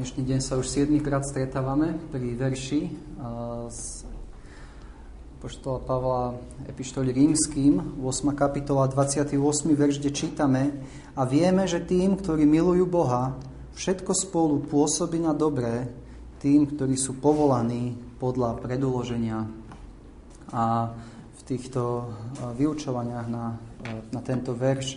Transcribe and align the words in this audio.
Dnešný 0.00 0.32
deň 0.32 0.40
sa 0.40 0.56
už 0.56 0.64
7 0.64 0.96
krát 1.04 1.28
stretávame 1.28 1.92
pri 2.08 2.32
verši 2.32 2.88
z 3.68 4.08
poštola 5.44 5.76
Pavla 5.84 6.40
epištoli 6.72 7.12
rímským, 7.12 8.00
8. 8.00 8.32
kapitola, 8.32 8.88
28. 8.88 9.36
verš, 9.76 10.00
kde 10.00 10.08
čítame 10.16 10.72
a 11.12 11.28
vieme, 11.28 11.68
že 11.68 11.84
tým, 11.84 12.16
ktorí 12.16 12.48
milujú 12.48 12.88
Boha, 12.88 13.36
všetko 13.76 14.16
spolu 14.16 14.64
pôsobí 14.64 15.20
na 15.20 15.36
dobré, 15.36 15.92
tým, 16.40 16.64
ktorí 16.64 16.96
sú 16.96 17.20
povolaní 17.20 17.92
podľa 18.16 18.56
predoloženia. 18.56 19.52
A 20.48 20.96
v 21.36 21.40
týchto 21.44 22.08
vyučovaniach 22.56 23.28
na, 23.28 23.52
na 24.08 24.20
tento 24.24 24.56
verš 24.56 24.96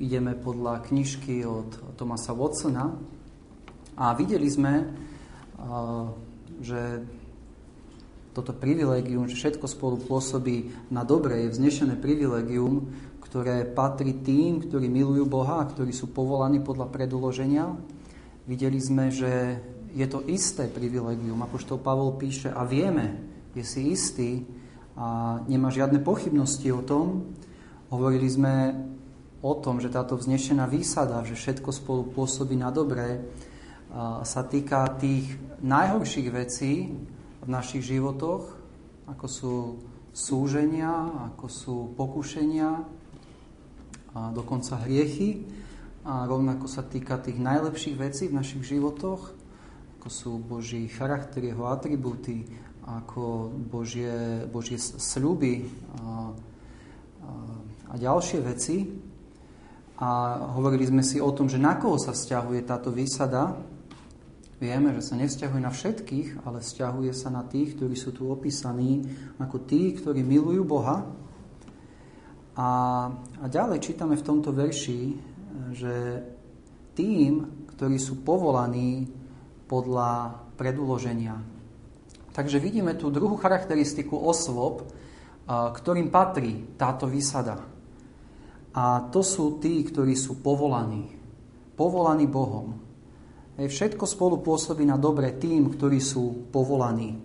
ideme 0.00 0.32
podľa 0.38 0.84
knižky 0.88 1.44
od 1.44 1.98
Tomasa 1.98 2.32
Watsona 2.32 2.92
a 3.98 4.16
videli 4.16 4.48
sme, 4.48 4.88
že 6.62 6.80
toto 8.32 8.56
privilegium, 8.56 9.28
že 9.28 9.36
všetko 9.36 9.68
spolu 9.68 10.00
pôsobí 10.00 10.88
na 10.88 11.04
dobre, 11.04 11.44
je 11.44 11.52
vznešené 11.52 12.00
privilegium, 12.00 12.88
ktoré 13.20 13.68
patrí 13.68 14.24
tým, 14.24 14.64
ktorí 14.64 14.88
milujú 14.88 15.24
Boha 15.28 15.64
ktorí 15.68 15.92
sú 15.92 16.12
povolaní 16.12 16.60
podľa 16.64 16.88
predoloženia. 16.88 17.76
Videli 18.48 18.80
sme, 18.80 19.12
že 19.12 19.60
je 19.92 20.06
to 20.08 20.24
isté 20.24 20.68
privilegium. 20.68 21.44
Apoštol 21.44 21.80
Pavol 21.80 22.16
píše, 22.16 22.48
a 22.48 22.64
vieme, 22.64 23.20
je 23.52 23.64
si 23.64 23.92
istý 23.92 24.44
a 24.96 25.40
nemá 25.44 25.68
žiadne 25.68 26.00
pochybnosti 26.00 26.68
o 26.72 26.80
tom. 26.80 27.36
Hovorili 27.92 28.28
sme 28.28 28.72
o 29.42 29.52
tom, 29.58 29.82
že 29.82 29.90
táto 29.90 30.14
vznešená 30.14 30.70
výsada, 30.70 31.26
že 31.26 31.34
všetko 31.34 31.74
spolu 31.74 32.02
pôsobí 32.14 32.54
na 32.54 32.70
dobré, 32.70 33.26
sa 34.22 34.42
týka 34.46 34.86
tých 34.96 35.36
najhorších 35.60 36.28
vecí 36.32 36.94
v 37.42 37.48
našich 37.50 37.84
životoch, 37.84 38.48
ako 39.10 39.26
sú 39.26 39.54
súženia, 40.14 41.10
ako 41.34 41.46
sú 41.50 41.76
pokušenia, 41.98 42.70
a 44.12 44.28
dokonca 44.32 44.76
hriechy. 44.84 45.44
A 46.02 46.26
rovnako 46.26 46.66
sa 46.66 46.82
týka 46.82 47.18
tých 47.22 47.38
najlepších 47.38 47.96
vecí 47.96 48.26
v 48.26 48.36
našich 48.36 48.74
životoch, 48.74 49.22
ako 49.98 50.08
sú 50.10 50.32
Boží 50.42 50.90
charakter, 50.90 51.46
jeho 51.46 51.70
atribúty, 51.70 52.42
ako 52.82 53.54
Božie, 53.54 54.42
Božie 54.50 54.82
sľuby 54.82 55.62
a, 55.62 55.66
a, 56.02 57.30
a 57.86 57.94
ďalšie 57.94 58.38
veci. 58.42 58.76
A 60.02 60.34
hovorili 60.58 60.82
sme 60.82 61.06
si 61.06 61.22
o 61.22 61.30
tom, 61.30 61.46
že 61.46 61.62
na 61.62 61.78
koho 61.78 61.94
sa 61.94 62.10
vzťahuje 62.10 62.66
táto 62.66 62.90
výsada. 62.90 63.54
Vieme, 64.58 64.90
že 64.98 65.06
sa 65.06 65.14
nevzťahuje 65.14 65.62
na 65.62 65.70
všetkých, 65.70 66.42
ale 66.42 66.58
vzťahuje 66.58 67.12
sa 67.14 67.30
na 67.30 67.46
tých, 67.46 67.78
ktorí 67.78 67.94
sú 67.94 68.10
tu 68.10 68.26
opísaní 68.26 69.06
ako 69.38 69.62
tí, 69.62 69.94
ktorí 69.94 70.26
milujú 70.26 70.62
Boha. 70.66 71.06
A, 72.58 72.68
a 73.14 73.44
ďalej 73.46 73.78
čítame 73.78 74.18
v 74.18 74.26
tomto 74.26 74.50
verši, 74.50 75.00
že 75.70 75.94
tým, 76.98 77.66
ktorí 77.70 77.94
sú 78.02 78.26
povolaní 78.26 79.06
podľa 79.70 80.42
predúloženia. 80.58 81.38
Takže 82.34 82.58
vidíme 82.58 82.98
tú 82.98 83.08
druhú 83.14 83.38
charakteristiku 83.38 84.18
osôb, 84.18 84.82
ktorým 85.46 86.10
patrí 86.10 86.74
táto 86.74 87.06
výsada. 87.06 87.71
A 88.72 89.08
to 89.12 89.20
sú 89.20 89.60
tí, 89.60 89.84
ktorí 89.84 90.16
sú 90.16 90.40
povolaní. 90.40 91.12
Povolaní 91.76 92.24
Bohom. 92.24 92.80
Všetko 93.60 94.08
spolu 94.08 94.40
pôsobí 94.40 94.88
na 94.88 94.96
dobre 94.96 95.36
tým, 95.36 95.68
ktorí 95.68 96.00
sú 96.00 96.48
povolaní. 96.48 97.20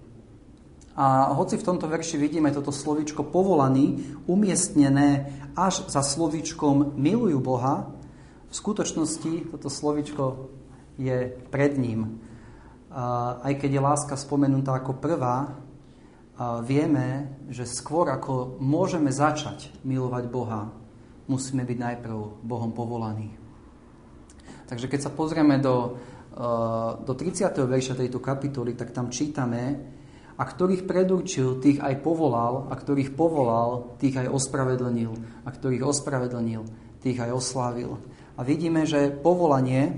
A 0.97 1.31
hoci 1.31 1.55
v 1.55 1.67
tomto 1.67 1.87
verši 1.87 2.17
vidíme 2.17 2.49
toto 2.51 2.73
slovičko 2.73 3.21
povolaný 3.29 4.17
umiestnené 4.25 5.29
až 5.53 5.87
za 5.87 6.01
slovičkom 6.01 6.97
milujú 6.97 7.37
Boha, 7.37 7.93
v 8.47 8.53
skutočnosti 8.55 9.51
toto 9.51 9.67
slovičko 9.67 10.49
je 10.97 11.31
pred 11.51 11.77
ním. 11.77 12.17
Aj 12.89 13.53
keď 13.53 13.69
je 13.77 13.81
láska 13.83 14.15
spomenutá 14.17 14.79
ako 14.79 14.97
prvá, 14.97 15.53
vieme, 16.63 17.37
že 17.51 17.69
skôr 17.69 18.09
ako 18.09 18.57
môžeme 18.57 19.13
začať 19.13 19.69
milovať 19.85 20.23
Boha, 20.31 20.71
musíme 21.27 21.63
byť 21.67 21.77
najprv 21.77 22.17
Bohom 22.43 22.71
povolaní. 22.71 23.35
Takže 24.67 24.91
keď 24.91 24.99
sa 25.07 25.11
pozrieme 25.11 25.59
do, 25.59 25.95
eh, 26.35 26.91
do 27.03 27.13
30. 27.15 27.67
verša 27.67 27.95
tejto 27.95 28.19
kapitoly, 28.19 28.75
tak 28.75 28.91
tam 28.91 29.07
čítame, 29.07 29.95
a 30.37 30.43
ktorých 30.45 30.85
predurčil, 30.85 31.57
tých 31.57 31.81
aj 31.81 31.97
povolal, 32.05 32.69
a 32.69 32.77
ktorých 32.77 33.17
povolal, 33.17 33.97
tých 33.97 34.21
aj 34.21 34.29
ospravedlnil, 34.29 35.11
a 35.43 35.49
ktorých 35.49 35.81
ospravedlnil, 35.81 36.61
tých 37.01 37.17
aj 37.17 37.33
oslávil. 37.33 37.97
A 38.37 38.45
vidíme, 38.45 38.85
že 38.85 39.09
povolanie 39.09 39.97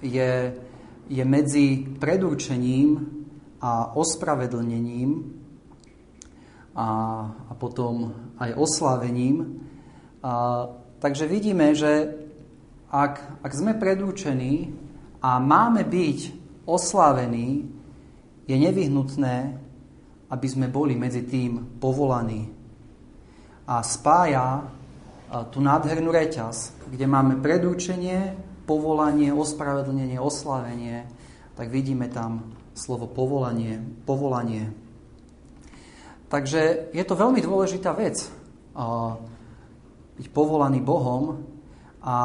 je, 0.00 0.56
je 1.04 1.24
medzi 1.28 1.84
predurčením 2.00 3.20
a 3.60 3.92
ospravedlnením 3.92 5.36
a, 6.72 6.88
a 7.28 7.52
potom 7.60 8.16
aj 8.40 8.56
oslávením. 8.56 9.68
A, 10.20 10.68
takže 11.00 11.24
vidíme, 11.26 11.72
že 11.72 12.14
ak, 12.90 13.42
ak 13.46 13.52
sme 13.54 13.78
predúčení 13.78 14.74
a 15.22 15.38
máme 15.38 15.86
byť 15.86 16.18
oslávení, 16.66 17.70
je 18.50 18.56
nevyhnutné, 18.58 19.36
aby 20.30 20.46
sme 20.46 20.66
boli 20.66 20.98
medzi 20.98 21.22
tým 21.22 21.78
povolaní. 21.78 22.50
A 23.70 23.82
spája 23.86 24.66
tú 25.54 25.62
nádhernú 25.62 26.10
reťaz, 26.10 26.74
kde 26.90 27.06
máme 27.06 27.38
predúčenie, 27.38 28.34
povolanie, 28.66 29.30
ospravedlnenie, 29.30 30.18
oslávenie, 30.18 31.06
tak 31.54 31.70
vidíme 31.70 32.10
tam 32.10 32.54
slovo 32.74 33.06
povolanie, 33.06 33.78
povolanie. 34.06 34.70
Takže 36.30 36.90
je 36.94 37.04
to 37.06 37.14
veľmi 37.18 37.42
dôležitá 37.42 37.94
vec 37.94 38.26
byť 40.20 40.28
povolaný 40.36 40.84
Bohom 40.84 41.40
a 42.04 42.16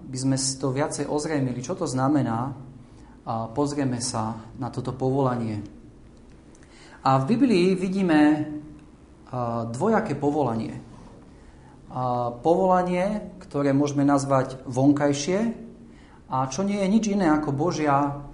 by 0.00 0.16
sme 0.16 0.36
si 0.40 0.56
to 0.56 0.72
viacej 0.72 1.04
ozrejmili, 1.04 1.60
čo 1.60 1.76
to 1.76 1.84
znamená 1.84 2.56
a 3.24 3.48
pozrieme 3.48 4.04
sa 4.04 4.36
na 4.60 4.68
toto 4.68 4.92
povolanie. 4.92 5.64
A 7.04 7.20
v 7.20 7.36
Biblii 7.36 7.72
vidíme 7.72 8.20
dvojaké 9.72 10.12
povolanie. 10.16 10.76
Povolanie, 12.44 13.36
ktoré 13.40 13.72
môžeme 13.72 14.04
nazvať 14.04 14.60
vonkajšie, 14.68 15.40
a 16.28 16.48
čo 16.48 16.64
nie 16.64 16.80
je 16.80 16.88
nič 16.88 17.04
iné 17.12 17.30
ako 17.30 17.52
Božia 17.52 18.24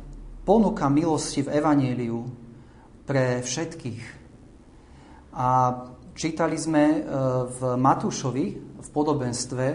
ponuka 0.47 0.87
milosti 0.89 1.45
v 1.45 1.53
Evangeliu 1.59 2.27
pre 3.05 3.43
všetkých. 3.43 4.05
A 5.37 5.49
čítali 6.15 6.57
sme 6.57 6.85
e, 6.91 6.99
v 7.45 7.61
Matúšovi, 7.77 8.70
v 8.81 8.89
podobenstve, 8.91 9.67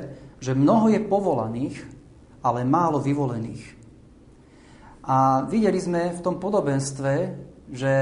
že 0.42 0.58
mnoho 0.58 0.90
je 0.90 1.00
povolaných, 1.06 1.78
ale 2.42 2.66
málo 2.66 3.02
vyvolených. 3.02 3.64
A 5.06 5.46
videli 5.46 5.78
sme 5.78 6.14
v 6.14 6.24
tom 6.26 6.42
podobenstve, 6.42 7.14
že 7.70 7.94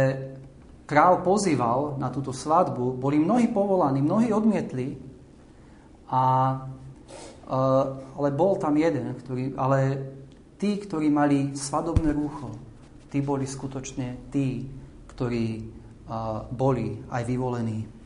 král 0.88 1.20
pozýval 1.24 2.00
na 2.00 2.08
túto 2.08 2.32
svadbu, 2.32 2.96
boli 2.96 3.20
mnohí 3.20 3.52
povolaní, 3.52 4.00
mnohí 4.00 4.32
odmietli, 4.32 4.96
a, 6.08 6.24
e, 7.44 7.60
ale 8.16 8.30
bol 8.32 8.56
tam 8.60 8.76
jeden, 8.80 9.16
ktorý, 9.20 9.56
ale 9.60 9.80
tí, 10.60 10.80
ktorí 10.80 11.12
mali 11.12 11.56
svadobné 11.56 12.12
rúcho, 12.16 12.56
tí 13.12 13.20
boli 13.20 13.48
skutočne 13.48 14.32
tí, 14.32 14.68
ktorí 15.12 15.48
e, 15.60 15.64
boli 16.52 17.04
aj 17.12 17.24
vyvolení. 17.28 18.03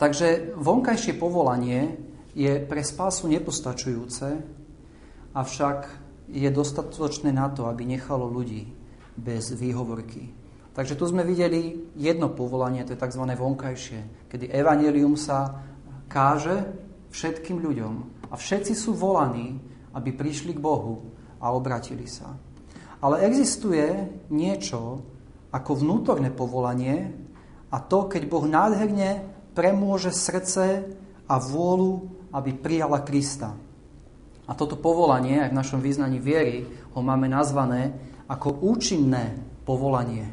Takže 0.00 0.56
vonkajšie 0.56 1.20
povolanie 1.20 2.00
je 2.32 2.56
pre 2.64 2.80
spásu 2.80 3.28
nepostačujúce, 3.28 4.32
avšak 5.36 5.78
je 6.32 6.48
dostatočné 6.48 7.36
na 7.36 7.52
to, 7.52 7.68
aby 7.68 7.84
nechalo 7.84 8.24
ľudí 8.24 8.72
bez 9.20 9.52
výhovorky. 9.52 10.32
Takže 10.72 10.96
tu 10.96 11.04
sme 11.04 11.20
videli 11.20 11.92
jedno 12.00 12.32
povolanie, 12.32 12.80
to 12.88 12.96
je 12.96 13.02
tzv. 13.02 13.28
vonkajšie, 13.28 14.32
kedy 14.32 14.48
evanelium 14.48 15.20
sa 15.20 15.68
káže 16.08 16.64
všetkým 17.12 17.60
ľuďom 17.60 17.92
a 18.32 18.34
všetci 18.40 18.72
sú 18.72 18.96
volaní, 18.96 19.60
aby 19.92 20.16
prišli 20.16 20.56
k 20.56 20.64
Bohu 20.64 21.12
a 21.44 21.52
obratili 21.52 22.08
sa. 22.08 22.40
Ale 23.04 23.20
existuje 23.28 23.84
niečo 24.32 25.04
ako 25.52 25.70
vnútorné 25.76 26.32
povolanie 26.32 27.12
a 27.68 27.76
to, 27.84 28.08
keď 28.08 28.22
Boh 28.30 28.48
nádherne 28.48 29.39
premôže 29.52 30.14
srdce 30.14 30.86
a 31.26 31.34
vôľu, 31.38 32.06
aby 32.34 32.50
prijala 32.54 33.02
Krista. 33.02 33.54
A 34.50 34.52
toto 34.58 34.74
povolanie, 34.74 35.46
aj 35.46 35.50
v 35.54 35.58
našom 35.62 35.80
význaní 35.82 36.18
viery, 36.18 36.66
ho 36.94 37.00
máme 37.02 37.30
nazvané 37.30 37.94
ako 38.26 38.62
účinné 38.66 39.38
povolanie. 39.62 40.26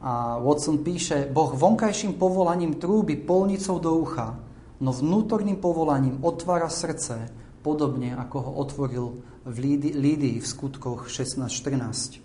A 0.00 0.40
Watson 0.40 0.80
píše, 0.80 1.28
Boh 1.28 1.52
vonkajším 1.52 2.16
povolaním 2.16 2.80
trúby 2.80 3.20
polnicou 3.20 3.76
do 3.76 4.00
ucha, 4.00 4.40
no 4.80 4.96
vnútorným 4.96 5.60
povolaním 5.60 6.24
otvára 6.24 6.72
srdce, 6.72 7.28
podobne 7.60 8.16
ako 8.16 8.36
ho 8.40 8.52
otvoril 8.64 9.06
v 9.44 9.56
Lídii 9.92 10.40
v 10.40 10.46
skutkoch 10.48 11.12
16.14. 11.12 12.24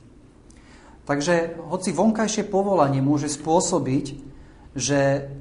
Takže 1.06 1.60
hoci 1.68 1.92
vonkajšie 1.92 2.48
povolanie 2.48 3.04
môže 3.04 3.28
spôsobiť, 3.28 4.35
že, 4.76 5.32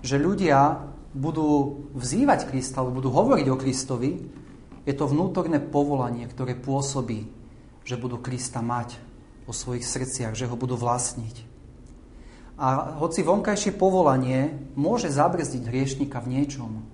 že 0.00 0.16
ľudia 0.16 0.88
budú 1.12 1.84
vzývať 1.92 2.48
Krista, 2.48 2.80
alebo 2.80 3.04
budú 3.04 3.10
hovoriť 3.12 3.46
o 3.52 3.60
Kristovi, 3.60 4.10
je 4.88 4.94
to 4.96 5.04
vnútorné 5.06 5.60
povolanie, 5.60 6.24
ktoré 6.24 6.56
pôsobí, 6.56 7.28
že 7.84 8.00
budú 8.00 8.16
Krista 8.18 8.64
mať 8.64 8.96
o 9.44 9.52
svojich 9.52 9.84
srdciach, 9.84 10.32
že 10.32 10.48
ho 10.48 10.56
budú 10.56 10.80
vlastniť. 10.80 11.50
A 12.60 12.96
hoci 13.00 13.24
vonkajšie 13.24 13.76
povolanie 13.76 14.52
môže 14.76 15.08
zabrzdiť 15.08 15.62
hriešnika 15.64 16.20
v 16.20 16.30
niečom, 16.40 16.84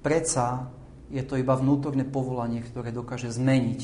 predsa 0.00 0.72
je 1.12 1.20
to 1.24 1.36
iba 1.36 1.54
vnútorné 1.56 2.08
povolanie, 2.08 2.64
ktoré 2.64 2.92
dokáže 2.92 3.28
zmeniť 3.32 3.80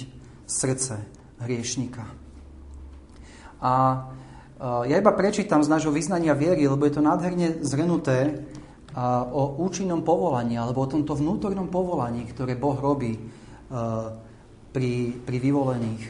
srdce 0.48 1.04
hriešnika. 1.40 2.04
A 3.60 3.72
ja 4.60 4.94
iba 5.00 5.12
prečítam 5.16 5.64
z 5.64 5.72
nášho 5.72 5.88
vyznania 5.88 6.36
viery, 6.36 6.68
lebo 6.68 6.84
je 6.84 7.00
to 7.00 7.02
nádherne 7.02 7.64
zhrnuté 7.64 8.44
o 9.32 9.56
účinnom 9.64 10.04
povolaní, 10.04 10.60
alebo 10.60 10.84
o 10.84 10.90
tomto 10.90 11.16
vnútornom 11.16 11.72
povolaní, 11.72 12.28
ktoré 12.28 12.60
Boh 12.60 12.76
robí 12.76 13.16
pri, 14.70 14.92
pri 15.16 15.36
vyvolených. 15.40 16.04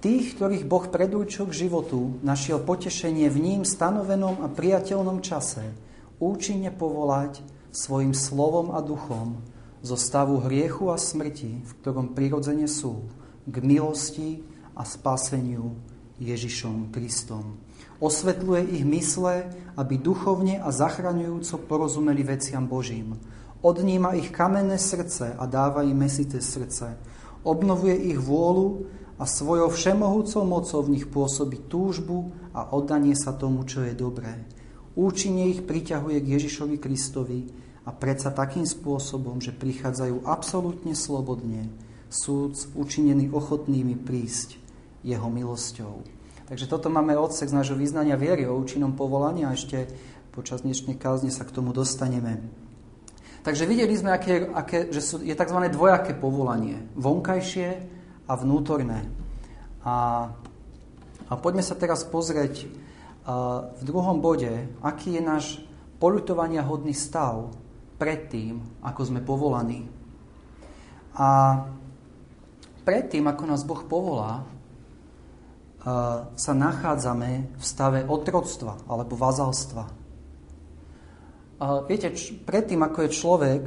Tých, 0.00 0.38
ktorých 0.38 0.64
Boh 0.64 0.88
predurčil 0.88 1.50
k 1.50 1.66
životu, 1.66 2.22
našiel 2.24 2.62
potešenie 2.62 3.28
v 3.28 3.38
ním 3.42 3.62
stanovenom 3.68 4.40
a 4.40 4.48
priateľnom 4.48 5.20
čase, 5.20 5.74
účinne 6.16 6.72
povolať 6.72 7.44
svojim 7.68 8.16
slovom 8.16 8.72
a 8.72 8.80
duchom 8.80 9.42
zo 9.80 9.96
stavu 9.96 10.40
hriechu 10.44 10.92
a 10.92 10.96
smrti, 10.96 11.64
v 11.64 11.72
ktorom 11.84 12.12
prirodzene 12.16 12.68
sú, 12.68 13.08
k 13.44 13.56
milosti 13.64 14.44
a 14.76 14.84
spaseniu 14.84 15.76
Ježišom 16.20 16.92
Kristom. 16.92 17.69
Osvetľuje 18.00 18.80
ich 18.80 18.84
mysle, 18.88 19.52
aby 19.76 20.00
duchovne 20.00 20.56
a 20.56 20.72
zachraňujúco 20.72 21.68
porozumeli 21.68 22.24
veciam 22.24 22.64
Božím. 22.64 23.20
Odníma 23.60 24.16
ich 24.16 24.32
kamenné 24.32 24.80
srdce 24.80 25.36
a 25.36 25.44
dáva 25.44 25.84
im 25.84 26.00
mesité 26.00 26.40
srdce. 26.40 26.96
Obnovuje 27.44 27.92
ich 28.08 28.16
vôľu 28.16 28.88
a 29.20 29.28
svojou 29.28 29.68
všemohúcou 29.68 30.48
mocou 30.48 30.80
v 30.80 30.96
nich 30.96 31.06
pôsobí 31.12 31.68
túžbu 31.68 32.32
a 32.56 32.72
oddanie 32.72 33.12
sa 33.12 33.36
tomu, 33.36 33.68
čo 33.68 33.84
je 33.84 33.92
dobré. 33.92 34.48
Účinne 34.96 35.52
ich 35.52 35.60
priťahuje 35.60 36.24
k 36.24 36.30
Ježišovi 36.40 36.76
Kristovi 36.80 37.52
a 37.84 37.92
predsa 37.92 38.32
takým 38.32 38.64
spôsobom, 38.64 39.44
že 39.44 39.52
prichádzajú 39.52 40.24
absolútne 40.24 40.96
slobodne, 40.96 41.68
súd 42.08 42.56
učinený 42.72 43.28
ochotnými 43.28 43.92
prísť 44.00 44.56
jeho 45.04 45.28
milosťou. 45.28 46.19
Takže 46.50 46.66
toto 46.66 46.90
máme 46.90 47.14
odsek 47.14 47.46
z 47.46 47.54
nášho 47.62 47.78
význania 47.78 48.18
viery 48.18 48.42
o 48.42 48.58
účinnom 48.58 48.98
povolaní 48.98 49.46
a 49.46 49.54
ešte 49.54 49.86
počas 50.34 50.66
dnešnej 50.66 50.98
kázne 50.98 51.30
sa 51.30 51.46
k 51.46 51.54
tomu 51.54 51.70
dostaneme. 51.70 52.42
Takže 53.46 53.70
videli 53.70 53.94
sme, 53.94 54.10
aké, 54.10 54.50
aké, 54.50 54.90
že 54.90 54.98
sú, 54.98 55.22
je 55.22 55.30
tzv. 55.30 55.58
dvojaké 55.70 56.10
povolanie. 56.18 56.90
Vonkajšie 56.98 57.86
a 58.26 58.34
vnútorné. 58.34 59.06
A, 59.86 60.26
a 61.30 61.32
poďme 61.38 61.62
sa 61.62 61.78
teraz 61.78 62.02
pozrieť 62.02 62.66
a, 62.66 63.70
v 63.70 63.82
druhom 63.86 64.18
bode, 64.18 64.50
aký 64.82 65.16
je 65.16 65.22
náš 65.22 65.62
polutovania 66.02 66.66
hodný 66.66 66.98
stav 66.98 67.54
predtým, 68.02 68.58
ako 68.82 69.06
sme 69.06 69.22
povolaní. 69.22 69.86
A 71.14 71.62
predtým, 72.82 73.30
ako 73.30 73.42
nás 73.46 73.62
Boh 73.62 73.86
povolá, 73.86 74.42
sa 75.80 76.52
nachádzame 76.52 77.56
v 77.56 77.62
stave 77.64 78.04
otroctva 78.04 78.84
alebo 78.84 79.16
vazalstva. 79.16 79.84
Viete, 81.88 82.12
predtým, 82.44 82.80
ako 82.84 82.98
je 83.04 83.16
človek 83.16 83.62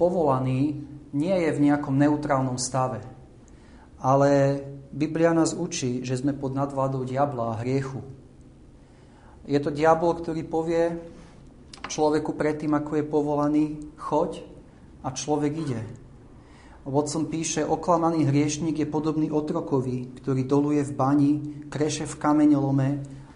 povolaný, 0.00 0.80
nie 1.14 1.36
je 1.36 1.50
v 1.52 1.62
nejakom 1.68 1.96
neutrálnom 1.96 2.56
stave. 2.56 3.04
Ale 4.00 4.60
Biblia 4.92 5.32
nás 5.32 5.56
učí, 5.56 6.04
že 6.04 6.20
sme 6.20 6.36
pod 6.36 6.52
nadvládou 6.52 7.04
diabla 7.08 7.54
a 7.54 7.60
hriechu. 7.64 8.04
Je 9.44 9.60
to 9.60 9.68
diabol, 9.68 10.16
ktorý 10.16 10.44
povie 10.48 10.96
človeku 11.88 12.32
predtým, 12.32 12.72
ako 12.72 12.92
je 12.96 13.04
povolaný, 13.04 13.64
choď 14.00 14.40
a 15.04 15.12
človek 15.12 15.52
ide. 15.60 15.80
Vodcom 16.84 17.24
píše, 17.32 17.64
oklamaný 17.64 18.28
hriešnik 18.28 18.76
je 18.76 18.84
podobný 18.84 19.32
otrokovi, 19.32 20.20
ktorý 20.20 20.44
doluje 20.44 20.84
v 20.84 20.92
bani, 20.92 21.32
kreše 21.72 22.04
v 22.04 22.20
kameňolome 22.20 22.88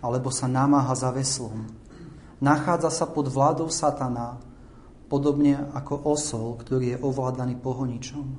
alebo 0.04 0.28
sa 0.28 0.44
namáha 0.44 0.92
za 0.92 1.08
veslom. 1.08 1.64
Nachádza 2.44 2.92
sa 2.92 3.08
pod 3.08 3.32
vládou 3.32 3.72
satana, 3.72 4.36
podobne 5.08 5.64
ako 5.72 6.12
osol, 6.12 6.60
ktorý 6.60 6.92
je 6.92 6.98
ovládaný 7.00 7.56
pohoničom. 7.56 8.36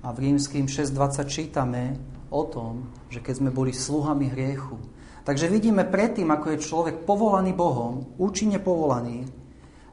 A 0.00 0.08
v 0.16 0.32
rímským 0.32 0.64
6.20 0.64 1.28
čítame 1.28 2.00
o 2.32 2.40
tom, 2.48 2.88
že 3.12 3.20
keď 3.20 3.44
sme 3.44 3.50
boli 3.52 3.76
sluhami 3.76 4.32
hriechu. 4.32 4.80
Takže 5.28 5.52
vidíme 5.52 5.84
predtým, 5.84 6.32
ako 6.32 6.56
je 6.56 6.64
človek 6.64 7.04
povolaný 7.04 7.52
Bohom, 7.52 8.16
účinne 8.16 8.56
povolaný, 8.56 9.28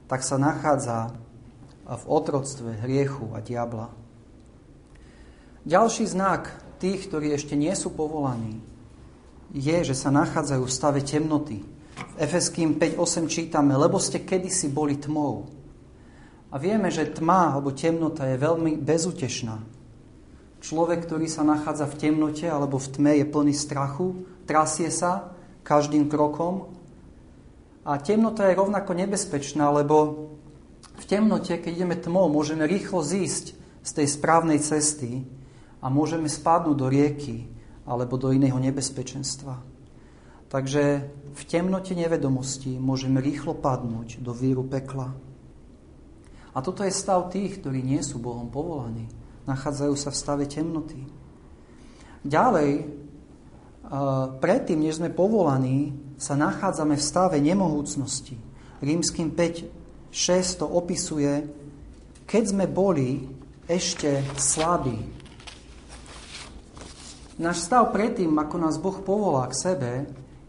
tak 0.08 0.24
sa 0.24 0.40
nachádza 0.40 1.12
v 1.84 2.04
otroctve 2.08 2.80
hriechu 2.88 3.36
a 3.36 3.44
diabla. 3.44 4.07
Ďalší 5.68 6.08
znak 6.08 6.48
tých, 6.80 7.12
ktorí 7.12 7.36
ešte 7.36 7.60
nie 7.60 7.76
sú 7.76 7.92
povolaní, 7.92 8.64
je, 9.52 9.84
že 9.84 10.00
sa 10.00 10.08
nachádzajú 10.16 10.64
v 10.64 10.72
stave 10.72 11.04
temnoty. 11.04 11.60
V 12.16 12.16
Efeským 12.24 12.80
5.8 12.80 13.28
čítame, 13.28 13.76
lebo 13.76 14.00
ste 14.00 14.24
kedysi 14.24 14.72
boli 14.72 14.96
tmou. 14.96 15.44
A 16.48 16.56
vieme, 16.56 16.88
že 16.88 17.12
tma 17.12 17.52
alebo 17.52 17.76
temnota 17.76 18.24
je 18.32 18.40
veľmi 18.40 18.80
bezutešná. 18.80 19.60
Človek, 20.64 21.04
ktorý 21.04 21.28
sa 21.28 21.44
nachádza 21.44 21.84
v 21.92 22.00
temnote 22.00 22.48
alebo 22.48 22.80
v 22.80 22.88
tme, 22.88 23.12
je 23.20 23.26
plný 23.28 23.52
strachu, 23.52 24.24
trasie 24.48 24.88
sa 24.88 25.36
každým 25.68 26.08
krokom. 26.08 26.72
A 27.84 28.00
temnota 28.00 28.48
je 28.48 28.56
rovnako 28.56 28.96
nebezpečná, 28.96 29.68
lebo 29.76 30.32
v 30.96 31.04
temnote, 31.04 31.60
keď 31.60 31.72
ideme 31.76 32.00
tmou, 32.00 32.32
môžeme 32.32 32.64
rýchlo 32.64 33.04
zísť 33.04 33.52
z 33.84 33.90
tej 33.92 34.08
správnej 34.16 34.64
cesty 34.64 35.28
a 35.82 35.88
môžeme 35.88 36.30
spadnúť 36.30 36.78
do 36.78 36.88
rieky 36.90 37.50
alebo 37.88 38.18
do 38.20 38.34
iného 38.34 38.58
nebezpečenstva. 38.58 39.62
Takže 40.48 40.84
v 41.36 41.42
temnote 41.44 41.92
nevedomosti 41.92 42.80
môžeme 42.80 43.20
rýchlo 43.20 43.52
padnúť 43.56 44.24
do 44.24 44.32
víru 44.32 44.64
pekla. 44.64 45.12
A 46.56 46.58
toto 46.64 46.82
je 46.82 46.90
stav 46.90 47.30
tých, 47.30 47.62
ktorí 47.62 47.84
nie 47.84 48.02
sú 48.02 48.18
Bohom 48.18 48.50
povolaní. 48.50 49.06
Nachádzajú 49.46 49.94
sa 49.94 50.10
v 50.10 50.20
stave 50.20 50.46
temnoty. 50.50 51.04
Ďalej, 52.26 52.90
predtým, 54.42 54.80
než 54.82 55.00
sme 55.00 55.14
povolaní, 55.14 55.94
sa 56.18 56.34
nachádzame 56.34 56.98
v 56.98 57.06
stave 57.06 57.38
nemohúcnosti. 57.38 58.36
Rímským 58.82 59.32
5, 59.32 60.12
6 60.12 60.60
to 60.60 60.66
opisuje, 60.66 61.46
keď 62.26 62.44
sme 62.44 62.66
boli 62.66 63.30
ešte 63.70 64.26
slabí, 64.36 64.98
Náš 67.38 67.70
stav 67.70 67.94
predtým, 67.94 68.34
ako 68.34 68.56
nás 68.58 68.82
Boh 68.82 68.98
povolá 68.98 69.46
k 69.46 69.54
sebe, 69.54 69.92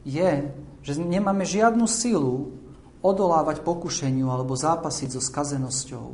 je, 0.08 0.48
že 0.80 0.96
nemáme 0.96 1.44
žiadnu 1.44 1.84
silu 1.84 2.56
odolávať 3.04 3.60
pokušeniu 3.60 4.32
alebo 4.32 4.56
zápasiť 4.56 5.08
so 5.12 5.20
skazenosťou. 5.20 6.06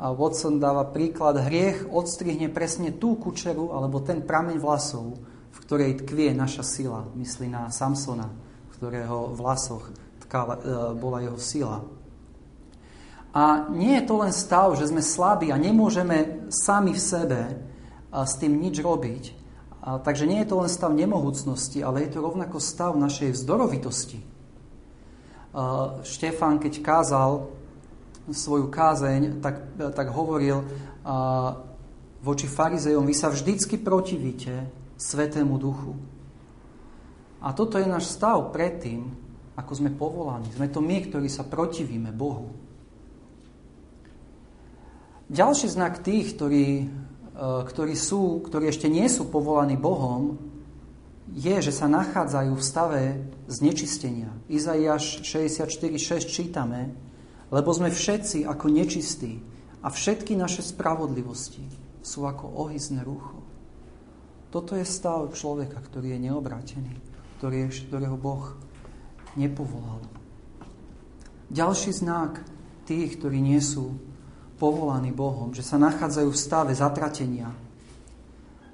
A 0.00 0.12
Watson 0.12 0.60
dáva 0.60 0.84
príklad, 0.88 1.40
hriech 1.40 1.88
odstrihne 1.88 2.52
presne 2.52 2.92
tú 2.92 3.16
kučeru 3.16 3.72
alebo 3.72 4.04
ten 4.04 4.20
prameň 4.24 4.56
vlasov, 4.60 5.16
v 5.52 5.58
ktorej 5.64 6.04
tkvie 6.04 6.36
naša 6.36 6.64
sila. 6.64 7.04
Myslí 7.16 7.48
na 7.48 7.72
Samsona, 7.72 8.28
v 8.28 8.70
ktorého 8.80 9.32
vlasoch 9.32 9.92
tkala, 10.24 10.56
e, 10.56 10.60
bola 10.96 11.24
jeho 11.24 11.40
sila. 11.40 11.84
A 13.32 13.68
nie 13.72 13.96
je 14.00 14.04
to 14.08 14.14
len 14.20 14.32
stav, 14.32 14.72
že 14.76 14.88
sme 14.88 15.04
slabí 15.04 15.52
a 15.52 15.60
nemôžeme 15.60 16.48
sami 16.52 16.96
v 16.96 17.00
sebe 17.00 17.40
s 18.10 18.34
tým 18.36 18.58
nič 18.58 18.82
robiť. 18.82 19.24
A, 19.80 19.96
takže 20.02 20.28
nie 20.28 20.42
je 20.42 20.50
to 20.50 20.60
len 20.60 20.70
stav 20.70 20.92
nemohúcnosti, 20.92 21.80
ale 21.80 22.04
je 22.04 22.12
to 22.12 22.20
rovnako 22.20 22.60
stav 22.60 22.92
našej 22.98 23.32
vzdorovitosti. 23.38 24.20
A, 25.54 25.98
Štefán, 26.04 26.58
keď 26.58 26.82
kázal 26.84 27.48
svoju 28.30 28.70
kázeň, 28.70 29.42
tak, 29.42 29.74
tak 29.74 30.14
hovoril, 30.14 30.62
voči 32.20 32.46
farizejom, 32.46 33.02
vy 33.02 33.14
sa 33.16 33.32
vždycky 33.32 33.80
protivíte 33.80 34.68
Svetému 35.00 35.56
Duchu. 35.56 35.96
A 37.40 37.56
toto 37.56 37.80
je 37.80 37.88
náš 37.88 38.12
stav 38.12 38.52
predtým, 38.52 39.08
ako 39.56 39.72
sme 39.72 39.90
povolaní. 39.90 40.46
Sme 40.52 40.68
to 40.68 40.84
my, 40.84 41.00
ktorí 41.08 41.26
sa 41.32 41.42
protivíme 41.42 42.12
Bohu. 42.12 42.52
Ďalší 45.32 45.66
znak 45.72 46.04
tých, 46.04 46.36
ktorí, 46.36 46.90
ktorí, 47.38 47.94
sú, 47.94 48.42
ktorí 48.44 48.68
ešte 48.68 48.90
nie 48.90 49.06
sú 49.06 49.30
povolaní 49.30 49.78
Bohom, 49.78 50.36
je, 51.30 51.62
že 51.62 51.70
sa 51.70 51.86
nachádzajú 51.86 52.52
v 52.58 52.66
stave 52.66 53.02
znečistenia. 53.46 54.34
Izaiáš 54.50 55.22
64.6 55.22 56.26
čítame, 56.26 56.90
lebo 57.54 57.70
sme 57.70 57.90
všetci 57.90 58.42
ako 58.46 58.66
nečistí 58.66 59.38
a 59.80 59.88
všetky 59.88 60.34
naše 60.34 60.66
spravodlivosti 60.66 61.62
sú 62.02 62.26
ako 62.26 62.66
ohysné 62.66 63.06
rucho. 63.06 63.38
Toto 64.50 64.74
je 64.74 64.82
stav 64.82 65.30
človeka, 65.30 65.78
ktorý 65.78 66.18
je 66.18 66.26
neobrátený, 66.26 66.94
ktorý 67.38 67.70
je, 67.70 67.86
ktorého 67.86 68.18
Boh 68.18 68.58
nepovolal. 69.38 70.02
Ďalší 71.54 71.94
znak 71.94 72.42
tých, 72.90 73.22
ktorí 73.22 73.38
nie 73.38 73.62
sú 73.62 73.94
povolaní 74.60 75.08
Bohom, 75.08 75.56
že 75.56 75.64
sa 75.64 75.80
nachádzajú 75.80 76.28
v 76.28 76.36
stave 76.36 76.72
zatratenia. 76.76 77.48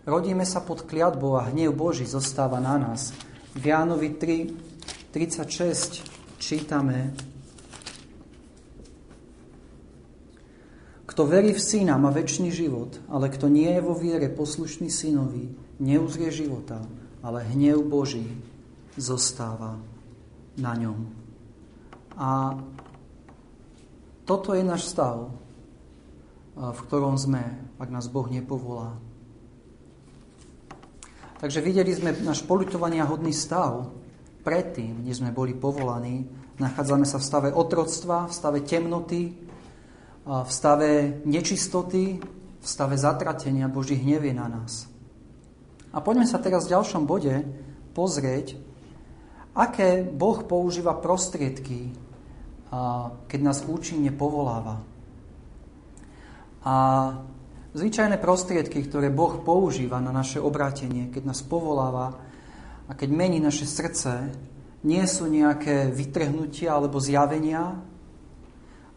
Rodíme 0.02 0.42
sa 0.42 0.58
pod 0.58 0.82
kliatbou 0.82 1.38
a 1.38 1.46
hnev 1.54 1.70
Boží 1.70 2.02
zostáva 2.02 2.58
na 2.58 2.74
nás. 2.74 3.14
V 3.54 3.70
Jánovi 3.70 4.18
3, 4.18 5.14
36 5.14 6.02
čítame 6.42 7.14
Kto 11.16 11.24
verí 11.24 11.56
v 11.56 11.62
syna, 11.64 11.96
má 11.96 12.12
väčší 12.12 12.52
život, 12.52 13.00
ale 13.08 13.32
kto 13.32 13.48
nie 13.48 13.72
je 13.72 13.80
vo 13.80 13.96
viere 13.96 14.28
poslušný 14.28 14.92
synovi, 14.92 15.48
neuzrie 15.80 16.28
života, 16.28 16.84
ale 17.24 17.40
hnev 17.56 17.80
Boží 17.88 18.36
zostáva 19.00 19.80
na 20.60 20.76
ňom. 20.76 21.08
A 22.20 22.60
toto 24.28 24.52
je 24.52 24.60
náš 24.60 24.92
stav, 24.92 25.32
v 26.56 26.80
ktorom 26.88 27.20
sme, 27.20 27.44
ak 27.76 27.92
nás 27.92 28.08
Boh 28.08 28.24
nepovolá. 28.32 28.96
Takže 31.36 31.60
videli 31.60 31.92
sme 31.92 32.16
náš 32.24 32.40
politovania 32.48 33.04
hodný 33.04 33.36
stav 33.36 33.92
predtým, 34.40 35.04
než 35.04 35.20
sme 35.20 35.36
boli 35.36 35.52
povolaní. 35.52 36.24
Nachádzame 36.56 37.04
sa 37.04 37.20
v 37.20 37.28
stave 37.28 37.48
otroctva, 37.52 38.24
v 38.24 38.32
stave 38.32 38.64
temnoty, 38.64 39.36
v 40.24 40.50
stave 40.50 41.20
nečistoty, 41.28 42.16
v 42.56 42.66
stave 42.66 42.96
zatratenia 42.96 43.68
Boží 43.68 44.00
hnevie 44.00 44.32
na 44.32 44.48
nás. 44.48 44.88
A 45.92 46.00
poďme 46.00 46.24
sa 46.24 46.40
teraz 46.40 46.64
v 46.64 46.72
ďalšom 46.72 47.04
bode 47.04 47.44
pozrieť, 47.92 48.56
aké 49.52 50.08
Boh 50.08 50.40
používa 50.40 50.96
prostriedky, 50.96 51.92
keď 53.28 53.40
nás 53.44 53.60
účinne 53.68 54.08
povoláva. 54.08 54.95
A 56.66 56.76
zvyčajné 57.78 58.18
prostriedky, 58.18 58.82
ktoré 58.82 59.06
Boh 59.14 59.38
používa 59.46 60.02
na 60.02 60.10
naše 60.10 60.42
obrátenie, 60.42 61.14
keď 61.14 61.30
nás 61.30 61.46
povoláva 61.46 62.18
a 62.90 62.92
keď 62.98 63.08
mení 63.14 63.38
naše 63.38 63.70
srdce, 63.70 64.34
nie 64.82 65.02
sú 65.06 65.30
nejaké 65.30 65.94
vytrhnutia 65.94 66.74
alebo 66.74 66.98
zjavenia, 66.98 67.78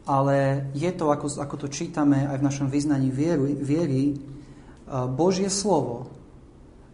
ale 0.10 0.66
je 0.74 0.90
to, 0.98 1.14
ako, 1.14 1.30
ako 1.38 1.56
to 1.62 1.68
čítame 1.70 2.26
aj 2.26 2.42
v 2.42 2.46
našom 2.50 2.68
vyznaní 2.74 3.14
viery, 3.14 3.54
viery, 3.54 4.18
Božie 5.14 5.54
slovo, 5.54 6.10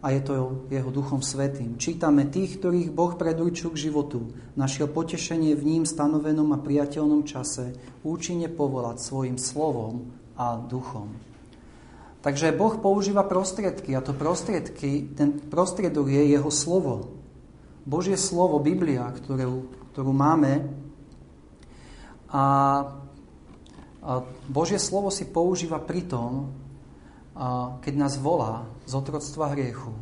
a 0.05 0.13
je 0.13 0.22
to 0.22 0.67
jeho 0.70 0.91
duchom 0.94 1.25
svetým. 1.25 1.82
Čítame 1.82 2.29
tých, 2.29 2.62
ktorých 2.62 2.94
Boh 2.94 3.17
predurčil 3.17 3.74
k 3.74 3.89
životu, 3.89 4.36
našiel 4.53 4.86
potešenie 4.86 5.58
v 5.58 5.63
ním 5.65 5.84
stanovenom 5.88 6.53
a 6.53 6.62
priateľnom 6.62 7.25
čase, 7.25 7.74
účinne 8.05 8.46
povolať 8.51 9.01
svojim 9.01 9.39
slovom 9.41 10.13
a 10.37 10.59
duchom. 10.59 11.11
Takže 12.25 12.57
Boh 12.57 12.73
používa 12.81 13.21
prostriedky 13.21 13.93
a 13.93 14.01
to 14.01 14.13
prostriedky, 14.13 15.13
ten 15.13 15.37
prostriedok 15.45 16.09
je 16.09 16.23
jeho 16.33 16.49
slovo. 16.49 17.21
Božie 17.85 18.17
slovo, 18.17 18.57
Biblia, 18.57 19.05
ktorú, 19.13 19.69
ktorú 19.93 20.09
máme. 20.09 20.65
A, 22.33 22.43
a 24.01 24.11
Božie 24.49 24.81
slovo 24.81 25.13
si 25.13 25.29
používa 25.29 25.77
pri 25.77 26.01
tom, 26.09 26.49
keď 27.85 27.93
nás 27.93 28.17
volá 28.17 28.65
z 28.89 28.97
otroctva 28.97 29.53
hriechu 29.53 29.93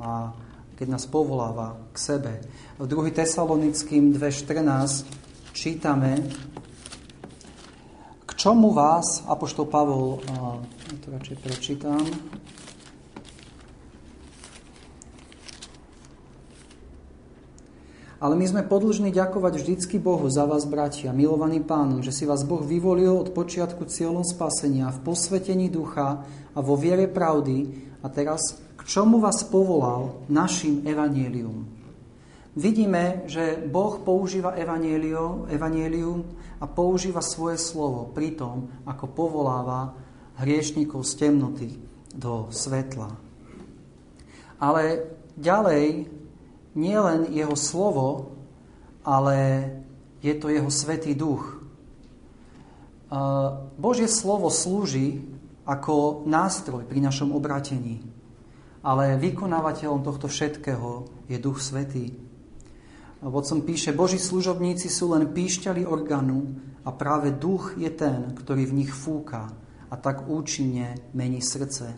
a 0.00 0.34
keď 0.80 0.96
nás 0.96 1.04
povoláva 1.04 1.76
k 1.92 1.96
sebe. 2.00 2.32
V 2.80 2.88
2. 2.88 3.12
Tesalonickým 3.12 4.16
2.14 4.16 5.52
čítame, 5.52 6.24
čomu 8.40 8.72
vás, 8.72 9.20
Apoštol 9.28 9.68
Pavol, 9.68 10.16
to 11.04 11.12
radšej 11.12 11.36
prečítam, 11.44 12.00
Ale 18.20 18.36
my 18.36 18.44
sme 18.44 18.68
podlžní 18.68 19.16
ďakovať 19.16 19.52
vždycky 19.56 19.96
Bohu 19.96 20.28
za 20.28 20.44
vás, 20.44 20.68
bratia, 20.68 21.08
milovaní 21.08 21.64
pánom, 21.64 22.04
že 22.04 22.12
si 22.12 22.28
vás 22.28 22.44
Boh 22.44 22.60
vyvolil 22.60 23.16
od 23.16 23.32
počiatku 23.32 23.88
cieľom 23.88 24.20
spasenia 24.28 24.92
v 24.92 25.08
posvetení 25.08 25.72
ducha 25.72 26.28
a 26.52 26.58
vo 26.60 26.76
viere 26.76 27.08
pravdy 27.08 27.88
a 28.04 28.12
teraz 28.12 28.60
k 28.76 28.82
čomu 28.84 29.24
vás 29.24 29.40
povolal 29.48 30.20
našim 30.28 30.84
evanielium. 30.84 31.79
Vidíme, 32.50 33.22
že 33.30 33.62
Boh 33.62 34.02
používa 34.02 34.58
evanielium 34.58 36.26
a 36.58 36.66
používa 36.66 37.22
svoje 37.22 37.62
slovo 37.62 38.10
pri 38.10 38.34
tom, 38.34 38.66
ako 38.82 39.06
povoláva 39.06 39.94
hriešnikov 40.42 41.06
z 41.06 41.12
temnoty 41.14 41.70
do 42.10 42.50
svetla. 42.50 43.14
Ale 44.58 45.06
ďalej 45.38 46.10
nie 46.74 46.98
len 46.98 47.30
jeho 47.30 47.54
slovo, 47.54 48.34
ale 49.06 49.70
je 50.18 50.34
to 50.34 50.50
jeho 50.50 50.68
svetý 50.74 51.14
duch. 51.14 51.62
Božie 53.78 54.10
slovo 54.10 54.50
slúži 54.50 55.22
ako 55.66 56.26
nástroj 56.26 56.82
pri 56.82 56.98
našom 56.98 57.30
obratení, 57.30 58.02
ale 58.82 59.14
vykonávateľom 59.22 60.02
tohto 60.02 60.26
všetkého 60.26 61.06
je 61.30 61.38
Duch 61.38 61.62
Svetý. 61.62 62.29
Vodcom 63.20 63.60
píše, 63.60 63.92
Boží 63.92 64.16
služobníci 64.16 64.88
sú 64.88 65.12
len 65.12 65.28
píšťali 65.28 65.84
orgánu 65.84 66.56
a 66.88 66.88
práve 66.88 67.36
duch 67.36 67.76
je 67.76 67.92
ten, 67.92 68.32
ktorý 68.32 68.64
v 68.64 68.76
nich 68.80 68.92
fúka 68.96 69.52
a 69.92 69.94
tak 70.00 70.24
účinne 70.24 70.96
mení 71.12 71.44
srdce. 71.44 71.92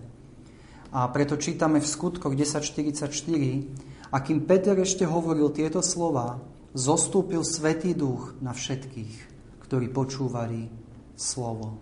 A 0.90 1.06
preto 1.14 1.38
čítame 1.38 1.78
v 1.78 1.86
skutkoch 1.86 2.34
10.44, 2.34 3.06
a 4.12 4.16
kým 4.18 4.44
Peter 4.44 4.74
ešte 4.74 5.06
hovoril 5.06 5.54
tieto 5.54 5.78
slova, 5.78 6.42
zostúpil 6.74 7.46
Svetý 7.46 7.94
duch 7.94 8.34
na 8.42 8.50
všetkých, 8.50 9.14
ktorí 9.62 9.94
počúvali 9.94 10.66
slovo. 11.14 11.78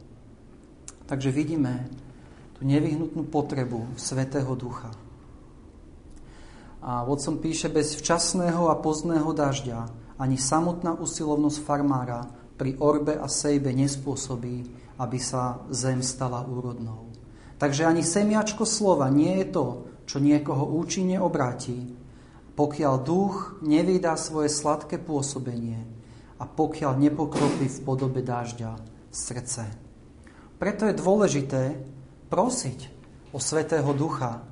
Takže 1.09 1.33
vidíme 1.33 1.89
tú 2.61 2.69
nevyhnutnú 2.69 3.25
potrebu 3.25 3.97
Svetého 3.97 4.53
ducha. 4.53 4.93
A 6.81 7.05
vodcom 7.05 7.37
píše, 7.37 7.69
bez 7.69 7.93
včasného 7.97 8.73
a 8.73 8.77
pozného 8.81 9.31
dažďa 9.37 9.93
ani 10.17 10.37
samotná 10.41 10.97
usilovnosť 10.97 11.59
farmára 11.61 12.29
pri 12.57 12.77
orbe 12.81 13.17
a 13.17 13.29
sejbe 13.29 13.73
nespôsobí, 13.73 14.57
aby 15.01 15.19
sa 15.21 15.65
zem 15.73 16.05
stala 16.05 16.45
úrodnou. 16.45 17.09
Takže 17.61 17.85
ani 17.85 18.05
semiačko 18.05 18.65
slova 18.65 19.09
nie 19.13 19.41
je 19.45 19.47
to, 19.53 19.67
čo 20.09 20.21
niekoho 20.21 20.65
účinne 20.77 21.21
obráti, 21.21 21.93
pokiaľ 22.57 22.95
duch 23.01 23.61
nevydá 23.65 24.17
svoje 24.21 24.53
sladké 24.53 25.01
pôsobenie 25.01 25.85
a 26.41 26.45
pokiaľ 26.45 26.93
nepokropí 26.97 27.69
v 27.69 27.79
podobe 27.85 28.21
dážďa 28.25 28.77
srdce. 29.13 29.69
Preto 30.61 30.85
je 30.85 30.95
dôležité 30.97 31.63
prosiť 32.29 32.93
o 33.33 33.39
Svetého 33.41 33.89
Ducha, 33.97 34.45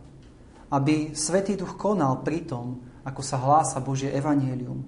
aby 0.69 1.17
Svetý 1.17 1.57
Duch 1.57 1.77
konal 1.81 2.21
pri 2.21 2.45
tom, 2.45 2.81
ako 3.05 3.23
sa 3.25 3.41
hlása 3.41 3.81
Božie 3.81 4.13
evanielium. 4.13 4.85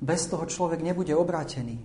Bez 0.00 0.26
toho 0.26 0.42
človek 0.48 0.82
nebude 0.82 1.14
obrátený. 1.14 1.78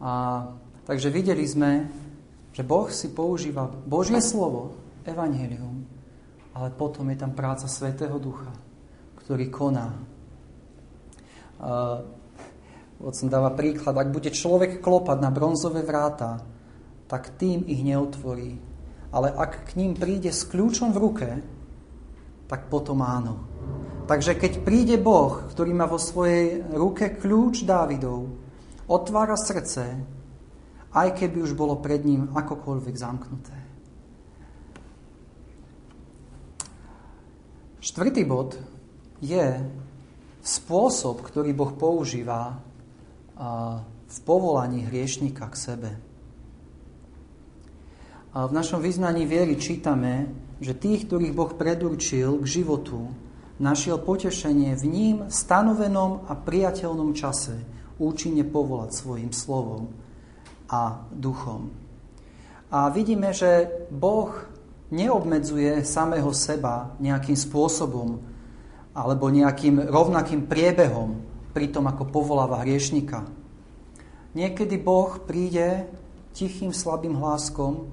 A, 0.00 0.42
takže 0.88 1.12
videli 1.12 1.44
sme, 1.44 1.86
že 2.50 2.66
Boh 2.66 2.88
si 2.90 3.12
používa 3.12 3.68
Božie 3.68 4.18
slovo, 4.18 4.74
evanielium, 5.06 5.86
ale 6.56 6.68
potom 6.74 7.06
je 7.12 7.18
tam 7.20 7.32
práca 7.36 7.70
Svetého 7.70 8.18
Ducha, 8.18 8.50
ktorý 9.22 9.46
koná. 9.52 9.92
Uh, 11.60 12.00
som 13.12 13.28
dáva 13.28 13.52
príklad, 13.52 13.92
ak 13.92 14.08
bude 14.12 14.32
človek 14.32 14.80
klopať 14.80 15.18
na 15.20 15.28
bronzové 15.28 15.84
vráta 15.84 16.40
tak 17.10 17.34
tým 17.34 17.66
ich 17.66 17.82
neotvorí. 17.82 18.54
Ale 19.10 19.34
ak 19.34 19.70
k 19.70 19.76
ním 19.78 19.98
príde 19.98 20.30
s 20.30 20.46
kľúčom 20.46 20.94
v 20.94 21.02
ruke, 21.02 21.28
tak 22.46 22.70
potom 22.70 23.02
áno. 23.02 23.46
Takže 24.06 24.34
keď 24.34 24.66
príde 24.66 24.98
Boh, 24.98 25.46
ktorý 25.54 25.70
má 25.70 25.86
vo 25.86 25.98
svojej 25.98 26.66
ruke 26.74 27.14
kľúč 27.14 27.62
Dávidov, 27.62 28.26
otvára 28.90 29.38
srdce, 29.38 29.86
aj 30.90 31.08
keby 31.14 31.46
už 31.46 31.54
bolo 31.54 31.78
pred 31.78 32.02
ním 32.02 32.34
akokoľvek 32.34 32.94
zamknuté. 32.98 33.56
Štvrtý 37.80 38.22
bod 38.26 38.58
je 39.22 39.62
spôsob, 40.42 41.22
ktorý 41.22 41.54
Boh 41.54 41.70
používa 41.78 42.58
v 44.10 44.18
povolaní 44.26 44.84
hriešnika 44.90 45.46
k 45.48 45.56
sebe. 45.56 45.90
A 48.30 48.46
v 48.46 48.54
našom 48.54 48.78
vyznaní 48.78 49.26
viery 49.26 49.58
čítame, 49.58 50.30
že 50.62 50.78
tých, 50.78 51.10
ktorých 51.10 51.34
Boh 51.34 51.50
predurčil 51.50 52.38
k 52.38 52.46
životu, 52.46 53.10
našiel 53.58 53.98
potešenie 53.98 54.78
v 54.78 54.84
ním 54.86 55.16
stanovenom 55.26 56.30
a 56.30 56.38
priateľnom 56.38 57.10
čase 57.10 57.58
účinne 57.98 58.46
povolať 58.46 58.90
svojim 58.94 59.34
slovom 59.34 59.90
a 60.70 61.02
duchom. 61.10 61.74
A 62.70 62.86
vidíme, 62.94 63.34
že 63.34 63.66
Boh 63.90 64.30
neobmedzuje 64.94 65.82
samého 65.82 66.30
seba 66.30 66.94
nejakým 67.02 67.34
spôsobom 67.34 68.22
alebo 68.94 69.26
nejakým 69.26 69.90
rovnakým 69.90 70.46
priebehom 70.46 71.18
pri 71.50 71.66
tom, 71.74 71.90
ako 71.90 72.14
povoláva 72.14 72.62
hriešnika. 72.62 73.26
Niekedy 74.38 74.78
Boh 74.78 75.18
príde 75.26 75.90
tichým, 76.30 76.70
slabým 76.70 77.18
hláskom 77.18 77.90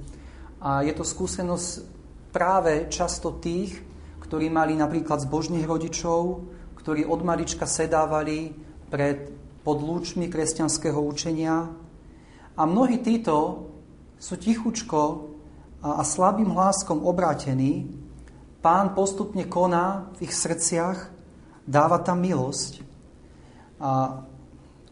a 0.58 0.82
je 0.82 0.94
to 0.94 1.06
skúsenosť 1.06 1.70
práve 2.34 2.90
často 2.90 3.38
tých, 3.38 3.78
ktorí 4.22 4.50
mali 4.52 4.74
napríklad 4.74 5.24
zbožných 5.24 5.64
rodičov, 5.64 6.44
ktorí 6.76 7.06
od 7.08 7.22
malička 7.24 7.70
sedávali 7.70 8.52
pred, 8.92 9.32
pod 9.62 9.84
lúčmi 9.84 10.28
kresťanského 10.28 10.98
učenia. 11.00 11.70
A 12.58 12.62
mnohí 12.66 13.00
títo 13.04 13.68
sú 14.18 14.36
tichučko 14.36 15.02
a, 15.84 16.02
slabým 16.02 16.52
hláskom 16.52 17.06
obrátení. 17.06 17.86
Pán 18.60 18.98
postupne 18.98 19.46
koná 19.46 20.10
v 20.18 20.28
ich 20.28 20.34
srdciach, 20.34 21.14
dáva 21.68 22.02
tam 22.02 22.26
milosť. 22.26 22.82
A 23.78 24.24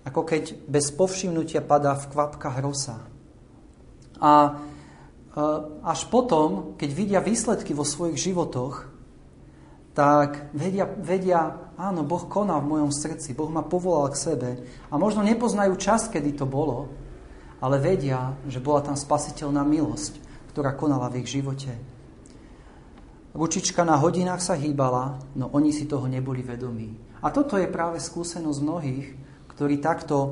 ako 0.06 0.22
keď 0.22 0.54
bez 0.70 0.94
povšimnutia 0.94 1.66
padá 1.66 1.98
v 1.98 2.14
kvapkách 2.14 2.58
rosa. 2.62 3.02
A 4.22 4.62
až 5.84 6.08
potom, 6.08 6.80
keď 6.80 6.90
vidia 6.96 7.20
výsledky 7.20 7.76
vo 7.76 7.84
svojich 7.84 8.16
životoch, 8.16 8.88
tak 9.96 10.52
vedia, 10.52 10.88
vedia, 10.88 11.72
áno, 11.80 12.04
Boh 12.04 12.28
koná 12.28 12.60
v 12.60 12.80
mojom 12.80 12.92
srdci, 12.92 13.32
Boh 13.36 13.48
ma 13.48 13.64
povolal 13.64 14.12
k 14.12 14.20
sebe. 14.20 14.50
A 14.92 15.00
možno 15.00 15.24
nepoznajú 15.24 15.76
čas, 15.80 16.08
kedy 16.12 16.36
to 16.36 16.48
bolo, 16.48 16.92
ale 17.64 17.80
vedia, 17.80 18.36
že 18.48 18.64
bola 18.64 18.84
tam 18.84 19.00
spasiteľná 19.00 19.64
milosť, 19.64 20.20
ktorá 20.52 20.76
konala 20.76 21.08
v 21.12 21.24
ich 21.24 21.32
živote. 21.32 21.72
Ručička 23.36 23.84
na 23.84 24.00
hodinách 24.00 24.40
sa 24.40 24.56
hýbala, 24.56 25.20
no 25.36 25.52
oni 25.52 25.76
si 25.76 25.84
toho 25.88 26.08
neboli 26.08 26.44
vedomí. 26.44 26.96
A 27.20 27.32
toto 27.32 27.60
je 27.60 27.68
práve 27.68 28.00
skúsenosť 28.00 28.60
mnohých, 28.64 29.08
ktorí 29.52 29.84
takto 29.84 30.32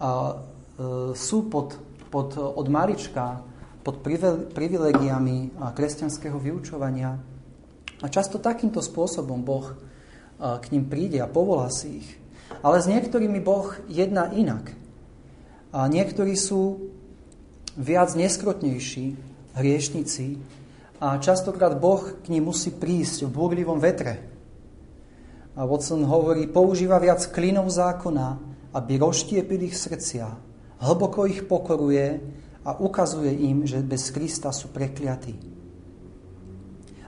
uh, 0.00 0.32
sú 1.12 1.48
pod, 1.52 1.76
pod, 2.08 2.36
od 2.36 2.66
malička 2.72 3.51
pod 3.82 4.02
privilegiami 4.54 5.58
kresťanského 5.58 6.38
vyučovania, 6.38 7.18
a 8.02 8.06
často 8.10 8.42
takýmto 8.42 8.82
spôsobom 8.82 9.46
Boh 9.46 9.78
k 10.42 10.64
ním 10.74 10.90
príde 10.90 11.22
a 11.22 11.30
povolá 11.30 11.70
si 11.70 12.02
ich. 12.02 12.08
Ale 12.66 12.82
s 12.82 12.90
niektorými 12.90 13.38
Boh 13.38 13.78
jedná 13.86 14.26
inak. 14.34 14.74
A 15.70 15.86
niektorí 15.86 16.34
sú 16.34 16.90
viac 17.78 18.12
neskrotnejší, 18.18 19.14
hriešnici, 19.54 20.42
a 21.02 21.18
častokrát 21.18 21.78
Boh 21.78 22.14
k 22.22 22.30
ním 22.30 22.50
musí 22.50 22.70
prísť 22.70 23.26
v 23.26 23.34
búrlivom 23.34 23.78
vetre. 23.78 24.22
A 25.54 25.66
Watson 25.66 26.06
hovorí, 26.06 26.46
používa 26.46 26.98
viac 27.02 27.22
klinov 27.30 27.70
zákona, 27.70 28.38
aby 28.74 28.98
rozštiepil 28.98 29.66
ich 29.66 29.76
srdcia, 29.78 30.26
hlboko 30.82 31.26
ich 31.26 31.46
pokoruje 31.46 32.22
a 32.62 32.78
ukazuje 32.78 33.30
im, 33.50 33.66
že 33.66 33.82
bez 33.82 34.14
Krista 34.14 34.54
sú 34.54 34.70
prekliatí 34.70 35.52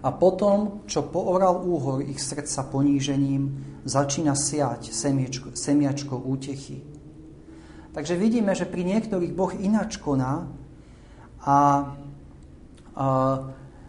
a 0.05 0.13
potom, 0.13 0.85
čo 0.85 1.09
pooral 1.09 1.65
úhor 1.65 2.05
ich 2.05 2.21
srdca 2.21 2.69
ponížením, 2.69 3.57
začína 3.89 4.37
siať 4.37 4.93
semiečko, 4.93 5.57
semiačko 5.57 6.21
útechy. 6.21 6.85
Takže 7.97 8.21
vidíme, 8.21 8.53
že 8.53 8.69
pri 8.69 8.85
niektorých 8.85 9.33
Boh 9.33 9.49
ináč 9.57 9.97
koná 9.97 10.45
a, 11.41 11.49
a 11.49 11.57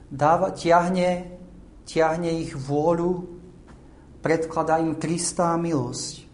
dáva, 0.07 0.55
tiahne, 0.55 1.35
tiahne 1.83 2.31
ich 2.31 2.55
vôľu, 2.55 3.27
predkladá 4.23 4.79
im 4.79 4.95
Kristá 4.95 5.59
milosť 5.59 6.24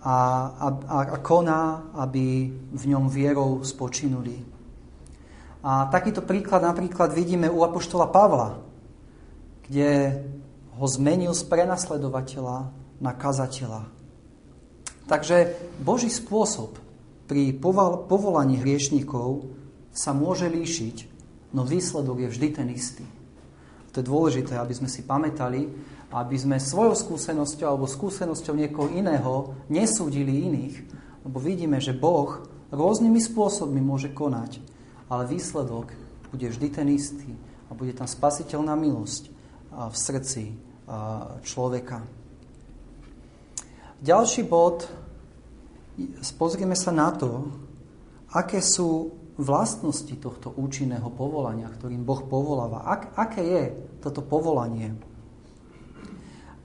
a, 0.00 0.16
a, 0.56 0.98
a 1.12 1.18
koná, 1.20 1.92
aby 2.00 2.48
v 2.52 2.84
ňom 2.88 3.12
vierou 3.12 3.60
spočinuli. 3.60 4.40
A 5.60 5.92
takýto 5.92 6.24
príklad 6.24 6.64
napríklad 6.64 7.12
vidíme 7.12 7.52
u 7.52 7.60
apoštola 7.60 8.08
Pavla, 8.08 8.64
kde 9.68 10.16
ho 10.80 10.86
zmenil 10.88 11.36
z 11.36 11.44
prenasledovateľa 11.44 12.72
na 13.04 13.12
kazateľa. 13.12 13.84
Takže 15.04 15.58
Boží 15.84 16.08
spôsob 16.08 16.80
pri 17.28 17.52
povolaní 18.08 18.56
hriešnikov 18.56 19.52
sa 19.92 20.16
môže 20.16 20.48
líšiť, 20.48 20.96
no 21.52 21.68
výsledok 21.68 22.24
je 22.24 22.28
vždy 22.32 22.48
ten 22.56 22.68
istý. 22.72 23.04
To 23.90 23.98
je 23.98 24.06
dôležité, 24.06 24.54
aby 24.54 24.74
sme 24.74 24.86
si 24.86 25.02
pamätali, 25.02 25.66
aby 26.10 26.36
sme 26.38 26.62
svojou 26.62 26.94
skúsenosťou 26.94 27.66
alebo 27.66 27.90
skúsenosťou 27.90 28.54
niekoho 28.54 28.90
iného 28.90 29.54
nesúdili 29.70 30.46
iných, 30.46 30.76
lebo 31.26 31.38
vidíme, 31.42 31.78
že 31.82 31.94
Boh 31.94 32.46
rôznymi 32.70 33.18
spôsobmi 33.18 33.82
môže 33.82 34.14
konať, 34.14 34.62
ale 35.10 35.26
výsledok 35.26 35.90
bude 36.30 36.46
vždy 36.46 36.66
ten 36.70 36.86
istý 36.90 37.34
a 37.66 37.74
bude 37.74 37.94
tam 37.94 38.06
spasiteľná 38.06 38.78
milosť 38.78 39.30
v 39.70 39.94
srdci 39.94 40.54
človeka. 41.46 42.02
Ďalší 44.02 44.46
bod, 44.46 44.86
pozrieme 46.38 46.74
sa 46.78 46.94
na 46.94 47.10
to, 47.14 47.50
aké 48.30 48.62
sú 48.62 49.14
vlastnosti 49.40 50.12
tohto 50.20 50.52
účinného 50.54 51.08
povolania, 51.12 51.68
ktorým 51.68 52.04
Boh 52.04 52.22
povoláva. 52.24 52.84
Ak, 52.86 53.02
aké 53.16 53.42
je 53.42 53.64
toto 54.04 54.20
povolanie? 54.20 54.94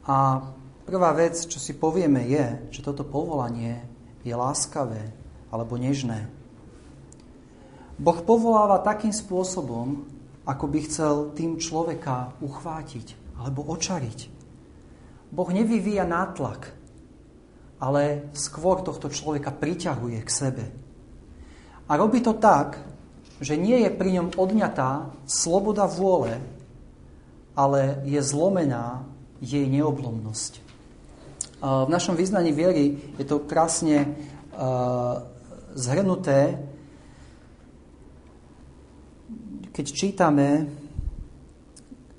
A 0.06 0.46
prvá 0.86 1.12
vec, 1.18 1.40
čo 1.50 1.58
si 1.58 1.74
povieme, 1.74 2.28
je, 2.30 2.70
že 2.70 2.86
toto 2.86 3.02
povolanie 3.02 3.82
je 4.22 4.34
láskavé 4.36 5.10
alebo 5.50 5.80
nežné. 5.80 6.30
Boh 7.96 8.20
povoláva 8.22 8.84
takým 8.84 9.16
spôsobom, 9.16 10.04
ako 10.46 10.66
by 10.68 10.80
chcel 10.86 11.14
tým 11.34 11.58
človeka 11.58 12.38
uchvátiť 12.44 13.40
alebo 13.40 13.66
očariť. 13.66 14.20
Boh 15.34 15.50
nevyvíja 15.50 16.06
nátlak, 16.06 16.70
ale 17.82 18.30
skôr 18.38 18.86
tohto 18.86 19.10
človeka 19.10 19.52
priťahuje 19.52 20.20
k 20.22 20.30
sebe. 20.30 20.66
A 21.86 21.98
robí 21.98 22.22
to 22.22 22.34
tak, 22.34 22.82
že 23.42 23.60
nie 23.60 23.84
je 23.86 23.92
pri 23.94 24.20
ňom 24.20 24.28
odňatá 24.40 25.12
sloboda 25.30 25.86
vôle, 25.86 26.42
ale 27.54 28.02
je 28.08 28.22
zlomená 28.22 29.06
jej 29.44 29.68
neoblomnosť. 29.70 30.64
V 31.66 31.90
našom 31.90 32.18
vyznaní 32.18 32.52
viery 32.56 32.98
je 33.18 33.26
to 33.26 33.44
krásne 33.44 34.18
zhrnuté 35.76 36.58
keď 39.76 39.88
čítame, 39.92 40.72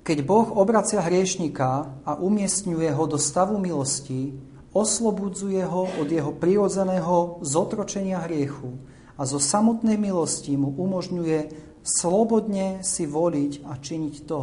keď 0.05 0.17
Boh 0.21 0.45
obracia 0.53 1.01
hriešnika 1.01 1.89
a 2.05 2.11
umiestňuje 2.21 2.93
ho 2.93 3.03
do 3.09 3.17
stavu 3.17 3.57
milosti, 3.57 4.37
oslobudzuje 4.77 5.65
ho 5.65 5.89
od 5.97 6.05
jeho 6.05 6.37
prirodzeného 6.37 7.41
zotročenia 7.41 8.21
hriechu 8.29 8.77
a 9.17 9.21
zo 9.25 9.41
samotnej 9.41 9.97
milosti 9.97 10.53
mu 10.53 10.77
umožňuje 10.77 11.39
slobodne 11.81 12.85
si 12.85 13.09
voliť 13.09 13.65
a 13.65 13.73
činiť 13.81 14.15
to, 14.29 14.41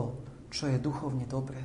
čo 0.51 0.67
je 0.67 0.83
duchovne 0.83 1.25
dobré. 1.31 1.63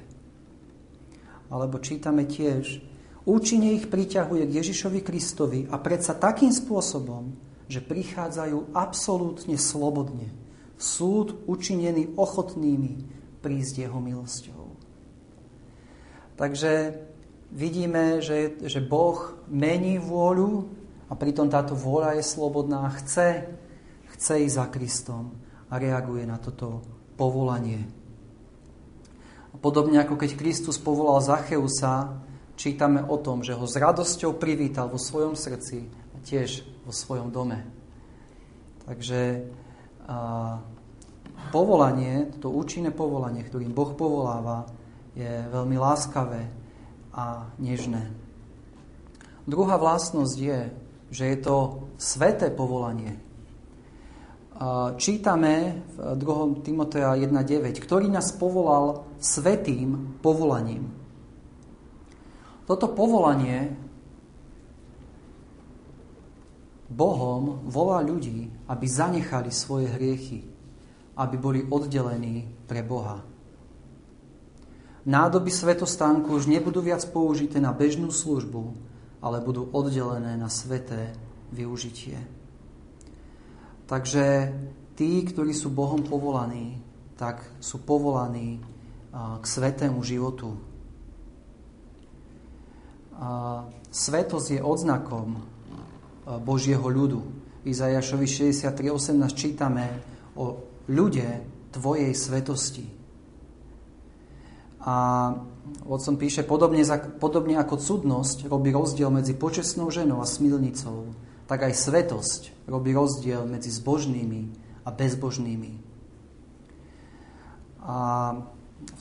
Alebo 1.50 1.82
čítame 1.82 2.30
tiež, 2.30 2.86
účinne 3.26 3.74
ich 3.74 3.90
priťahuje 3.90 4.46
k 4.46 4.56
Ježišovi 4.62 5.02
Kristovi 5.02 5.66
a 5.66 5.82
predsa 5.82 6.14
takým 6.14 6.54
spôsobom, 6.54 7.34
že 7.66 7.82
prichádzajú 7.82 8.74
absolútne 8.78 9.58
slobodne. 9.58 10.30
Súd 10.78 11.46
učinený 11.50 12.14
ochotnými 12.18 13.06
prísť 13.42 13.90
jeho 13.90 14.00
milosťou. 14.02 14.62
Takže 16.40 17.04
vidíme, 17.52 18.24
že, 18.24 18.56
že 18.64 18.80
Boh 18.80 19.36
mení 19.52 20.00
vôľu 20.00 20.79
a 21.10 21.14
pritom 21.18 21.50
táto 21.50 21.74
vôľa 21.74 22.22
je 22.22 22.24
slobodná 22.24 22.86
chce, 23.02 23.50
chce 24.16 24.34
ísť 24.46 24.56
za 24.56 24.66
Kristom 24.70 25.34
a 25.70 25.82
reaguje 25.82 26.22
na 26.30 26.38
toto 26.38 26.86
povolanie. 27.18 27.82
A 29.50 29.56
podobne 29.58 29.98
ako 30.00 30.16
keď 30.16 30.38
Kristus 30.38 30.78
povolal 30.78 31.18
Zacheusa, 31.26 32.22
čítame 32.54 33.02
o 33.02 33.18
tom, 33.18 33.42
že 33.42 33.58
ho 33.58 33.66
s 33.66 33.74
radosťou 33.74 34.38
privítal 34.38 34.88
vo 34.94 35.02
svojom 35.02 35.34
srdci 35.34 35.90
a 35.90 36.18
tiež 36.22 36.62
vo 36.86 36.94
svojom 36.94 37.34
dome. 37.34 37.66
Takže 38.86 39.50
a, 40.06 40.62
povolanie, 41.50 42.30
to 42.38 42.54
účinné 42.54 42.94
povolanie, 42.94 43.42
ktorým 43.42 43.74
Boh 43.74 43.98
povoláva, 43.98 44.70
je 45.18 45.50
veľmi 45.50 45.78
láskavé 45.82 46.46
a 47.18 47.50
nežné. 47.58 48.06
Druhá 49.50 49.82
vlastnosť 49.82 50.38
je, 50.38 50.60
že 51.10 51.26
je 51.34 51.38
to 51.42 51.90
sveté 51.98 52.54
povolanie. 52.54 53.18
Čítame 55.00 55.84
v 55.96 56.20
2. 56.20 56.68
Timotea 56.68 57.16
1.9, 57.16 57.80
ktorý 57.80 58.12
nás 58.12 58.36
povolal 58.36 59.08
svetým 59.16 60.20
povolaním. 60.20 60.92
Toto 62.68 62.92
povolanie 62.92 63.72
Bohom 66.92 67.64
volá 67.70 68.04
ľudí, 68.04 68.52
aby 68.68 68.86
zanechali 68.86 69.54
svoje 69.54 69.88
hriechy, 69.96 70.44
aby 71.16 71.36
boli 71.40 71.62
oddelení 71.64 72.50
pre 72.68 72.84
Boha. 72.84 73.24
Nádoby 75.08 75.50
svetostánku 75.50 76.36
už 76.36 76.52
nebudú 76.52 76.84
viac 76.84 77.02
použité 77.10 77.64
na 77.64 77.72
bežnú 77.72 78.12
službu, 78.12 78.89
ale 79.20 79.44
budú 79.44 79.68
oddelené 79.76 80.40
na 80.40 80.48
sveté 80.48 81.12
využitie. 81.52 82.16
Takže 83.90 84.54
tí, 84.96 85.26
ktorí 85.26 85.52
sú 85.52 85.74
Bohom 85.74 86.06
povolaní, 86.06 86.80
tak 87.20 87.44
sú 87.60 87.84
povolaní 87.84 88.62
k 89.14 89.44
svetému 89.44 90.00
životu. 90.06 90.56
Svetosť 93.90 94.48
je 94.56 94.62
odznakom 94.64 95.42
Božieho 96.46 96.86
ľudu. 96.86 97.20
Izajašovi 97.66 98.24
63.18 98.24 99.34
čítame 99.36 99.86
o 100.38 100.64
ľude 100.88 101.28
Tvojej 101.70 102.14
svetosti. 102.16 102.88
A 104.86 104.96
Otcom 105.90 106.16
píše, 106.22 106.46
podobne, 106.46 106.86
podobne 107.18 107.58
ako 107.58 107.82
cudnosť 107.82 108.46
robí 108.46 108.70
rozdiel 108.70 109.10
medzi 109.10 109.34
počesnou 109.34 109.90
ženou 109.90 110.22
a 110.22 110.28
smilnicou, 110.30 111.12
tak 111.50 111.66
aj 111.66 111.74
svetosť 111.74 112.70
robí 112.70 112.94
rozdiel 112.94 113.50
medzi 113.50 113.74
zbožnými 113.74 114.54
a 114.86 114.90
bezbožnými. 114.94 115.74
A 117.82 117.98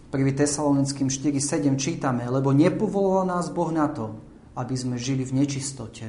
v 0.09 0.17
1. 0.17 0.33
Tesalonickým 0.33 1.13
4.7 1.13 1.77
čítame, 1.77 2.25
lebo 2.25 2.57
nepovolal 2.57 3.29
nás 3.29 3.53
Boh 3.53 3.69
na 3.69 3.93
to, 3.93 4.17
aby 4.57 4.73
sme 4.73 4.97
žili 4.97 5.29
v 5.29 5.45
nečistote, 5.45 6.09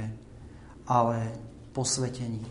ale 0.87 1.35
posvetení. 1.75 2.47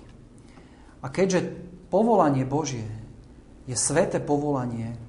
A 1.01 1.09
keďže 1.09 1.49
povolanie 1.89 2.45
Božie 2.45 2.85
je 3.65 3.73
sveté 3.73 4.21
povolanie, 4.21 5.01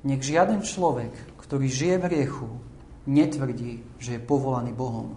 nech 0.00 0.24
žiaden 0.24 0.64
človek, 0.64 1.12
ktorý 1.48 1.64
žije 1.64 1.96
v 1.96 2.06
riechu, 2.12 2.48
netvrdí, 3.08 3.80
že 3.96 4.20
je 4.20 4.20
povolaný 4.20 4.76
Bohom. 4.76 5.16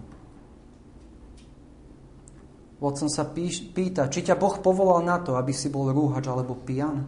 Vodcom 2.80 3.06
sa 3.12 3.28
píš, 3.28 3.68
pýta, 3.76 4.08
či 4.08 4.24
ťa 4.24 4.40
Boh 4.40 4.56
povolal 4.58 5.04
na 5.04 5.20
to, 5.20 5.36
aby 5.36 5.52
si 5.52 5.68
bol 5.68 5.92
rúhač 5.92 6.24
alebo 6.26 6.56
pijan? 6.56 7.04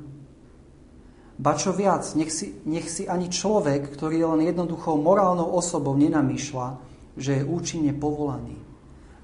Ba 1.34 1.56
čo 1.56 1.74
viac, 1.74 2.04
nech 2.14 2.30
si, 2.30 2.62
nech 2.68 2.87
si 2.87 3.08
ani 3.08 3.26
človek, 3.26 3.90
ktorý 3.90 4.22
je 4.22 4.28
len 4.28 4.42
jednoduchou 4.44 5.00
morálnou 5.00 5.50
osobou, 5.56 5.98
nenamýšľa, 5.98 6.78
že 7.18 7.42
je 7.42 7.48
účinne 7.48 7.96
povolaný. 7.96 8.60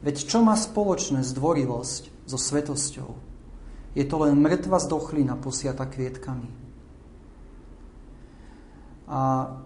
Veď 0.01 0.17
čo 0.27 0.41
má 0.41 0.57
spoločné 0.57 1.23
zdvorilosť 1.23 2.25
so 2.25 2.41
svetosťou? 2.41 3.11
Je 3.93 4.05
to 4.09 4.17
len 4.25 4.41
mŕtva 4.41 4.81
zdochlina 4.81 5.37
posiata 5.37 5.85
kvietkami. 5.85 6.70
A 9.11 9.21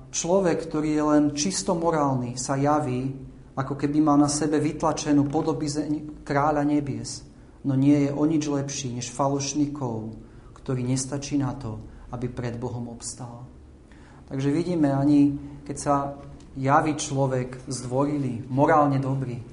človek, 0.09 0.65
ktorý 0.65 0.91
je 0.97 1.05
len 1.05 1.25
čisto 1.37 1.77
morálny, 1.77 2.41
sa 2.41 2.57
javí, 2.57 3.13
ako 3.53 3.77
keby 3.77 4.01
mal 4.01 4.17
na 4.17 4.33
sebe 4.33 4.57
vytlačenú 4.57 5.29
podobizeň 5.29 6.25
kráľa 6.25 6.65
nebies, 6.65 7.29
no 7.69 7.77
nie 7.77 8.09
je 8.09 8.11
o 8.11 8.25
nič 8.25 8.49
lepší 8.49 8.97
než 8.97 9.13
falošný 9.13 9.71
kov, 9.77 10.17
ktorý 10.57 10.81
nestačí 10.81 11.37
na 11.37 11.53
to, 11.53 11.77
aby 12.11 12.33
pred 12.33 12.57
Bohom 12.57 12.89
obstal. 12.89 13.45
Takže 14.33 14.49
vidíme, 14.49 14.89
ani 14.97 15.37
keď 15.69 15.77
sa 15.77 16.17
javí 16.57 16.97
človek 16.97 17.69
zdvorilý, 17.69 18.49
morálne 18.49 18.97
dobrý, 18.97 19.45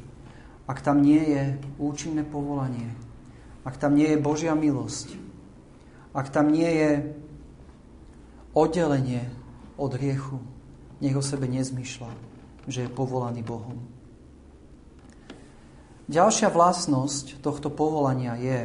ak 0.72 0.80
tam 0.80 1.04
nie 1.04 1.20
je 1.20 1.44
účinné 1.84 2.24
povolanie, 2.24 2.96
ak 3.68 3.76
tam 3.76 4.00
nie 4.00 4.08
je 4.08 4.24
Božia 4.24 4.56
milosť, 4.56 5.20
ak 6.16 6.32
tam 6.32 6.48
nie 6.48 6.70
je 6.70 6.92
oddelenie 8.56 9.41
od 9.78 9.92
riechu, 9.96 10.40
nech 11.00 11.16
o 11.16 11.24
sebe 11.24 11.48
nezmýšľa, 11.48 12.12
že 12.68 12.86
je 12.86 12.96
povolaný 12.96 13.44
Bohom. 13.44 13.78
Ďalšia 16.12 16.52
vlastnosť 16.52 17.40
tohto 17.40 17.72
povolania 17.72 18.36
je, 18.36 18.62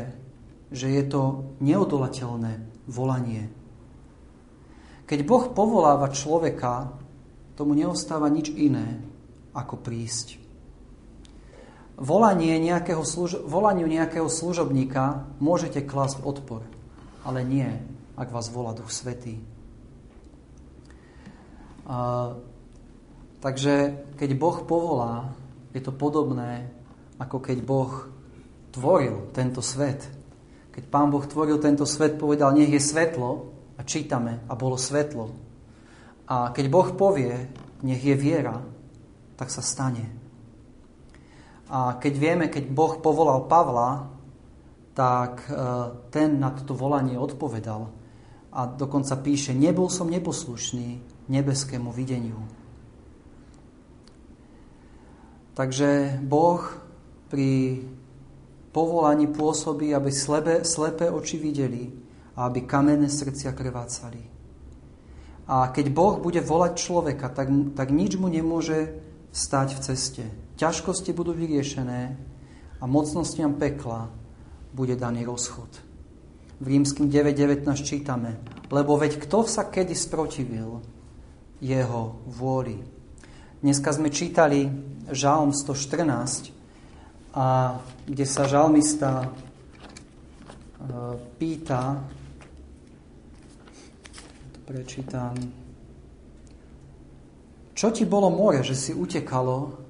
že 0.75 0.91
je 0.91 1.03
to 1.07 1.23
neodolateľné 1.63 2.59
volanie. 2.91 3.47
Keď 5.07 5.21
Boh 5.23 5.47
povoláva 5.55 6.11
človeka, 6.11 6.91
tomu 7.55 7.79
neostáva 7.79 8.27
nič 8.27 8.51
iné, 8.51 8.99
ako 9.55 9.79
prísť 9.79 10.47
volanie 11.97 12.61
nejakého 12.61 13.01
služ- 13.01 13.41
volaniu 13.49 13.89
nejakého 13.89 14.29
služobníka 14.29 15.25
môžete 15.41 15.81
klásť 15.81 16.21
odpor, 16.23 16.63
ale 17.25 17.41
nie, 17.43 17.69
ak 18.15 18.29
vás 18.31 18.53
volá 18.53 18.77
Duch 18.77 18.93
Svetý. 18.93 19.41
Takže 23.39 23.75
keď 24.19 24.31
Boh 24.35 24.59
povolá, 24.67 25.31
je 25.71 25.81
to 25.85 25.95
podobné, 25.95 26.67
ako 27.21 27.39
keď 27.39 27.59
Boh 27.63 27.93
tvoril 28.75 29.31
tento 29.31 29.63
svet. 29.63 30.03
Keď 30.75 30.85
Pán 30.93 31.09
Boh 31.09 31.25
tvoril 31.25 31.57
tento 31.63 31.89
svet, 31.89 32.21
povedal, 32.21 32.53
nech 32.53 32.69
je 32.69 32.83
svetlo, 32.83 33.57
a 33.77 33.85
čítame, 33.85 34.45
a 34.49 34.53
bolo 34.57 34.81
svetlo. 34.81 35.33
A 36.27 36.51
keď 36.53 36.67
Boh 36.69 36.89
povie, 36.97 37.33
nech 37.85 38.01
je 38.01 38.17
viera, 38.17 38.61
tak 39.37 39.53
sa 39.53 39.61
stane. 39.61 40.05
A 41.69 42.01
keď 42.01 42.15
vieme, 42.17 42.47
keď 42.49 42.73
Boh 42.73 42.99
povolal 42.99 43.45
Pavla, 43.47 44.11
tak 44.97 45.45
e, 45.45 45.53
ten 46.09 46.41
na 46.41 46.57
toto 46.57 46.73
volanie 46.73 47.21
odpovedal. 47.21 47.93
A 48.57 48.65
dokonca 48.65 49.13
píše, 49.21 49.53
nebol 49.53 49.93
som 49.93 50.09
neposlušný 50.09 51.16
nebeskému 51.29 51.93
videniu. 51.93 52.39
Takže 55.57 56.21
Boh 56.21 56.61
pri 57.33 57.81
povolaní 58.71 59.27
pôsobí, 59.33 59.97
aby 59.97 60.13
slebe, 60.13 60.69
slepé 60.69 61.09
oči 61.09 61.41
videli 61.41 61.89
a 62.37 62.47
aby 62.47 62.69
kamenné 62.69 63.09
srdcia 63.09 63.57
krvácali. 63.57 64.21
A 65.49 65.73
keď 65.73 65.87
Boh 65.95 66.21
bude 66.21 66.45
volať 66.45 66.73
človeka, 66.77 67.33
tak, 67.33 67.49
tak 67.73 67.89
nič 67.89 68.21
mu 68.21 68.29
nemôže 68.29 69.01
stať 69.33 69.69
v 69.75 69.81
ceste 69.81 70.25
ťažkosti 70.57 71.13
budú 71.13 71.37
vyriešené 71.37 72.17
a 72.81 72.85
mocnostiam 72.89 73.55
pekla 73.55 74.09
bude 74.73 74.97
daný 74.97 75.29
rozchod. 75.29 75.69
V 76.61 76.67
rímským 76.67 77.13
9.19 77.13 77.69
čítame, 77.85 78.41
lebo 78.73 78.97
veď 78.97 79.21
kto 79.29 79.45
sa 79.45 79.69
kedy 79.69 79.93
sprotivil 79.93 80.81
jeho 81.61 82.21
vôli. 82.29 82.81
Dneska 83.61 83.93
sme 83.93 84.13
čítali 84.13 84.69
Žalm 85.09 85.55
114, 85.55 86.57
a 87.37 87.77
kde 88.09 88.25
sa 88.25 88.49
žalmista 88.49 89.21
e, 89.21 89.29
pýta, 91.37 92.01
to 94.57 94.59
prečítam, 94.65 95.37
čo 97.77 97.93
ti 97.93 98.09
bolo 98.09 98.33
more, 98.33 98.65
že 98.65 98.73
si 98.73 98.97
utekalo 98.97 99.85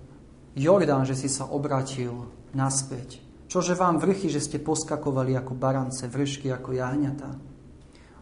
Jordán, 0.58 1.06
že 1.06 1.14
si 1.14 1.30
sa 1.30 1.46
obratil 1.46 2.26
naspäť. 2.50 3.22
Čo 3.46 3.62
Čože 3.62 3.78
vám 3.78 4.02
vrchy, 4.02 4.26
že 4.26 4.42
ste 4.42 4.58
poskakovali 4.58 5.38
ako 5.38 5.54
barance, 5.54 6.10
vršky 6.10 6.50
ako 6.50 6.74
jahňata? 6.74 7.30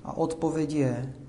A 0.04 0.20
odpovedie 0.20 1.23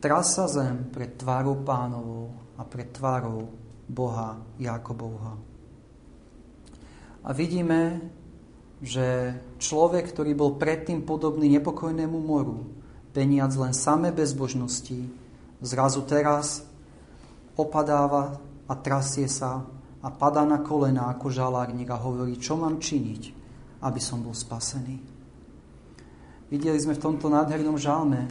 trasa 0.00 0.46
zem 0.48 0.88
pred 0.92 1.16
tvárou 1.16 1.60
pánovou 1.64 2.32
a 2.56 2.64
pred 2.64 2.88
tvárou 2.92 3.48
Boha 3.88 4.40
Jakobovha. 4.58 5.36
A 7.26 7.30
vidíme, 7.34 8.00
že 8.82 9.34
človek, 9.58 10.12
ktorý 10.12 10.36
bol 10.36 10.60
predtým 10.60 11.02
podobný 11.02 11.48
nepokojnému 11.58 12.18
moru, 12.20 12.68
peniac 13.10 13.50
len 13.56 13.72
samé 13.72 14.12
bezbožnosti, 14.12 15.08
zrazu 15.64 16.04
teraz 16.04 16.62
opadáva 17.56 18.36
a 18.68 18.74
trasie 18.76 19.26
sa 19.26 19.64
a 20.04 20.08
padá 20.12 20.44
na 20.44 20.60
kolena 20.60 21.08
ako 21.10 21.32
žalárnik 21.32 21.88
a 21.88 21.98
hovorí, 21.98 22.36
čo 22.36 22.54
mám 22.60 22.78
činiť, 22.78 23.22
aby 23.80 24.00
som 24.02 24.20
bol 24.20 24.36
spasený. 24.36 25.00
Videli 26.46 26.78
sme 26.78 26.94
v 26.94 27.02
tomto 27.02 27.26
nádhernom 27.26 27.74
žalme, 27.80 28.28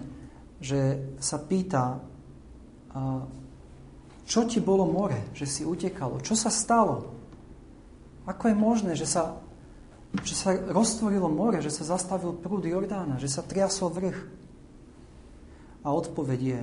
že 0.60 1.12
sa 1.20 1.38
pýta, 1.42 2.00
čo 4.26 4.40
ti 4.48 4.60
bolo 4.64 4.88
more, 4.88 5.32
že 5.36 5.46
si 5.46 5.62
utekalo, 5.68 6.24
čo 6.24 6.34
sa 6.34 6.50
stalo, 6.50 7.12
ako 8.26 8.44
je 8.50 8.56
možné, 8.58 8.92
že 8.98 9.06
sa, 9.06 9.38
že 10.26 10.34
sa 10.34 10.58
roztvorilo 10.58 11.30
more, 11.30 11.62
že 11.62 11.70
sa 11.70 11.86
zastavil 11.86 12.34
prúd 12.34 12.66
Jordána, 12.66 13.22
že 13.22 13.30
sa 13.30 13.46
triasol 13.46 13.94
vrch. 13.94 14.20
A 15.86 15.94
odpovedie 15.94 16.58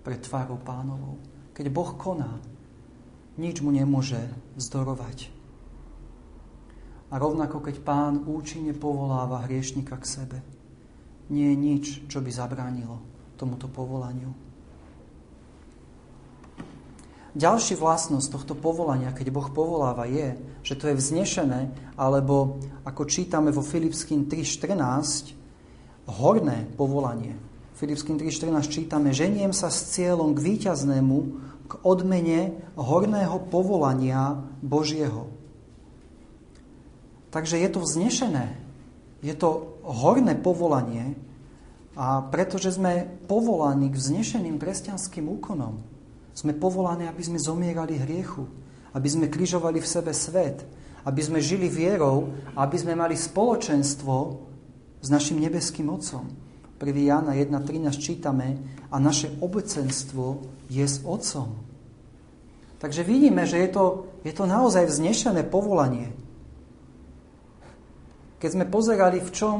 pre 0.00 0.16
tvárou 0.16 0.56
pánovou. 0.56 1.20
Keď 1.52 1.68
Boh 1.68 1.92
koná, 2.00 2.40
nič 3.36 3.60
mu 3.60 3.68
nemôže 3.68 4.16
zdorovať. 4.56 5.28
A 7.12 7.20
rovnako 7.20 7.60
keď 7.60 7.84
pán 7.84 8.24
účinne 8.24 8.72
povoláva 8.72 9.44
hriešnika 9.44 10.00
k 10.00 10.08
sebe, 10.08 10.38
nie 11.28 11.52
je 11.52 11.56
nič, 11.60 11.84
čo 12.08 12.24
by 12.24 12.32
zabránilo 12.32 13.12
tomuto 13.42 13.66
povolaniu. 13.66 14.30
Ďalší 17.34 17.80
vlastnosť 17.80 18.28
tohto 18.28 18.54
povolania, 18.54 19.10
keď 19.10 19.34
Boh 19.34 19.48
povoláva, 19.50 20.06
je, 20.06 20.36
že 20.62 20.76
to 20.78 20.92
je 20.92 21.00
vznešené, 21.00 21.74
alebo 21.96 22.60
ako 22.86 23.08
čítame 23.08 23.50
vo 23.50 23.64
Filipským 23.64 24.28
3.14, 24.30 25.34
horné 26.22 26.68
povolanie. 26.76 27.34
V 27.72 27.88
Filipským 27.88 28.20
3.14 28.20 28.68
čítame, 28.68 29.16
ženiem 29.16 29.50
sa 29.50 29.72
s 29.72 29.96
cieľom 29.96 30.36
k 30.36 30.44
víťaznému, 30.44 31.16
k 31.66 31.72
odmene 31.82 32.52
horného 32.76 33.48
povolania 33.48 34.36
Božieho. 34.60 35.32
Takže 37.32 37.56
je 37.64 37.68
to 37.72 37.80
vznešené, 37.80 38.60
je 39.24 39.32
to 39.32 39.80
horné 39.88 40.36
povolanie 40.36 41.16
a 41.92 42.24
pretože 42.24 42.80
sme 42.80 43.04
povolaní 43.28 43.92
k 43.92 43.98
vznešeným 44.00 44.56
kresťanským 44.56 45.28
úkonom, 45.28 45.84
sme 46.32 46.56
povolaní, 46.56 47.04
aby 47.08 47.20
sme 47.20 47.36
zomierali 47.36 48.00
hriechu, 48.00 48.48
aby 48.96 49.08
sme 49.08 49.28
križovali 49.28 49.80
v 49.80 49.90
sebe 49.90 50.12
svet, 50.16 50.64
aby 51.04 51.20
sme 51.20 51.44
žili 51.44 51.68
vierou, 51.68 52.32
aby 52.56 52.76
sme 52.80 52.96
mali 52.96 53.12
spoločenstvo 53.12 54.16
s 55.02 55.08
našim 55.12 55.36
nebeským 55.42 55.92
Otcom. 55.92 56.24
1. 56.80 56.88
Jana 56.98 57.36
1.13 57.36 57.94
čítame 58.00 58.58
a 58.90 58.96
naše 58.98 59.30
obecenstvo 59.38 60.42
je 60.66 60.82
s 60.82 61.04
Otcom. 61.04 61.62
Takže 62.82 63.06
vidíme, 63.06 63.46
že 63.46 63.62
je 63.62 63.70
to, 63.70 63.84
je 64.26 64.34
to 64.34 64.42
naozaj 64.42 64.90
vznešené 64.90 65.46
povolanie. 65.46 66.10
Keď 68.42 68.58
sme 68.58 68.66
pozerali, 68.66 69.22
v 69.22 69.30
čom 69.30 69.58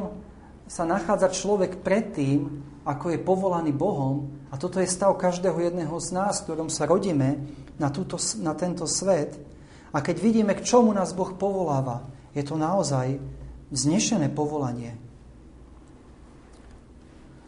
sa 0.72 0.88
nachádza 0.88 1.28
človek 1.28 1.84
predtým, 1.84 2.48
ako 2.88 3.12
je 3.12 3.20
povolaný 3.20 3.76
Bohom, 3.76 4.32
a 4.48 4.56
toto 4.56 4.80
je 4.80 4.88
stav 4.88 5.12
každého 5.20 5.60
jedného 5.60 5.92
z 6.00 6.08
nás, 6.16 6.40
ktorom 6.40 6.72
sa 6.72 6.88
rodíme 6.88 7.44
na, 7.76 7.92
túto, 7.92 8.16
na 8.40 8.56
tento 8.56 8.88
svet, 8.88 9.36
a 9.92 10.00
keď 10.00 10.16
vidíme, 10.16 10.56
k 10.56 10.64
čomu 10.64 10.96
nás 10.96 11.12
Boh 11.12 11.36
povoláva, 11.36 12.08
je 12.32 12.40
to 12.40 12.56
naozaj 12.56 13.20
vznešené 13.68 14.32
povolanie. 14.32 14.96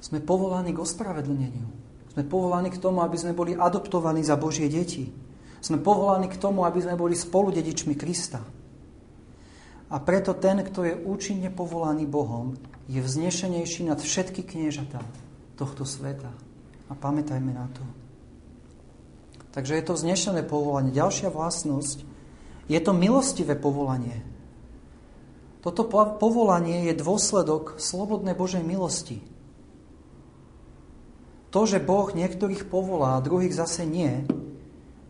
Sme 0.05 0.21
povolaní 0.21 0.77
k 0.77 0.85
ospravedlneniu. 0.85 1.65
Sme 2.13 2.29
povolaní 2.29 2.69
k 2.69 2.77
tomu, 2.77 3.01
aby 3.01 3.17
sme 3.17 3.33
boli 3.33 3.57
adoptovaní 3.57 4.21
za 4.21 4.37
Božie 4.37 4.69
deti. 4.69 5.09
Sme 5.65 5.81
povolaní 5.81 6.29
k 6.29 6.37
tomu, 6.37 6.69
aby 6.69 6.85
sme 6.85 7.01
boli 7.01 7.17
spoludedičmi 7.17 7.97
Krista. 7.97 8.45
A 9.93 9.97
preto 10.01 10.33
ten, 10.33 10.65
kto 10.65 10.81
je 10.85 10.95
účinne 10.97 11.53
povolaný 11.53 12.09
Bohom, 12.09 12.57
je 12.89 13.01
vznešenejší 13.01 13.89
nad 13.89 14.01
všetky 14.01 14.45
kniežatá 14.45 15.01
tohto 15.57 15.85
sveta. 15.85 16.29
A 16.89 16.93
pamätajme 16.93 17.53
na 17.53 17.69
to. 17.73 17.85
Takže 19.53 19.79
je 19.79 19.85
to 19.87 19.95
vznešené 19.95 20.43
povolanie. 20.45 20.93
Ďalšia 20.93 21.31
vlastnosť, 21.31 22.05
je 22.69 22.81
to 22.81 22.93
milostivé 22.97 23.55
povolanie. 23.55 24.25
Toto 25.65 25.89
povolanie 26.21 26.93
je 26.93 27.01
dôsledok 27.01 27.81
slobodnej 27.81 28.37
Božej 28.37 28.61
milosti. 28.61 29.25
To, 31.55 31.65
že 31.65 31.81
Boh 31.81 32.11
niektorých 32.11 32.67
povolá 32.67 33.17
a 33.17 33.25
druhých 33.25 33.55
zase 33.55 33.87
nie, 33.87 34.27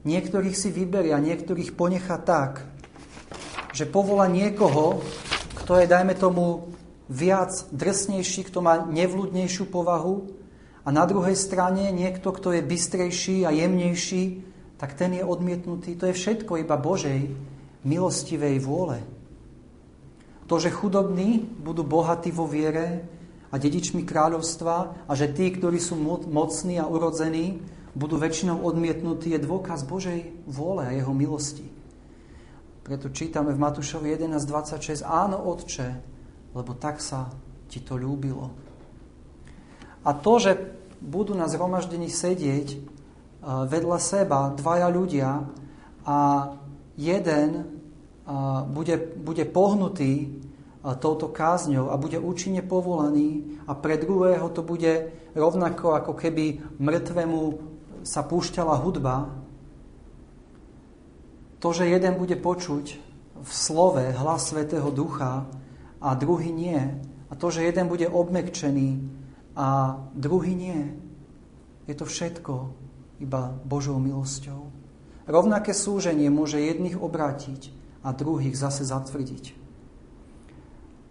Niektorých 0.05 0.53
si 0.53 0.69
vyberia, 0.69 1.17
niektorých 1.17 1.73
ponecha 1.73 2.21
tak, 2.21 2.69
že 3.75 3.91
povolá 3.91 4.31
niekoho, 4.31 5.03
kto 5.59 5.83
je, 5.83 5.91
dajme 5.91 6.15
tomu, 6.15 6.71
viac 7.11 7.51
drsnejší, 7.75 8.49
kto 8.49 8.63
má 8.63 8.87
nevľudnejšiu 8.89 9.69
povahu 9.69 10.31
a 10.87 10.89
na 10.95 11.05
druhej 11.05 11.37
strane 11.37 11.91
niekto, 11.91 12.33
kto 12.33 12.55
je 12.55 12.63
bystrejší 12.65 13.45
a 13.45 13.51
jemnejší, 13.53 14.47
tak 14.79 14.95
ten 14.95 15.19
je 15.19 15.25
odmietnutý. 15.27 15.99
To 15.99 16.09
je 16.09 16.17
všetko 16.17 16.63
iba 16.63 16.79
Božej 16.79 17.29
milostivej 17.85 18.63
vôle. 18.63 19.03
To, 20.49 20.61
že 20.61 20.73
chudobní 20.73 21.41
budú 21.41 21.85
bohatí 21.85 22.29
vo 22.29 22.45
viere 22.45 23.05
a 23.49 23.57
dedičmi 23.57 24.05
kráľovstva 24.05 25.09
a 25.09 25.13
že 25.17 25.33
tí, 25.33 25.49
ktorí 25.53 25.81
sú 25.81 25.97
mocní 26.29 26.77
a 26.77 26.89
urodzení, 26.89 27.65
budú 27.97 28.19
väčšinou 28.21 28.61
odmietnutí, 28.61 29.33
je 29.33 29.41
dôkaz 29.41 29.87
Božej 29.87 30.35
vôle 30.45 30.85
a 30.85 30.93
jeho 30.93 31.15
milosti. 31.17 31.65
Preto 32.85 33.09
čítame 33.09 33.57
v 33.57 33.65
Matúšovi 33.65 34.13
11.26 34.13 35.09
Áno, 35.09 35.41
Otče, 35.49 35.89
lebo 36.53 36.77
tak 36.77 37.01
sa 37.01 37.33
ti 37.65 37.81
to 37.81 37.97
ľúbilo. 37.97 38.53
A 40.05 40.13
to, 40.13 40.37
že 40.37 40.53
budú 41.01 41.33
na 41.33 41.49
zhromaždení 41.49 42.13
sedieť 42.13 42.69
e, 42.77 42.79
vedľa 43.45 43.97
seba 43.97 44.53
dvaja 44.53 44.93
ľudia 44.93 45.49
a 46.05 46.19
jeden 47.01 47.51
e, 47.57 47.63
bude, 48.69 49.01
bude 49.17 49.49
pohnutý 49.49 50.13
e, 50.21 50.27
touto 51.01 51.33
kázňou 51.33 51.89
a 51.89 51.97
bude 51.97 52.21
účinne 52.21 52.61
povolaný 52.61 53.65
a 53.65 53.73
pre 53.73 53.97
druhého 53.97 54.45
to 54.53 54.61
bude 54.61 55.09
rovnako 55.33 55.97
ako 55.97 56.13
keby 56.13 56.61
mŕtvemu 56.77 57.41
sa 58.05 58.21
púšťala 58.29 58.77
hudba, 58.85 59.44
to, 61.65 61.73
že 61.73 61.89
jeden 61.89 62.21
bude 62.21 62.37
počuť 62.37 62.87
v 63.41 63.49
slove 63.49 64.05
hlas 64.21 64.53
Svetého 64.53 64.93
Ducha 64.93 65.49
a 65.97 66.13
druhý 66.13 66.53
nie, 66.53 66.77
a 67.33 67.33
to, 67.33 67.49
že 67.49 67.65
jeden 67.65 67.89
bude 67.89 68.05
obmekčený 68.05 69.01
a 69.57 69.97
druhý 70.13 70.53
nie, 70.53 70.93
je 71.89 71.97
to 71.97 72.05
všetko 72.05 72.69
iba 73.25 73.57
Božou 73.65 73.97
milosťou. 73.97 74.69
Rovnaké 75.25 75.73
súženie 75.73 76.29
môže 76.29 76.61
jedných 76.61 77.01
obrátiť 77.01 77.73
a 78.05 78.13
druhých 78.13 78.61
zase 78.61 78.85
zatvrdiť. 78.85 79.57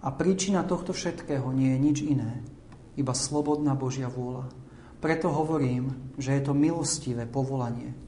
A 0.05 0.13
príčina 0.13 0.61
tohto 0.61 0.93
všetkého 0.93 1.49
nie 1.49 1.73
je 1.73 1.79
nič 1.81 1.97
iné, 2.05 2.45
iba 2.93 3.17
slobodná 3.17 3.73
Božia 3.73 4.05
vôľa. 4.05 4.53
Preto 5.01 5.33
hovorím, 5.33 6.13
že 6.21 6.37
je 6.37 6.41
to 6.45 6.53
milostivé 6.53 7.25
povolanie. 7.25 8.02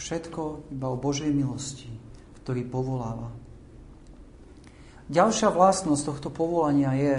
Všetko 0.00 0.72
iba 0.72 0.88
o 0.88 0.96
Božej 0.96 1.28
milosti, 1.28 1.92
ktorý 2.40 2.64
povoláva. 2.64 3.28
Ďalšia 5.12 5.52
vlastnosť 5.52 6.02
tohto 6.08 6.32
povolania 6.32 6.96
je, 6.96 7.16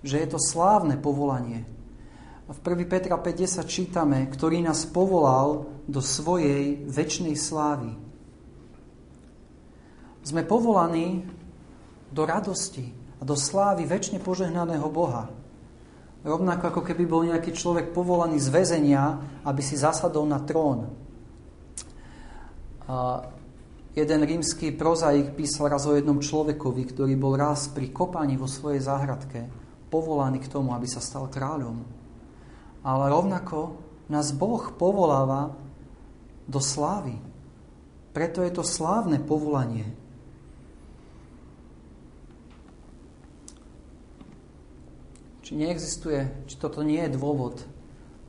že 0.00 0.24
je 0.24 0.28
to 0.32 0.40
slávne 0.40 0.96
povolanie. 0.96 1.68
V 2.48 2.58
1. 2.64 2.88
Petra 2.88 3.20
50 3.20 3.68
čítame, 3.68 4.24
ktorý 4.32 4.64
nás 4.64 4.88
povolal 4.88 5.68
do 5.84 6.00
svojej 6.00 6.80
väčšnej 6.88 7.36
slávy. 7.36 7.92
Sme 10.24 10.48
povolaní 10.48 11.28
do 12.08 12.24
radosti 12.24 12.88
a 13.20 13.28
do 13.28 13.36
slávy 13.36 13.84
väčšine 13.84 14.24
požehnaného 14.24 14.88
Boha. 14.88 15.28
Rovnako 16.24 16.72
ako 16.72 16.82
keby 16.88 17.04
bol 17.04 17.28
nejaký 17.28 17.52
človek 17.52 17.92
povolaný 17.92 18.40
z 18.40 18.48
väzenia, 18.48 19.20
aby 19.44 19.60
si 19.60 19.76
zasadol 19.76 20.24
na 20.24 20.40
trón. 20.40 21.03
A 22.88 23.24
Jeden 23.94 24.26
rímsky 24.26 24.74
prozaik 24.74 25.38
písal 25.38 25.70
raz 25.70 25.86
o 25.86 25.94
jednom 25.94 26.18
človekovi, 26.18 26.82
ktorý 26.90 27.14
bol 27.14 27.38
raz 27.38 27.70
pri 27.70 27.94
kopaní 27.94 28.34
vo 28.34 28.50
svojej 28.50 28.82
záhradke 28.82 29.46
povolaný 29.86 30.42
k 30.42 30.50
tomu, 30.50 30.74
aby 30.74 30.90
sa 30.90 30.98
stal 30.98 31.30
kráľom. 31.30 31.78
Ale 32.82 33.04
rovnako 33.06 33.78
nás 34.10 34.34
Boh 34.34 34.74
povoláva 34.74 35.54
do 36.50 36.58
slávy. 36.58 37.22
Preto 38.10 38.42
je 38.42 38.50
to 38.50 38.66
slávne 38.66 39.22
povolanie. 39.22 39.86
Či 45.46 45.54
neexistuje, 45.54 46.50
či 46.50 46.54
toto 46.58 46.82
nie 46.82 46.98
je 46.98 47.14
dôvod, 47.14 47.62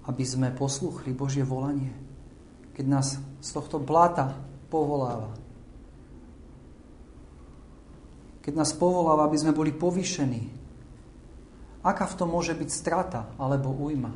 aby 0.06 0.22
sme 0.22 0.54
posluchli 0.54 1.10
Božie 1.10 1.42
volanie, 1.42 1.90
keď 2.76 2.86
nás 2.92 3.16
z 3.40 3.50
tohto 3.56 3.80
bláta 3.80 4.36
povoláva. 4.68 5.32
Keď 8.44 8.54
nás 8.54 8.76
povoláva, 8.76 9.26
aby 9.26 9.40
sme 9.40 9.56
boli 9.56 9.72
povýšení. 9.72 10.52
Aká 11.82 12.06
v 12.06 12.18
tom 12.20 12.36
môže 12.36 12.52
byť 12.52 12.70
strata 12.70 13.32
alebo 13.40 13.72
újma? 13.72 14.12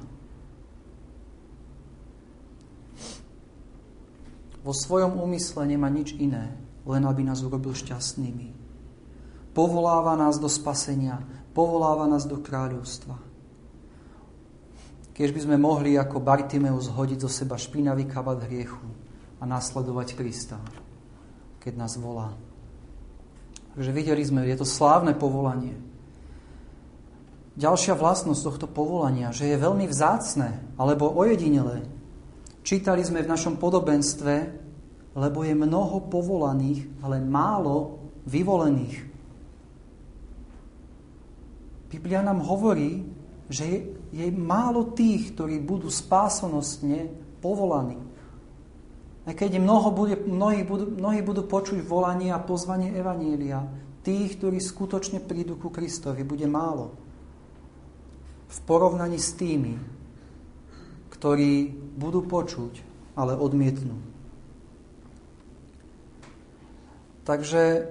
Vo 4.59 4.75
svojom 4.75 5.17
úmysle 5.17 5.63
nemá 5.65 5.87
nič 5.87 6.13
iné, 6.19 6.51
len 6.83 7.07
aby 7.07 7.23
nás 7.23 7.39
urobil 7.39 7.71
šťastnými. 7.71 8.51
Povoláva 9.55 10.19
nás 10.19 10.35
do 10.37 10.51
spasenia, 10.51 11.23
povoláva 11.55 12.05
nás 12.11 12.27
do 12.27 12.37
kráľovstva. 12.37 13.28
Keď 15.19 15.35
by 15.35 15.41
sme 15.43 15.57
mohli 15.59 15.99
ako 15.99 16.23
Bartimeus 16.23 16.87
hodiť 16.87 17.27
zo 17.27 17.27
seba 17.27 17.59
špinavý 17.59 18.07
kabát 18.07 18.39
hriechu 18.47 18.87
a 19.35 19.43
nasledovať 19.43 20.15
Krista, 20.15 20.55
keď 21.59 21.75
nás 21.75 21.99
volá. 21.99 22.31
Takže 23.75 23.91
videli 23.91 24.23
sme, 24.23 24.47
je 24.47 24.55
to 24.55 24.63
slávne 24.63 25.11
povolanie. 25.19 25.75
Ďalšia 27.59 27.99
vlastnosť 27.99 28.47
tohto 28.47 28.67
povolania, 28.71 29.35
že 29.35 29.51
je 29.51 29.59
veľmi 29.59 29.91
vzácne 29.91 30.55
alebo 30.79 31.11
ojedinelé. 31.11 31.83
Čítali 32.63 33.03
sme 33.03 33.19
v 33.19 33.27
našom 33.27 33.59
podobenstve, 33.59 34.33
lebo 35.19 35.43
je 35.43 35.51
mnoho 35.51 36.07
povolaných, 36.07 36.87
ale 37.03 37.19
málo 37.19 38.07
vyvolených. 38.23 39.03
Biblia 41.91 42.23
nám 42.23 42.39
hovorí, 42.39 43.03
že 43.51 43.63
je, 43.67 43.98
je 44.09 44.25
málo 44.33 44.93
tých, 44.97 45.33
ktorí 45.37 45.61
budú 45.61 45.89
spásonosne 45.89 47.09
povolaní. 47.39 47.97
Aj 49.29 49.37
keď 49.37 49.61
mnoho 49.61 49.93
bude, 49.93 50.17
mnohí, 50.17 50.65
budú, 50.65 50.89
mnohí 50.89 51.21
budú 51.21 51.45
počuť 51.45 51.85
volanie 51.85 52.33
a 52.33 52.41
pozvanie 52.41 52.97
Evanília, 52.97 53.61
tých, 54.01 54.41
ktorí 54.41 54.57
skutočne 54.57 55.21
prídu 55.21 55.59
ku 55.61 55.69
Kristovi, 55.69 56.25
bude 56.25 56.49
málo. 56.49 56.97
V 58.49 58.57
porovnaní 58.65 59.21
s 59.21 59.37
tými, 59.37 59.77
ktorí 61.13 61.69
budú 61.93 62.25
počuť, 62.25 62.81
ale 63.13 63.37
odmietnú. 63.37 63.93
Takže 67.27 67.85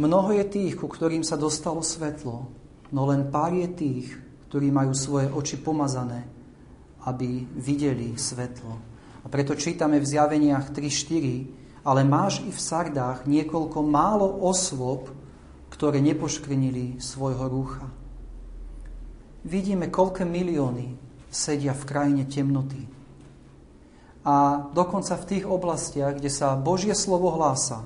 mnoho 0.00 0.32
je 0.40 0.44
tých, 0.48 0.80
ku 0.80 0.88
ktorým 0.88 1.20
sa 1.20 1.36
dostalo 1.36 1.84
svetlo, 1.84 2.48
no 2.88 3.02
len 3.04 3.28
pár 3.28 3.52
je 3.52 3.68
tých, 3.68 4.08
ktorí 4.48 4.72
majú 4.72 4.96
svoje 4.96 5.28
oči 5.28 5.60
pomazané, 5.60 6.24
aby 7.04 7.44
videli 7.56 8.16
svetlo. 8.16 8.72
A 9.22 9.26
preto 9.28 9.52
čítame 9.52 10.00
v 10.00 10.08
zjaveniach 10.08 10.72
3.4, 10.72 11.84
ale 11.84 12.00
máš 12.04 12.40
i 12.44 12.50
v 12.50 12.60
Sardách 12.60 13.28
niekoľko 13.28 13.78
málo 13.84 14.24
osôb, 14.44 15.12
ktoré 15.68 16.00
nepoškrnili 16.00 16.96
svojho 16.96 17.44
rúcha. 17.46 17.86
Vidíme, 19.44 19.92
koľké 19.92 20.24
milióny 20.24 20.96
sedia 21.28 21.76
v 21.76 21.84
krajine 21.84 22.24
temnoty. 22.24 22.88
A 24.24 24.68
dokonca 24.72 25.16
v 25.16 25.28
tých 25.28 25.44
oblastiach, 25.44 26.16
kde 26.16 26.32
sa 26.32 26.56
Božie 26.56 26.92
slovo 26.96 27.32
hlása, 27.36 27.84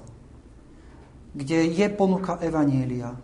kde 1.35 1.71
je 1.71 1.87
ponuka 1.91 2.39
Evanielia, 2.39 3.15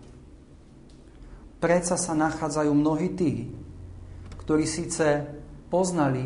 predsa 1.59 1.99
sa 1.99 2.15
nachádzajú 2.15 2.71
mnohí 2.71 3.15
tí, 3.15 3.51
ktorí 4.43 4.65
síce 4.65 5.27
poznali 5.69 6.25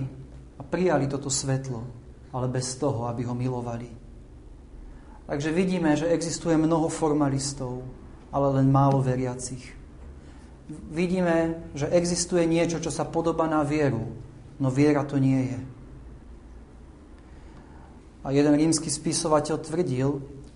a 0.57 0.62
prijali 0.62 1.11
toto 1.11 1.33
svetlo, 1.33 1.83
ale 2.31 2.47
bez 2.49 2.79
toho, 2.79 3.11
aby 3.11 3.27
ho 3.27 3.35
milovali. 3.35 3.90
Takže 5.27 5.51
vidíme, 5.51 5.97
že 5.97 6.12
existuje 6.12 6.55
mnoho 6.55 6.92
formalistov, 6.92 7.83
ale 8.31 8.47
len 8.61 8.68
málo 8.68 9.01
veriacich. 9.01 9.64
Vidíme, 10.92 11.68
že 11.75 11.90
existuje 11.90 12.47
niečo, 12.47 12.81
čo 12.81 12.92
sa 12.92 13.09
podobá 13.09 13.49
na 13.49 13.64
vieru, 13.66 14.12
no 14.61 14.68
viera 14.71 15.05
to 15.05 15.18
nie 15.18 15.53
je. 15.53 15.61
A 18.23 18.31
jeden 18.31 18.55
rímsky 18.55 18.87
spisovateľ 18.87 19.57
tvrdil, 19.59 20.09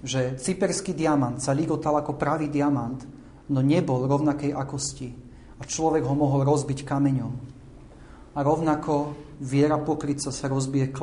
že 0.07 0.39
cyperský 0.39 0.95
diamant 0.95 1.43
sa 1.43 1.51
ligotal 1.51 1.99
ako 1.99 2.15
pravý 2.15 2.47
diamant, 2.47 3.03
no 3.51 3.61
nebol 3.63 4.07
rovnakej 4.07 4.53
akosti 4.53 5.15
a 5.57 5.63
človek 5.65 6.05
ho 6.05 6.15
mohol 6.15 6.45
rozbiť 6.45 6.85
kameňom. 6.85 7.33
A 8.37 8.39
rovnako 8.45 9.17
viera 9.41 9.81
pokryca 9.81 10.29
sa 10.29 10.47
rozbije, 10.49 10.93
e, 10.93 10.95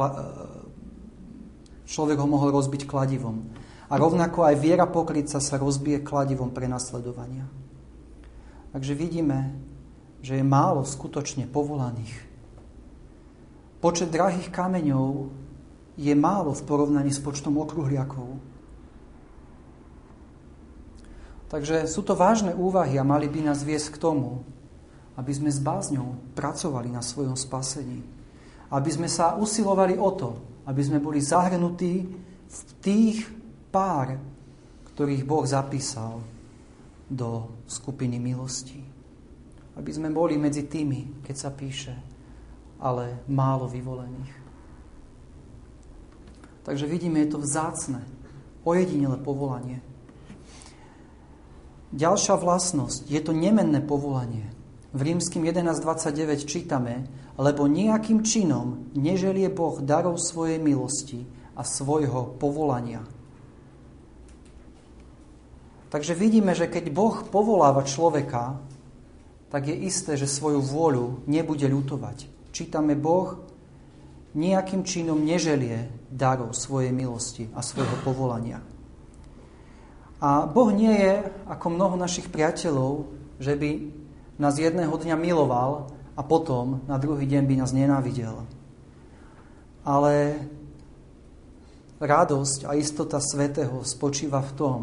človek 1.89 2.17
ho 2.21 2.27
mohol 2.29 2.53
rozbiť 2.53 2.86
kladivom. 2.86 3.38
A 3.89 3.93
rovnako 3.97 4.45
aj 4.45 4.56
viera 4.58 4.86
pokryca 4.86 5.41
sa 5.41 5.56
rozbije 5.58 6.06
kladivom 6.06 6.53
pre 6.53 6.69
nasledovania. 6.69 7.49
Takže 8.73 8.93
vidíme, 8.97 9.53
že 10.21 10.39
je 10.39 10.45
málo 10.45 10.82
skutočne 10.86 11.45
povolaných. 11.49 12.15
Počet 13.84 14.10
drahých 14.10 14.49
kameňov 14.49 15.29
je 15.99 16.13
málo 16.15 16.56
v 16.56 16.65
porovnaní 16.65 17.12
s 17.12 17.19
počtom 17.21 17.60
okruhliakov. 17.60 18.39
Takže 21.53 21.85
sú 21.85 22.01
to 22.01 22.17
vážne 22.17 22.57
úvahy 22.57 22.97
a 22.97 23.05
mali 23.05 23.29
by 23.29 23.45
nás 23.45 23.61
viesť 23.61 23.93
k 23.93 24.01
tomu, 24.01 24.41
aby 25.13 25.29
sme 25.29 25.53
s 25.53 25.61
bázňou 25.61 26.33
pracovali 26.33 26.89
na 26.89 27.05
svojom 27.05 27.37
spasení. 27.37 28.01
Aby 28.73 28.89
sme 28.89 29.05
sa 29.05 29.37
usilovali 29.37 29.93
o 29.93 30.09
to, 30.17 30.33
aby 30.65 30.81
sme 30.81 30.97
boli 30.97 31.21
zahrnutí 31.21 32.09
v 32.49 32.59
tých 32.81 33.29
pár, 33.69 34.17
ktorých 34.97 35.21
Boh 35.29 35.45
zapísal 35.45 36.25
do 37.05 37.45
skupiny 37.69 38.17
milostí. 38.17 38.81
Aby 39.77 39.93
sme 39.93 40.09
boli 40.09 40.41
medzi 40.41 40.65
tými, 40.65 41.21
keď 41.21 41.35
sa 41.37 41.53
píše, 41.53 41.93
ale 42.81 43.21
málo 43.29 43.69
vyvolených. 43.69 44.33
Takže 46.65 46.89
vidíme, 46.89 47.21
je 47.21 47.37
to 47.37 47.45
vzácne, 47.45 48.01
ojedinele 48.65 49.21
povolanie. 49.21 49.92
Ďalšia 51.93 52.41
vlastnosť, 52.41 53.06
je 53.06 53.21
to 53.21 53.38
nemenné 53.38 53.77
povolanie. 53.86 54.49
V 54.97 55.13
rímským 55.13 55.45
11.29 55.45 56.49
čítame, 56.49 57.06
lebo 57.38 57.69
nejakým 57.69 58.25
činom 58.25 58.89
neželie 58.97 59.45
Boh 59.53 59.77
darov 59.77 60.17
svojej 60.17 60.58
milosti 60.58 61.25
a 61.53 61.62
svojho 61.62 62.34
povolania. 62.41 63.06
Takže 65.93 66.17
vidíme, 66.17 66.58
že 66.58 66.65
keď 66.65 66.89
Boh 66.89 67.21
povoláva 67.29 67.86
človeka, 67.86 68.58
tak 69.53 69.69
je 69.69 69.77
isté, 69.86 70.17
že 70.17 70.25
svoju 70.25 70.65
vôľu 70.65 71.29
nebude 71.29 71.69
ľutovať. 71.69 72.25
Čítame 72.49 72.97
Boh 72.97 73.38
nejakým 74.34 74.82
činom 74.82 75.21
neželie 75.21 75.93
darov 76.10 76.58
svojej 76.58 76.89
milosti 76.89 77.53
a 77.53 77.62
svojho 77.62 78.01
povolania. 78.01 78.65
A 80.24 80.47
Boh 80.47 80.71
nie 80.71 80.95
je 80.95 81.19
ako 81.51 81.67
mnoho 81.67 81.99
našich 81.99 82.32
priateľov, 82.32 83.11
že 83.43 83.59
by 83.59 83.91
nás 84.39 84.55
jedného 84.55 84.95
dňa 84.95 85.19
miloval 85.19 85.91
a 86.15 86.21
potom 86.24 86.80
na 86.88 86.95
druhý 86.95 87.28
deň 87.28 87.43
by 87.43 87.55
nás 87.59 87.76
nenávidel. 87.76 88.47
Ale 89.84 90.39
radosť 91.99 92.63
a 92.63 92.80
istota 92.80 93.19
svetého 93.19 93.84
spočíva 93.84 94.39
v 94.39 94.55
tom, 94.55 94.80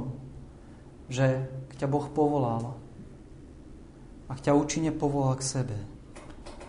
že 1.08 1.48
ťa 1.80 1.88
Boh 1.88 2.04
povolal, 2.12 2.76
ak 4.28 4.44
ťa 4.44 4.52
účinne 4.52 4.92
povolal 4.92 5.40
k 5.40 5.48
sebe, 5.64 5.78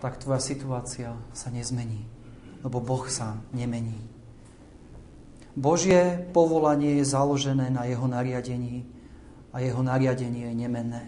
tak 0.00 0.16
tvoja 0.16 0.40
situácia 0.40 1.12
sa 1.36 1.52
nezmení, 1.52 2.08
lebo 2.64 2.80
Boh 2.80 3.04
sa 3.06 3.36
nemení. 3.52 4.11
Božie 5.52 6.24
povolanie 6.32 7.00
je 7.00 7.12
založené 7.12 7.68
na 7.68 7.84
jeho 7.84 8.08
nariadení 8.08 8.88
a 9.52 9.60
jeho 9.60 9.84
nariadenie 9.84 10.48
je 10.48 10.54
nemenné. 10.56 11.04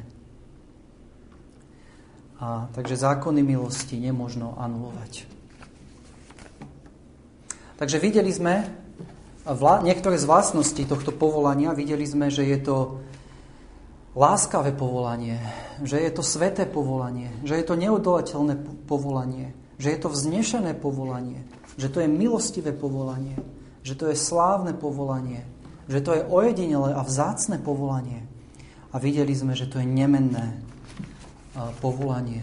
A, 2.37 2.69
takže 2.77 3.01
zákony 3.01 3.41
milosti 3.41 3.97
nemôžno 3.97 4.53
anulovať. 4.61 5.25
Takže 7.81 7.97
videli 7.97 8.29
sme, 8.29 8.69
vla, 9.49 9.81
niektoré 9.81 10.21
z 10.21 10.29
vlastností 10.29 10.85
tohto 10.85 11.11
povolania, 11.11 11.73
videli 11.73 12.05
sme, 12.05 12.29
že 12.29 12.45
je 12.45 12.59
to 12.61 12.77
láskavé 14.13 14.77
povolanie, 14.77 15.41
že 15.83 15.99
je 15.99 16.11
to 16.13 16.23
sveté 16.23 16.69
povolanie, 16.69 17.33
že 17.43 17.59
je 17.59 17.65
to 17.65 17.81
neodolateľné 17.81 18.87
povolanie, 18.87 19.57
že 19.81 19.91
je 19.91 19.99
to 19.99 20.13
vznešené 20.13 20.77
povolanie, 20.79 21.43
že 21.75 21.91
to 21.91 21.99
je 21.99 22.09
milostivé 22.13 22.71
povolanie, 22.77 23.35
že 23.85 23.93
to 23.95 24.09
je 24.09 24.17
slávne 24.17 24.73
povolanie, 24.73 25.45
že 25.87 26.01
to 26.01 26.17
je 26.17 26.25
ojedinelé 26.25 26.97
a 26.97 27.05
vzácne 27.05 27.61
povolanie. 27.61 28.25
A 28.91 28.97
videli 28.97 29.37
sme, 29.37 29.53
že 29.53 29.69
to 29.69 29.77
je 29.77 29.87
nemenné 29.87 30.57
povolanie. 31.85 32.41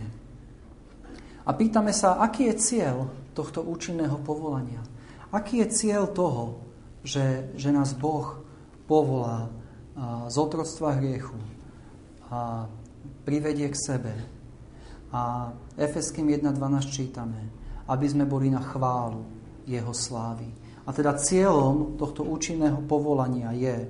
A 1.41 1.51
pýtame 1.57 1.89
sa, 1.89 2.21
aký 2.21 2.53
je 2.53 2.55
cieľ 2.61 3.09
tohto 3.33 3.65
účinného 3.65 4.21
povolania? 4.21 4.85
Aký 5.33 5.65
je 5.65 5.73
cieľ 5.73 6.05
toho, 6.05 6.61
že, 7.01 7.49
že 7.57 7.73
nás 7.73 7.97
Boh 7.97 8.45
povolá 8.85 9.49
z 10.29 10.35
otroctva 10.37 11.01
hriechu 11.01 11.39
a 12.29 12.69
privedie 13.25 13.67
k 13.73 13.75
sebe. 13.75 14.13
A 15.11 15.51
Efeským 15.75 16.29
1.12 16.29 16.55
čítame, 16.87 17.49
aby 17.89 18.05
sme 18.07 18.23
boli 18.23 18.47
na 18.47 18.63
chválu 18.63 19.25
Jeho 19.67 19.91
slávy. 19.91 20.60
A 20.85 20.89
teda 20.89 21.13
cieľom 21.17 21.95
tohto 21.97 22.25
účinného 22.25 22.81
povolania 22.89 23.53
je 23.53 23.85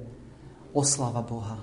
oslava 0.75 1.23
Boha. 1.23 1.59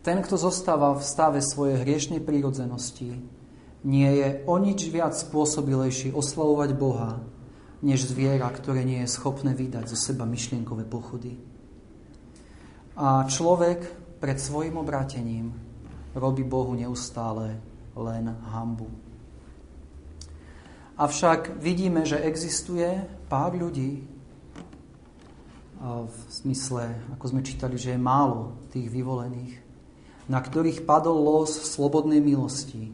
Ten, 0.00 0.24
kto 0.24 0.40
zostáva 0.40 0.96
v 0.96 1.04
stave 1.04 1.40
svojej 1.44 1.84
hriešnej 1.84 2.24
prírodzenosti, 2.24 3.20
nie 3.84 4.10
je 4.16 4.44
o 4.48 4.56
nič 4.56 4.88
viac 4.88 5.12
spôsobilejší 5.12 6.12
oslavovať 6.16 6.70
Boha, 6.76 7.20
než 7.80 8.08
zviera, 8.08 8.48
ktoré 8.48 8.84
nie 8.84 9.04
je 9.04 9.12
schopné 9.12 9.56
vydať 9.56 9.88
zo 9.88 9.96
seba 9.96 10.28
myšlienkové 10.28 10.84
pochody. 10.84 11.36
A 12.96 13.24
človek 13.24 13.88
pred 14.20 14.36
svojim 14.36 14.76
obrátením 14.76 15.56
robí 16.12 16.44
Bohu 16.44 16.76
neustále 16.76 17.56
len 17.96 18.28
hambu. 18.52 18.88
Avšak 21.00 21.56
vidíme, 21.56 22.04
že 22.04 22.20
existuje 22.20 23.08
pár 23.30 23.54
ľudí, 23.54 24.02
v 25.80 26.18
smysle, 26.28 26.92
ako 27.16 27.24
sme 27.30 27.46
čítali, 27.46 27.80
že 27.80 27.96
je 27.96 28.00
málo 28.00 28.58
tých 28.68 28.92
vyvolených, 28.92 29.54
na 30.28 30.42
ktorých 30.42 30.84
padol 30.84 31.16
los 31.24 31.56
slobodnej 31.56 32.20
milosti. 32.20 32.92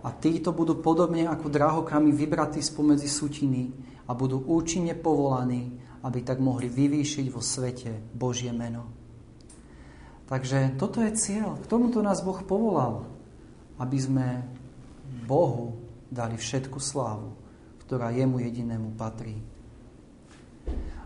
A 0.00 0.14
títo 0.16 0.54
budú 0.56 0.80
podobne 0.80 1.28
ako 1.28 1.52
drahokami 1.52 2.14
vybratí 2.14 2.64
spomedzi 2.64 3.10
sutiny, 3.10 3.68
a 4.06 4.14
budú 4.14 4.38
účinne 4.38 4.94
povolaní, 4.94 5.74
aby 6.06 6.22
tak 6.22 6.38
mohli 6.38 6.70
vyvýšiť 6.70 7.26
vo 7.34 7.42
svete 7.42 7.90
Božie 8.14 8.54
meno. 8.54 8.86
Takže 10.30 10.78
toto 10.78 11.02
je 11.02 11.10
cieľ. 11.14 11.58
K 11.58 11.66
tomuto 11.66 12.02
nás 12.02 12.22
Boh 12.22 12.38
povolal, 12.42 13.06
aby 13.82 13.98
sme 13.98 14.26
Bohu 15.26 15.74
dali 16.06 16.38
všetku 16.38 16.78
slávu, 16.78 17.34
ktorá 17.86 18.14
jemu 18.14 18.42
jedinému 18.42 18.94
patrí. 18.94 19.38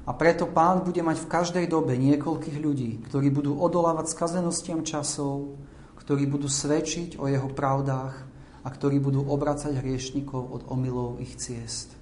A 0.08 0.10
preto 0.16 0.48
Pán 0.48 0.82
bude 0.82 1.04
mať 1.04 1.22
v 1.22 1.30
každej 1.30 1.66
dobe 1.70 1.94
niekoľkých 1.94 2.58
ľudí, 2.58 2.98
ktorí 3.06 3.30
budú 3.30 3.54
odolávať 3.60 4.10
skazenostiam 4.10 4.82
časov, 4.82 5.54
ktorí 6.00 6.26
budú 6.26 6.50
svedčiť 6.50 7.20
o 7.20 7.30
jeho 7.30 7.46
pravdách 7.46 8.14
a 8.60 8.68
ktorí 8.68 8.98
budú 8.98 9.22
obracať 9.22 9.78
hriešnikov 9.78 10.42
od 10.50 10.62
omylov 10.66 11.22
ich 11.22 11.38
ciest. 11.38 11.94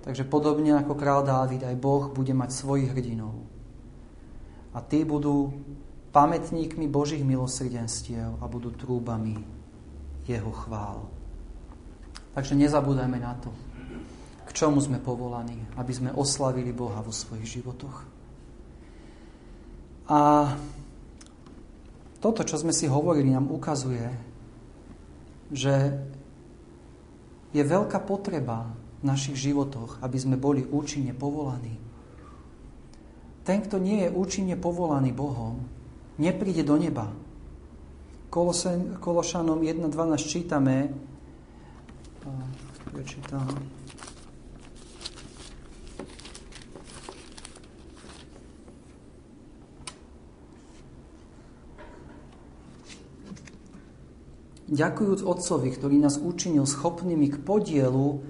Takže 0.00 0.24
podobne 0.24 0.80
ako 0.80 0.96
král 0.96 1.20
Dávid, 1.20 1.60
aj 1.60 1.76
Boh 1.76 2.08
bude 2.08 2.32
mať 2.32 2.56
svojich 2.56 2.88
hrdinov. 2.88 3.36
A 4.72 4.80
tí 4.80 5.04
budú 5.04 5.52
pamätníkmi 6.10 6.88
Božích 6.88 7.20
milosrdenstiev 7.20 8.40
a 8.40 8.44
budú 8.48 8.72
trúbami 8.72 9.36
jeho 10.24 10.52
chvál. 10.64 11.06
Takže 12.32 12.54
nezabúdajme 12.54 13.18
na 13.18 13.34
to, 13.42 13.50
k 14.50 14.56
čomu 14.58 14.82
sme 14.82 14.98
povolaní, 14.98 15.62
aby 15.78 15.92
sme 15.94 16.10
oslavili 16.10 16.74
Boha 16.74 16.98
vo 17.06 17.14
svojich 17.14 17.62
životoch. 17.62 18.02
A 20.10 20.50
toto, 22.18 22.42
čo 22.42 22.58
sme 22.58 22.74
si 22.74 22.90
hovorili, 22.90 23.30
nám 23.30 23.46
ukazuje, 23.46 24.10
že 25.54 26.02
je 27.54 27.62
veľká 27.62 28.02
potreba 28.02 28.74
v 29.00 29.06
našich 29.06 29.38
životoch, 29.38 30.02
aby 30.02 30.18
sme 30.18 30.34
boli 30.34 30.66
účinne 30.66 31.14
povolaní. 31.14 31.78
Ten, 33.46 33.62
kto 33.62 33.78
nie 33.78 34.04
je 34.04 34.10
účinne 34.10 34.58
povolaný 34.58 35.14
Bohom, 35.14 35.62
nepríde 36.18 36.66
do 36.66 36.74
neba. 36.74 37.06
Kološanom 38.30 39.62
1.12 39.62 39.90
čítame, 40.22 40.90
prečítam, 42.92 43.46
ďakujúc 54.70 55.26
Otcovi, 55.26 55.74
ktorý 55.74 55.98
nás 55.98 56.16
učinil 56.16 56.64
schopnými 56.64 57.26
k 57.34 57.36
podielu 57.42 58.22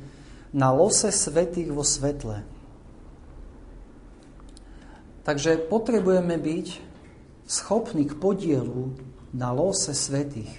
na 0.57 0.73
lose 0.73 1.13
svetých 1.13 1.71
vo 1.71 1.85
svetle. 1.85 2.43
Takže 5.23 5.61
potrebujeme 5.69 6.41
byť 6.41 6.67
schopní 7.45 8.09
k 8.09 8.17
podielu 8.17 8.97
na 9.37 9.53
lose 9.53 9.93
svetých. 9.93 10.51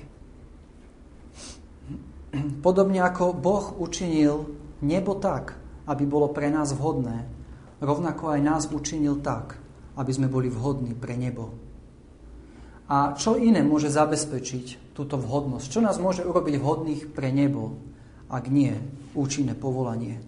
Podobne 2.64 3.04
ako 3.04 3.36
Boh 3.36 3.76
učinil 3.76 4.48
nebo 4.80 5.20
tak, 5.20 5.60
aby 5.90 6.08
bolo 6.08 6.32
pre 6.32 6.48
nás 6.48 6.72
vhodné, 6.72 7.28
rovnako 7.84 8.32
aj 8.32 8.40
nás 8.40 8.64
učinil 8.72 9.20
tak, 9.20 9.60
aby 10.00 10.12
sme 10.14 10.32
boli 10.32 10.48
vhodní 10.48 10.96
pre 10.96 11.20
nebo. 11.20 11.52
A 12.88 13.18
čo 13.20 13.36
iné 13.36 13.60
môže 13.66 13.92
zabezpečiť 13.92 14.81
túto 14.92 15.16
vhodnosť? 15.16 15.68
Čo 15.68 15.82
nás 15.84 15.98
môže 15.98 16.26
urobiť 16.26 16.56
vhodných 16.60 17.02
pre 17.12 17.32
nebo, 17.32 17.80
ak 18.32 18.48
nie 18.48 18.76
účinné 19.12 19.56
povolanie. 19.60 20.24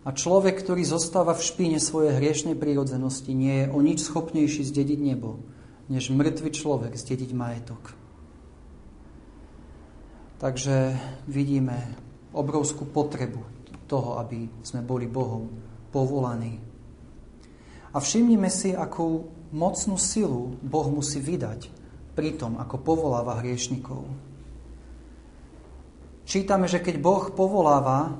A 0.00 0.16
človek, 0.16 0.60
ktorý 0.60 0.84
zostáva 0.84 1.36
v 1.36 1.44
špíne 1.44 1.76
svojej 1.76 2.16
hriešnej 2.16 2.56
prírodzenosti, 2.56 3.36
nie 3.36 3.64
je 3.64 3.66
o 3.68 3.78
nič 3.84 4.08
schopnejší 4.08 4.64
zdediť 4.64 5.00
nebo, 5.00 5.40
než 5.92 6.08
mŕtvy 6.12 6.50
človek 6.52 6.96
zdediť 6.96 7.30
majetok. 7.36 7.96
Takže 10.40 10.96
vidíme 11.28 11.76
obrovskú 12.32 12.88
potrebu 12.88 13.44
toho, 13.84 14.16
aby 14.24 14.48
sme 14.64 14.80
boli 14.80 15.04
Bohom 15.04 15.52
povolaní. 15.92 16.56
A 17.92 18.00
všimnime 18.00 18.48
si, 18.48 18.72
akú 18.72 19.28
mocnú 19.52 20.00
silu 20.00 20.56
Boh 20.64 20.88
musí 20.88 21.20
vydať 21.20 21.79
pri 22.20 22.36
ako 22.36 22.76
povoláva 22.84 23.40
hriešnikov. 23.40 24.04
Čítame, 26.28 26.68
že 26.68 26.84
keď 26.84 27.00
Boh 27.00 27.32
povoláva, 27.32 28.12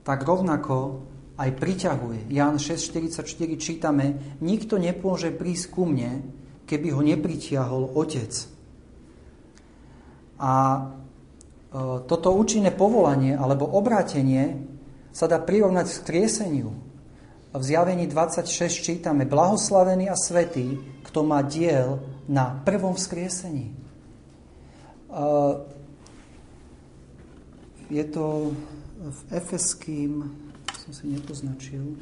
tak 0.00 0.24
rovnako 0.24 1.04
aj 1.36 1.52
priťahuje. 1.52 2.32
Ján 2.32 2.56
6.44 2.56 3.28
čítame, 3.60 4.40
nikto 4.40 4.80
nepôže 4.80 5.36
prísť 5.36 5.66
ku 5.68 5.84
mne, 5.84 6.24
keby 6.64 6.96
ho 6.96 7.04
nepritiahol 7.04 7.92
Otec. 7.92 8.32
A 10.40 10.52
e, 10.56 10.80
toto 12.08 12.28
účinné 12.32 12.72
povolanie 12.72 13.36
alebo 13.36 13.68
obrátenie 13.68 14.64
sa 15.12 15.28
dá 15.28 15.36
prirovnať 15.36 15.86
k 15.92 15.98
skrieseniu. 16.00 16.72
V 17.52 17.62
zjavení 17.62 18.08
26 18.08 18.48
čítame, 18.80 19.28
blahoslavený 19.28 20.08
a 20.08 20.16
svetý, 20.16 20.80
kto 21.04 21.20
má 21.20 21.44
diel 21.44 22.15
na 22.28 22.62
prvom 22.64 22.94
vzkriesení. 22.94 23.76
Je 27.90 28.04
to 28.10 28.52
v 28.98 29.20
Efeským, 29.30 30.26
som 30.74 30.92
si 30.92 31.06
nepoznačil. 31.06 31.94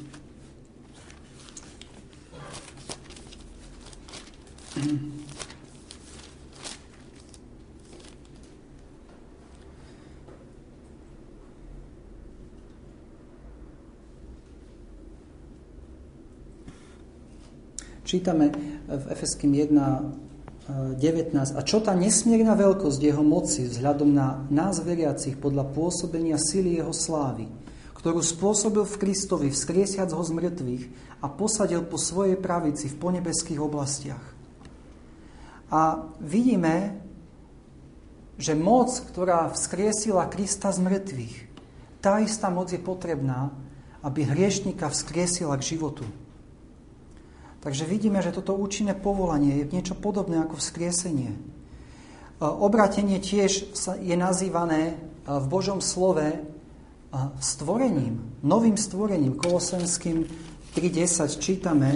Čítame 18.05 18.53
v 18.85 19.05
Efeským 19.09 19.49
1, 19.49 21.01
19. 21.01 21.33
A 21.33 21.61
čo 21.65 21.81
tá 21.81 21.97
nesmierna 21.97 22.53
veľkosť 22.53 23.01
jeho 23.01 23.25
moci 23.25 23.65
vzhľadom 23.65 24.13
na 24.13 24.45
nás 24.53 24.77
veriacich 24.77 25.41
podľa 25.41 25.73
pôsobenia 25.73 26.37
sily 26.37 26.77
jeho 26.77 26.93
slávy, 26.93 27.49
ktorú 27.97 28.21
spôsobil 28.21 28.85
v 28.85 28.99
Kristovi, 29.01 29.49
vzkriesiac 29.49 30.13
ho 30.13 30.21
z 30.21 30.31
mŕtvych 30.37 30.83
a 31.21 31.25
posadil 31.33 31.81
po 31.81 31.97
svojej 31.97 32.37
pravici 32.37 32.93
v 32.93 32.97
ponebeských 33.01 33.57
oblastiach. 33.57 34.21
A 35.73 36.05
vidíme, 36.21 37.01
že 38.37 38.53
moc, 38.53 38.93
ktorá 39.01 39.49
vzkriesila 39.49 40.29
Krista 40.29 40.69
z 40.69 40.77
mŕtvych, 40.85 41.35
tá 42.05 42.21
istá 42.21 42.53
moc 42.53 42.69
je 42.69 42.77
potrebná, 42.77 43.49
aby 44.05 44.29
hriešnika 44.29 44.93
vzkriesila 44.93 45.57
k 45.57 45.73
životu. 45.73 46.05
Takže 47.65 47.89
vidíme, 47.89 48.21
že 48.21 48.29
toto 48.29 48.53
účinné 48.53 48.93
povolanie 48.93 49.65
je 49.65 49.73
niečo 49.73 49.97
podobné 49.97 50.37
ako 50.37 50.61
vzkriesenie. 50.61 51.33
Obratenie 52.37 53.17
tiež 53.17 53.73
je 54.05 54.13
nazývané 54.13 54.93
v 55.25 55.45
Božom 55.49 55.81
slove 55.81 56.45
stvorením, 57.41 58.37
novým 58.45 58.77
stvorením. 58.77 59.33
Kolosenským 59.33 60.29
3.10 60.77 61.41
čítame 61.41 61.89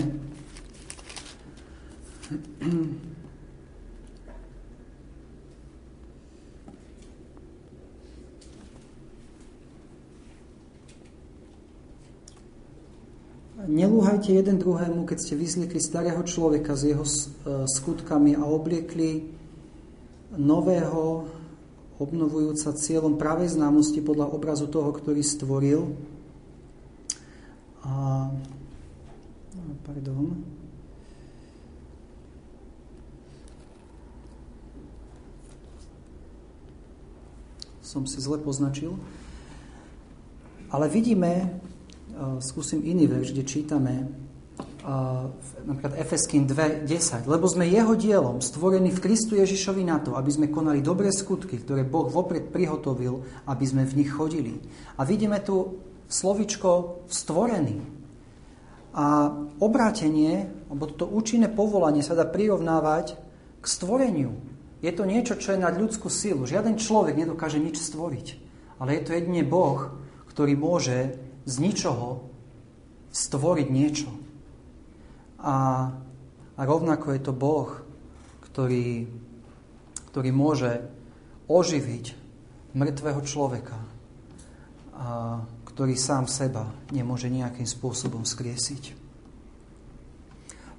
Nelúhajte 13.68 14.32
jeden 14.32 14.56
druhému, 14.56 15.04
keď 15.04 15.18
ste 15.20 15.36
vyzlikli 15.36 15.84
starého 15.84 16.24
človeka 16.24 16.80
s 16.80 16.88
jeho 16.88 17.04
e, 17.04 17.68
skutkami 17.68 18.32
a 18.40 18.48
obliekli 18.48 19.36
nového, 20.40 21.28
obnovujúca 22.00 22.72
cieľom 22.80 23.20
pravej 23.20 23.60
známosti 23.60 24.00
podľa 24.00 24.32
obrazu 24.32 24.72
toho, 24.72 24.96
ktorý 24.96 25.20
stvoril. 25.20 25.92
A, 27.84 28.32
pardon. 29.84 30.40
Som 37.84 38.08
si 38.08 38.24
zle 38.24 38.40
poznačil. 38.40 38.96
Ale 40.72 40.88
vidíme, 40.88 41.60
skúsim 42.44 42.84
iný 42.84 43.08
verš, 43.08 43.32
kde 43.32 43.44
čítame 43.48 43.94
napríklad 45.64 45.96
Efeským 46.00 46.48
2.10. 46.50 47.30
Lebo 47.30 47.46
sme 47.46 47.70
jeho 47.70 47.94
dielom, 47.94 48.42
stvorení 48.42 48.90
v 48.92 49.04
Kristu 49.04 49.38
Ježišovi 49.38 49.84
na 49.86 50.02
to, 50.02 50.16
aby 50.18 50.32
sme 50.32 50.48
konali 50.52 50.84
dobré 50.84 51.14
skutky, 51.14 51.62
ktoré 51.62 51.86
Boh 51.86 52.10
vopred 52.10 52.50
prihotovil, 52.50 53.22
aby 53.46 53.66
sme 53.68 53.84
v 53.86 54.04
nich 54.04 54.12
chodili. 54.12 54.60
A 54.98 55.06
vidíme 55.06 55.40
tu 55.44 55.80
slovičko 56.10 57.06
stvorený. 57.06 57.80
A 58.98 59.30
obrátenie, 59.62 60.50
alebo 60.68 60.90
toto 60.90 61.06
účinné 61.14 61.48
povolanie 61.54 62.02
sa 62.02 62.18
dá 62.18 62.26
prirovnávať 62.26 63.16
k 63.62 63.66
stvoreniu. 63.66 64.34
Je 64.82 64.90
to 64.96 65.04
niečo, 65.06 65.38
čo 65.38 65.54
je 65.54 65.62
nad 65.62 65.76
ľudskú 65.76 66.10
silu. 66.10 66.50
Žiaden 66.50 66.80
človek 66.82 67.14
nedokáže 67.14 67.62
nič 67.62 67.78
stvoriť. 67.78 68.28
Ale 68.80 68.96
je 68.98 69.02
to 69.06 69.12
jedine 69.14 69.44
Boh, 69.46 69.92
ktorý 70.32 70.56
môže 70.56 71.29
z 71.50 71.56
ničoho 71.58 72.30
stvoriť 73.10 73.68
niečo. 73.74 74.10
A, 75.42 75.90
a 76.54 76.62
rovnako 76.62 77.18
je 77.18 77.22
to 77.26 77.34
Boh, 77.34 77.74
ktorý, 78.46 79.10
ktorý 80.14 80.30
môže 80.30 80.86
oživiť 81.50 82.06
mŕtvého 82.78 83.22
človeka, 83.26 83.80
a, 84.94 85.42
ktorý 85.66 85.98
sám 85.98 86.30
seba 86.30 86.70
nemôže 86.94 87.34
nejakým 87.34 87.66
spôsobom 87.66 88.28
skriesiť. 88.28 89.00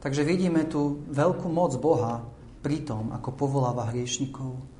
Takže 0.00 0.22
vidíme 0.24 0.64
tu 0.64 1.04
veľkú 1.12 1.48
moc 1.52 1.76
Boha 1.76 2.24
pri 2.60 2.84
tom, 2.84 3.12
ako 3.12 3.36
povoláva 3.36 3.88
hriešnikov. 3.92 4.79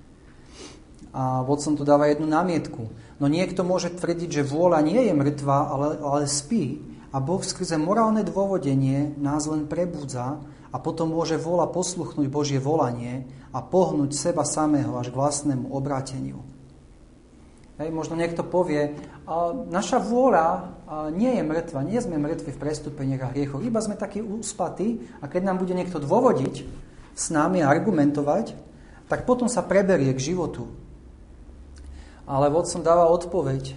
A 1.11 1.43
vodcom 1.43 1.75
tu 1.75 1.83
dáva 1.83 2.07
jednu 2.07 2.31
námietku. 2.31 2.87
No 3.19 3.27
niekto 3.27 3.67
môže 3.67 3.91
tvrdiť, 3.91 4.41
že 4.41 4.47
vôľa 4.47 4.79
nie 4.87 5.11
je 5.11 5.15
mŕtva, 5.15 5.69
ale, 5.71 5.89
ale 5.99 6.21
spí. 6.31 6.79
A 7.11 7.19
Boh 7.19 7.43
skrze 7.43 7.75
morálne 7.75 8.23
dôvodenie 8.23 9.19
nás 9.19 9.51
len 9.51 9.67
prebudza 9.67 10.39
a 10.71 10.77
potom 10.79 11.11
môže 11.11 11.35
vôľa 11.35 11.75
posluchnúť 11.75 12.31
Božie 12.31 12.63
volanie 12.63 13.27
a 13.51 13.59
pohnúť 13.59 14.15
seba 14.15 14.47
samého 14.47 14.95
až 14.95 15.11
k 15.11 15.19
vlastnému 15.19 15.75
obráteniu. 15.75 16.47
Hej, 17.83 17.91
možno 17.91 18.15
niekto 18.15 18.47
povie, 18.47 18.95
a 19.27 19.57
naša 19.57 19.99
vôľa 19.99 20.71
nie 21.17 21.35
je 21.35 21.43
mŕtva, 21.43 21.81
nie 21.83 21.99
sme 21.99 22.21
mŕtvi 22.21 22.55
v 22.55 22.63
prestúpeniach 22.63 23.27
a 23.27 23.33
hriechoch, 23.33 23.65
iba 23.65 23.81
sme 23.83 23.99
takí 23.99 24.23
úspatí 24.23 25.03
a 25.19 25.27
keď 25.27 25.43
nám 25.49 25.59
bude 25.59 25.75
niekto 25.75 25.99
dôvodiť 25.99 26.55
s 27.17 27.25
nami 27.35 27.65
a 27.65 27.71
argumentovať, 27.73 28.55
tak 29.11 29.27
potom 29.27 29.51
sa 29.51 29.67
preberie 29.67 30.15
k 30.15 30.31
životu. 30.31 30.71
Ale 32.27 32.53
vodcom 32.53 32.83
dáva 32.85 33.09
odpoveď. 33.09 33.77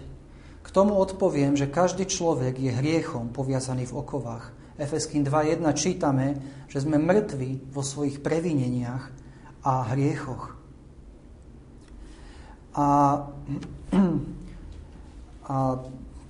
K 0.63 0.67
tomu 0.71 0.95
odpoviem, 0.95 1.59
že 1.59 1.67
každý 1.67 2.07
človek 2.07 2.55
je 2.55 2.71
hriechom 2.71 3.35
poviazaný 3.35 3.87
v 3.91 3.99
okovách. 3.99 4.55
Efeským 4.79 5.21
2.1 5.21 5.61
čítame, 5.77 6.39
že 6.65 6.81
sme 6.81 6.97
mŕtvi 6.97 7.69
vo 7.69 7.85
svojich 7.85 8.25
previneniach 8.25 9.11
a 9.61 9.93
hriechoch. 9.93 10.57
A, 12.73 12.87
a 15.51 15.55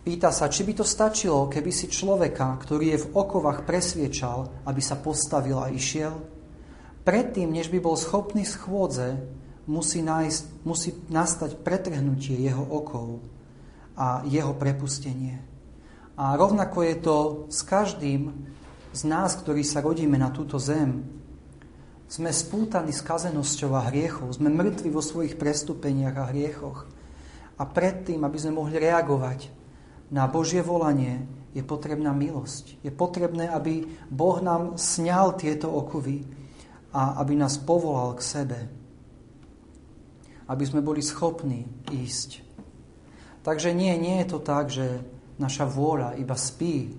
pýta 0.04 0.30
sa, 0.36 0.52
či 0.52 0.68
by 0.68 0.74
to 0.76 0.86
stačilo, 0.86 1.48
keby 1.48 1.72
si 1.72 1.88
človeka, 1.88 2.60
ktorý 2.60 2.98
je 2.98 3.04
v 3.08 3.12
okovách 3.16 3.64
presviečal, 3.64 4.68
aby 4.68 4.82
sa 4.84 5.00
postavil 5.00 5.64
a 5.64 5.72
išiel? 5.72 6.20
Predtým, 7.04 7.52
než 7.52 7.72
by 7.72 7.80
bol 7.80 7.96
schopný 7.96 8.44
schôdze, 8.44 9.20
musí, 9.66 10.04
nájsť, 10.04 10.44
musí 10.68 10.92
nastať 11.08 11.60
pretrhnutie 11.64 12.36
jeho 12.36 12.64
okov 12.64 13.24
a 13.96 14.26
jeho 14.28 14.52
prepustenie. 14.58 15.40
A 16.20 16.38
rovnako 16.38 16.78
je 16.86 16.96
to 17.00 17.18
s 17.50 17.66
každým 17.66 18.30
z 18.94 19.02
nás, 19.10 19.34
ktorí 19.34 19.66
sa 19.66 19.82
rodíme 19.82 20.20
na 20.20 20.30
túto 20.30 20.62
zem. 20.62 21.02
Sme 22.06 22.30
spútaní 22.30 22.94
skazenosťou 22.94 23.74
a 23.74 23.90
hriechov, 23.90 24.38
sme 24.38 24.54
mŕtvi 24.54 24.94
vo 24.94 25.02
svojich 25.02 25.34
prestúpeniach 25.34 26.14
a 26.14 26.30
hriechoch. 26.30 26.86
A 27.58 27.64
predtým, 27.66 28.22
aby 28.22 28.38
sme 28.38 28.62
mohli 28.62 28.78
reagovať 28.78 29.50
na 30.14 30.30
Božie 30.30 30.62
volanie, 30.62 31.26
je 31.58 31.66
potrebná 31.66 32.14
milosť. 32.14 32.82
Je 32.86 32.94
potrebné, 32.94 33.50
aby 33.50 33.90
Boh 34.10 34.38
nám 34.42 34.78
sňal 34.78 35.38
tieto 35.38 35.74
okovy 35.74 36.26
a 36.94 37.18
aby 37.22 37.34
nás 37.34 37.58
povolal 37.58 38.14
k 38.14 38.22
sebe 38.22 38.83
aby 40.54 40.64
sme 40.70 40.86
boli 40.86 41.02
schopní 41.02 41.66
ísť. 41.90 42.46
Takže 43.42 43.74
nie, 43.74 43.90
nie 43.98 44.22
je 44.22 44.28
to 44.30 44.40
tak, 44.40 44.70
že 44.70 45.02
naša 45.42 45.66
vôľa 45.66 46.14
iba 46.22 46.38
spí, 46.38 46.94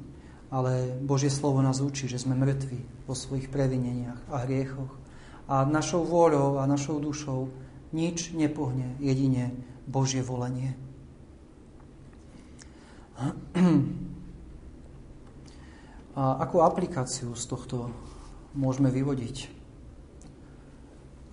ale 0.50 0.98
Božie 0.98 1.30
slovo 1.30 1.62
nás 1.62 1.78
učí, 1.78 2.11
že 2.11 2.18
sme 2.18 2.34
mŕtvi 2.34 3.07
vo 3.07 3.14
svojich 3.14 3.46
previneniach 3.46 4.18
a 4.34 4.42
hriechoch. 4.42 4.90
A 5.46 5.62
našou 5.62 6.02
vôľou 6.02 6.59
a 6.59 6.66
našou 6.66 6.98
dušou 6.98 7.48
nič 7.94 8.34
nepohne, 8.34 8.98
jedine 8.98 9.55
Božie 9.86 10.20
volenie. 10.20 10.74
A 16.14 16.38
akú 16.42 16.62
aplikáciu 16.62 17.34
z 17.38 17.44
tohto 17.46 17.90
môžeme 18.55 18.90
vyvodiť? 18.90 19.50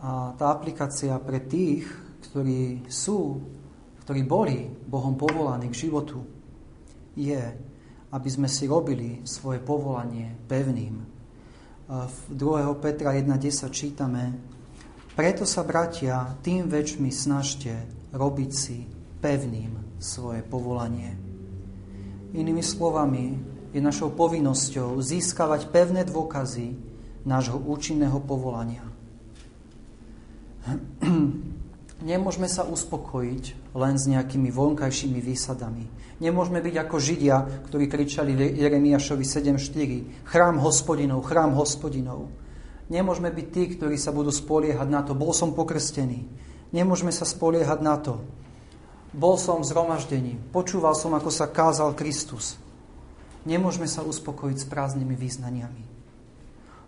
A 0.01 0.33
tá 0.37 0.49
aplikácia 0.49 1.13
pre 1.21 1.37
tých, 1.37 1.85
ktorí 2.21 2.85
sú, 2.85 3.41
ktorí 4.05 4.21
boli 4.25 4.69
Bohom 4.69 5.17
povolaní 5.17 5.69
k 5.69 5.87
životu, 5.87 6.21
je, 7.17 7.41
aby 8.11 8.29
sme 8.29 8.47
si 8.47 8.67
robili 8.67 9.23
svoje 9.27 9.59
povolanie 9.59 10.35
pevným. 10.47 10.95
V 11.91 12.17
2. 12.31 12.71
Petra 12.79 13.11
1.10 13.15 13.67
čítame, 13.71 14.23
preto 15.11 15.43
sa, 15.43 15.67
bratia, 15.67 16.39
tým 16.39 16.71
väčšmi 16.71 17.11
snažte 17.11 17.75
robiť 18.15 18.51
si 18.55 18.87
pevným 19.19 19.99
svoje 19.99 20.39
povolanie. 20.39 21.19
Inými 22.31 22.63
slovami, 22.63 23.51
je 23.71 23.79
našou 23.79 24.11
povinnosťou 24.11 24.99
získavať 24.99 25.71
pevné 25.71 26.03
dôkazy 26.03 26.75
nášho 27.23 27.55
účinného 27.55 28.19
povolania. 28.19 28.83
Nemôžeme 32.01 32.49
sa 32.49 32.65
uspokojiť 32.65 33.73
len 33.77 33.95
s 33.95 34.09
nejakými 34.09 34.49
vonkajšími 34.49 35.21
výsadami. 35.21 35.85
Nemôžeme 36.17 36.57
byť 36.57 36.75
ako 36.81 36.95
Židia, 36.97 37.37
ktorí 37.69 37.85
kričali 37.85 38.33
Jeremiašovi 38.57 39.21
7.4 39.21 40.25
chrám 40.25 40.57
hospodinov, 40.61 41.25
chrám 41.29 41.53
hospodinov. 41.53 42.29
Nemôžeme 42.89 43.29
byť 43.29 43.47
tí, 43.53 43.63
ktorí 43.77 43.95
sa 44.01 44.09
budú 44.09 44.33
spoliehať 44.33 44.89
na 44.89 45.05
to, 45.05 45.13
bol 45.13 45.29
som 45.31 45.53
pokrstený. 45.53 46.25
Nemôžeme 46.73 47.13
sa 47.13 47.23
spoliehať 47.23 47.79
na 47.85 47.95
to, 48.01 48.17
Bol 49.11 49.35
som 49.35 49.59
v 49.59 49.67
zhromaždení, 49.67 50.39
počúval 50.55 50.95
som, 50.95 51.11
ako 51.11 51.27
sa 51.27 51.51
kázal 51.51 51.91
Kristus. 51.99 52.55
Nemôžeme 53.43 53.83
sa 53.83 54.07
uspokojiť 54.07 54.57
s 54.63 54.69
prázdnymi 54.71 55.15
význaniami. 55.19 55.83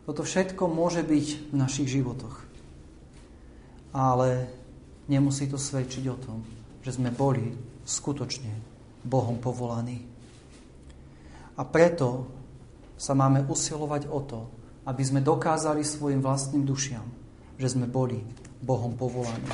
Toto 0.07 0.24
všetko 0.24 0.72
môže 0.72 1.03
byť 1.03 1.51
v 1.51 1.55
našich 1.55 1.91
životoch. 1.91 2.47
Ale 3.91 4.47
nemusí 5.08 5.47
to 5.47 5.60
svedčiť 5.60 6.04
o 6.12 6.18
tom, 6.18 6.39
že 6.84 6.95
sme 6.95 7.12
boli 7.12 7.51
skutočne 7.84 8.51
Bohom 9.04 9.39
povolaní. 9.39 9.99
A 11.60 11.62
preto 11.68 12.28
sa 12.95 13.14
máme 13.14 13.45
usilovať 13.45 14.08
o 14.10 14.20
to, 14.24 14.41
aby 14.88 15.04
sme 15.04 15.24
dokázali 15.24 15.84
svojim 15.84 16.20
vlastným 16.20 16.64
dušiam, 16.64 17.06
že 17.60 17.72
sme 17.72 17.88
boli 17.88 18.20
Bohom 18.64 18.95
povolaní. 18.95 19.51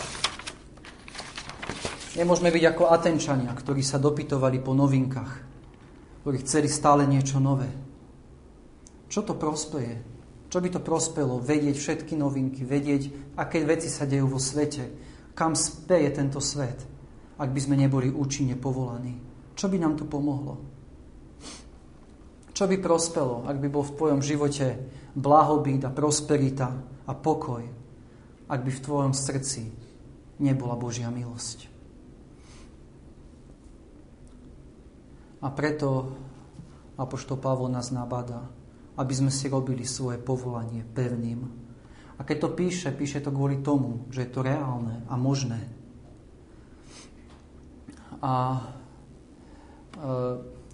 Nemôžeme 2.17 2.49
byť 2.49 2.63
ako 2.73 2.83
Atenčania, 2.89 3.53
ktorí 3.53 3.85
sa 3.85 4.01
dopytovali 4.01 4.57
po 4.61 4.73
novinkách, 4.73 5.33
ktorí 6.25 6.37
chceli 6.41 6.67
stále 6.69 7.05
niečo 7.05 7.37
nové. 7.37 7.69
Čo 9.09 9.25
to 9.25 9.33
prospeje? 9.37 10.01
Čo 10.49 10.61
by 10.61 10.69
to 10.73 10.81
prospelo? 10.81 11.37
Vedieť 11.37 11.77
všetky 11.77 12.17
novinky, 12.17 12.65
vedieť, 12.65 13.33
aké 13.37 13.61
veci 13.61 13.85
sa 13.85 14.09
dejú 14.09 14.33
vo 14.33 14.41
svete, 14.41 15.08
kam 15.39 15.55
speje 15.55 16.11
tento 16.11 16.43
svet, 16.43 16.83
ak 17.39 17.47
by 17.47 17.59
sme 17.63 17.79
neboli 17.79 18.11
účinne 18.11 18.59
povolaní. 18.59 19.15
Čo 19.55 19.71
by 19.71 19.79
nám 19.79 19.95
tu 19.95 20.03
pomohlo? 20.03 20.59
Čo 22.51 22.67
by 22.67 22.75
prospelo, 22.83 23.47
ak 23.47 23.55
by 23.55 23.71
bol 23.71 23.87
v 23.87 23.95
tvojom 23.95 24.19
živote 24.19 24.75
blahobyt 25.15 25.87
a 25.87 25.95
prosperita 25.95 26.75
a 27.07 27.15
pokoj, 27.15 27.63
ak 28.51 28.59
by 28.59 28.67
v 28.67 28.83
tvojom 28.83 29.15
srdci 29.15 29.71
nebola 30.43 30.75
Božia 30.75 31.07
milosť? 31.07 31.71
A 35.39 35.47
preto 35.55 36.19
Apoštol 36.99 37.39
Pavol 37.39 37.71
nás 37.71 37.95
nabada, 37.95 38.43
aby 38.99 39.13
sme 39.15 39.31
si 39.31 39.47
robili 39.47 39.87
svoje 39.87 40.19
povolanie 40.19 40.83
pevným. 40.83 41.68
A 42.19 42.21
keď 42.27 42.37
to 42.45 42.49
píše, 42.51 42.91
píše 42.91 43.23
to 43.23 43.31
kvôli 43.31 43.63
tomu, 43.63 44.03
že 44.11 44.27
je 44.27 44.31
to 44.35 44.43
reálne 44.43 45.07
a 45.07 45.15
možné. 45.15 45.63
A 48.19 48.59
e, 48.59 48.61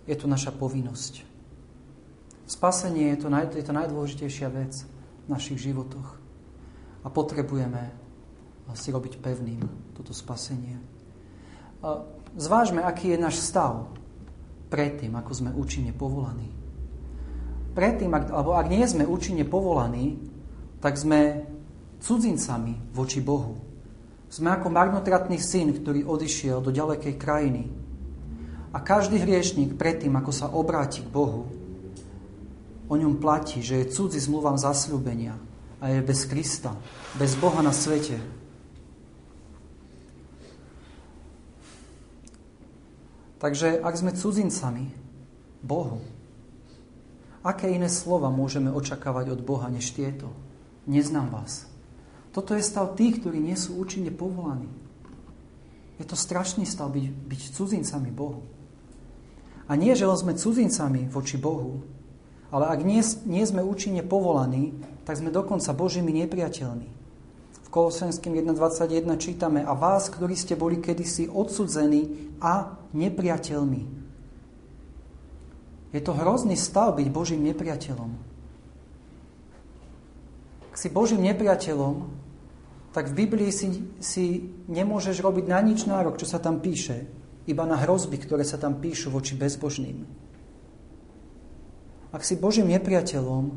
je 0.09 0.15
to 0.17 0.25
naša 0.25 0.49
povinnosť. 0.49 1.21
Spasenie 2.49 3.13
je 3.13 3.25
to, 3.25 3.27
naj, 3.29 3.53
je 3.53 3.65
to 3.65 3.73
najdôležitejšia 3.73 4.49
vec 4.49 4.73
v 5.25 5.27
našich 5.29 5.61
životoch. 5.61 6.17
A 7.05 7.07
potrebujeme 7.13 7.93
si 8.73 8.89
robiť 8.89 9.21
pevným 9.21 9.61
toto 9.93 10.09
spasenie. 10.09 10.81
Zvážme, 12.33 12.81
aký 12.81 13.13
je 13.13 13.21
náš 13.21 13.37
stav 13.37 13.93
predtým, 14.73 15.13
ako 15.13 15.31
sme 15.37 15.51
účinne 15.53 15.93
povolaní. 15.93 16.49
Predtým, 17.77 18.09
ak, 18.09 18.33
alebo 18.33 18.57
ak 18.57 18.67
nie 18.71 18.81
sme 18.89 19.05
účinne 19.05 19.45
povolaní, 19.45 20.17
tak 20.85 21.01
sme 21.01 21.49
cudzincami 21.97 22.93
voči 22.93 23.17
Bohu. 23.17 23.57
Sme 24.29 24.53
ako 24.53 24.69
marnotratný 24.69 25.41
syn, 25.41 25.73
ktorý 25.73 26.05
odišiel 26.05 26.61
do 26.61 26.69
ďalekej 26.69 27.17
krajiny. 27.17 27.73
A 28.69 28.77
každý 28.85 29.17
hriešnik 29.17 29.81
predtým, 29.81 30.13
ako 30.13 30.29
sa 30.29 30.53
obráti 30.53 31.01
k 31.01 31.09
Bohu, 31.09 31.49
o 32.85 32.93
ňom 32.93 33.17
platí, 33.17 33.65
že 33.65 33.81
je 33.81 33.89
cudzí 33.89 34.21
zmluvám 34.21 34.61
zasľúbenia 34.61 35.33
a 35.81 35.89
je 35.89 36.05
bez 36.05 36.29
Krista, 36.29 36.77
bez 37.17 37.33
Boha 37.33 37.65
na 37.65 37.73
svete, 37.73 38.21
Takže 43.35 43.77
ak 43.77 43.93
sme 43.93 44.15
cudzincami 44.15 44.89
Bohu, 45.61 46.01
aké 47.45 47.69
iné 47.69 47.91
slova 47.91 48.33
môžeme 48.33 48.73
očakávať 48.73 49.37
od 49.37 49.45
Boha 49.45 49.69
než 49.69 49.93
tieto? 49.93 50.44
Neznám 50.85 51.33
vás. 51.33 51.65
Toto 52.29 52.53
je 52.53 52.61
stav 52.61 52.93
tých, 52.93 53.21
ktorí 53.21 53.41
nie 53.41 53.57
sú 53.57 53.77
účinne 53.81 54.13
povolaní. 54.13 54.69
Je 55.97 56.05
to 56.05 56.13
strašný 56.19 56.67
stav 56.67 56.91
byť, 56.93 57.05
byť 57.07 57.41
cudzincami 57.55 58.11
Bohu. 58.11 58.43
A 59.65 59.73
nie, 59.73 59.97
že 59.97 60.05
sme 60.05 60.37
cudzincami 60.37 61.09
voči 61.09 61.41
Bohu, 61.41 61.81
ale 62.53 62.69
ak 62.69 62.85
nie, 62.85 63.01
nie 63.25 63.43
sme 63.47 63.65
účinne 63.65 64.05
povolaní, 64.05 64.77
tak 65.07 65.17
sme 65.17 65.33
dokonca 65.33 65.73
Božími 65.73 66.13
nepriateľmi. 66.23 66.95
Kolosenským 67.75 68.39
1.21 68.39 69.19
čítame 69.19 69.59
a 69.59 69.75
vás, 69.75 70.07
ktorí 70.07 70.31
ste 70.31 70.55
boli 70.55 70.79
kedysi 70.79 71.27
odsudzení 71.27 72.31
a 72.39 72.79
nepriateľmi. 72.95 73.83
Je 75.91 75.99
to 75.99 76.15
hrozný 76.15 76.55
stav 76.55 76.95
byť 76.95 77.07
Božím 77.11 77.43
nepriateľom. 77.51 78.34
Ak 80.75 80.83
si 80.83 80.91
Božím 80.91 81.23
nepriateľom, 81.23 82.03
tak 82.91 83.07
v 83.07 83.23
Biblii 83.23 83.47
si, 83.47 83.79
si 84.03 84.51
nemôžeš 84.67 85.23
robiť 85.23 85.47
na 85.47 85.63
nič 85.63 85.87
nárok, 85.87 86.19
čo 86.19 86.27
sa 86.27 86.35
tam 86.35 86.59
píše, 86.59 87.07
iba 87.47 87.63
na 87.63 87.79
hrozby, 87.79 88.19
ktoré 88.19 88.43
sa 88.43 88.59
tam 88.59 88.83
píšu 88.83 89.07
voči 89.07 89.39
bezbožným. 89.39 90.03
Ak 92.11 92.27
si 92.27 92.35
Božím 92.35 92.75
nepriateľom, 92.75 93.55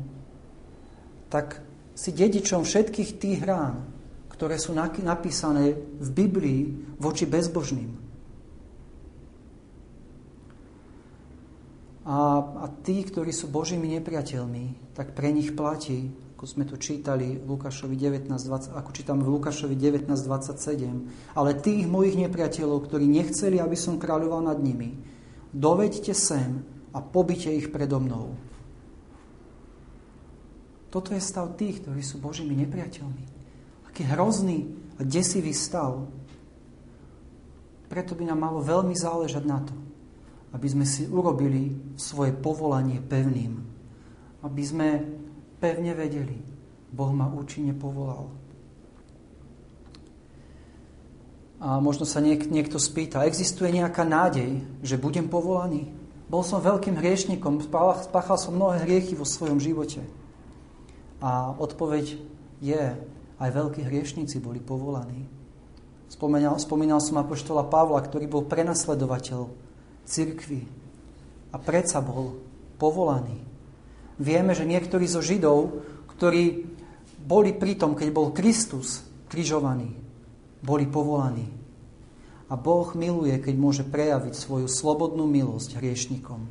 tak 1.27 1.59
si 1.91 2.15
dedičom 2.15 2.63
všetkých 2.63 3.19
tých 3.19 3.43
rán, 3.43 3.83
ktoré 4.31 4.55
sú 4.55 4.71
napísané 5.03 5.75
v 5.75 6.09
Biblii 6.15 6.95
voči 7.03 7.27
bezbožným. 7.27 7.99
A, 12.07 12.15
a 12.63 12.65
tí, 12.79 13.03
ktorí 13.03 13.35
sú 13.35 13.51
Božími 13.51 13.91
nepriateľmi, 13.99 14.95
tak 14.95 15.11
pre 15.11 15.35
nich 15.35 15.51
platí, 15.51 16.15
ako 16.39 16.47
sme 16.47 16.63
tu 16.63 16.79
čítali 16.79 17.35
v 17.35 17.51
Lukášovi 17.51 17.99
19, 17.99 18.31
20, 18.31 18.71
ako 18.71 18.95
čítam 18.95 19.19
v 19.19 19.27
Lukášovi 19.27 19.75
19.27, 19.75 21.35
ale 21.35 21.59
tých 21.59 21.83
mojich 21.83 22.15
nepriateľov, 22.15 22.87
ktorí 22.87 23.11
nechceli, 23.11 23.59
aby 23.59 23.75
som 23.75 23.99
kráľoval 23.99 24.47
nad 24.47 24.55
nimi, 24.55 24.95
doveďte 25.51 26.15
sem 26.15 26.63
a 26.95 27.03
pobite 27.03 27.51
ich 27.51 27.67
predo 27.67 27.99
mnou. 27.99 28.39
Toto 30.87 31.11
je 31.11 31.19
stav 31.19 31.59
tých, 31.59 31.83
ktorí 31.83 31.99
sú 31.99 32.23
Božími 32.23 32.55
nepriateľmi. 32.63 33.23
Aký 33.91 34.07
hrozný 34.07 34.71
a 34.95 35.03
desivý 35.03 35.51
stav. 35.51 36.07
Preto 37.91 38.15
by 38.15 38.23
nám 38.31 38.39
malo 38.47 38.63
veľmi 38.63 38.95
záležať 38.95 39.43
na 39.43 39.59
to, 39.59 39.75
aby 40.55 40.71
sme 40.71 40.87
si 40.87 41.03
urobili 41.03 41.75
svoje 41.99 42.31
povolanie 42.31 43.03
pevným. 43.03 43.59
Aby 44.39 44.63
sme 44.63 44.87
pevne 45.59 45.93
vedeli, 45.93 46.39
Boh 46.89 47.11
ma 47.13 47.27
účinne 47.29 47.75
povolal. 47.75 48.31
A 51.59 51.83
možno 51.83 52.07
sa 52.07 52.23
niek- 52.23 52.47
niekto 52.47 52.79
spýta, 52.79 53.27
existuje 53.27 53.75
nejaká 53.75 54.07
nádej, 54.07 54.63
že 54.79 54.95
budem 54.95 55.27
povolaný? 55.27 55.91
Bol 56.31 56.39
som 56.45 56.63
veľkým 56.63 56.95
hriešnikom, 56.95 57.59
spáchal 58.05 58.37
som 58.39 58.55
mnohé 58.55 58.87
hriechy 58.87 59.17
vo 59.17 59.27
svojom 59.27 59.59
živote. 59.59 59.99
A 61.19 61.51
odpoveď 61.51 62.15
je, 62.63 62.95
aj 63.39 63.49
veľkí 63.51 63.83
hriešníci 63.83 64.39
boli 64.39 64.63
povolaní. 64.63 65.27
Spomínal, 66.07 66.55
spomínal 66.61 67.03
som 67.03 67.19
apoštola 67.19 67.67
Pavla, 67.67 67.99
ktorý 68.01 68.25
bol 68.31 68.47
prenasledovateľ 68.47 69.51
cirkvy 70.07 70.63
a 71.51 71.57
predsa 71.59 71.99
bol 71.99 72.39
povolaný. 72.79 73.48
Vieme, 74.19 74.51
že 74.51 74.67
niektorí 74.67 75.07
zo 75.07 75.23
Židov, 75.23 75.79
ktorí 76.11 76.67
boli 77.23 77.55
pri 77.55 77.79
tom, 77.79 77.95
keď 77.95 78.09
bol 78.11 78.35
Kristus 78.35 79.07
križovaný, 79.31 79.95
boli 80.59 80.83
povolaní. 80.83 81.47
A 82.51 82.57
Boh 82.59 82.91
miluje, 82.97 83.37
keď 83.39 83.55
môže 83.55 83.83
prejaviť 83.87 84.35
svoju 84.35 84.67
slobodnú 84.67 85.23
milosť 85.23 85.79
hriešnikom. 85.79 86.41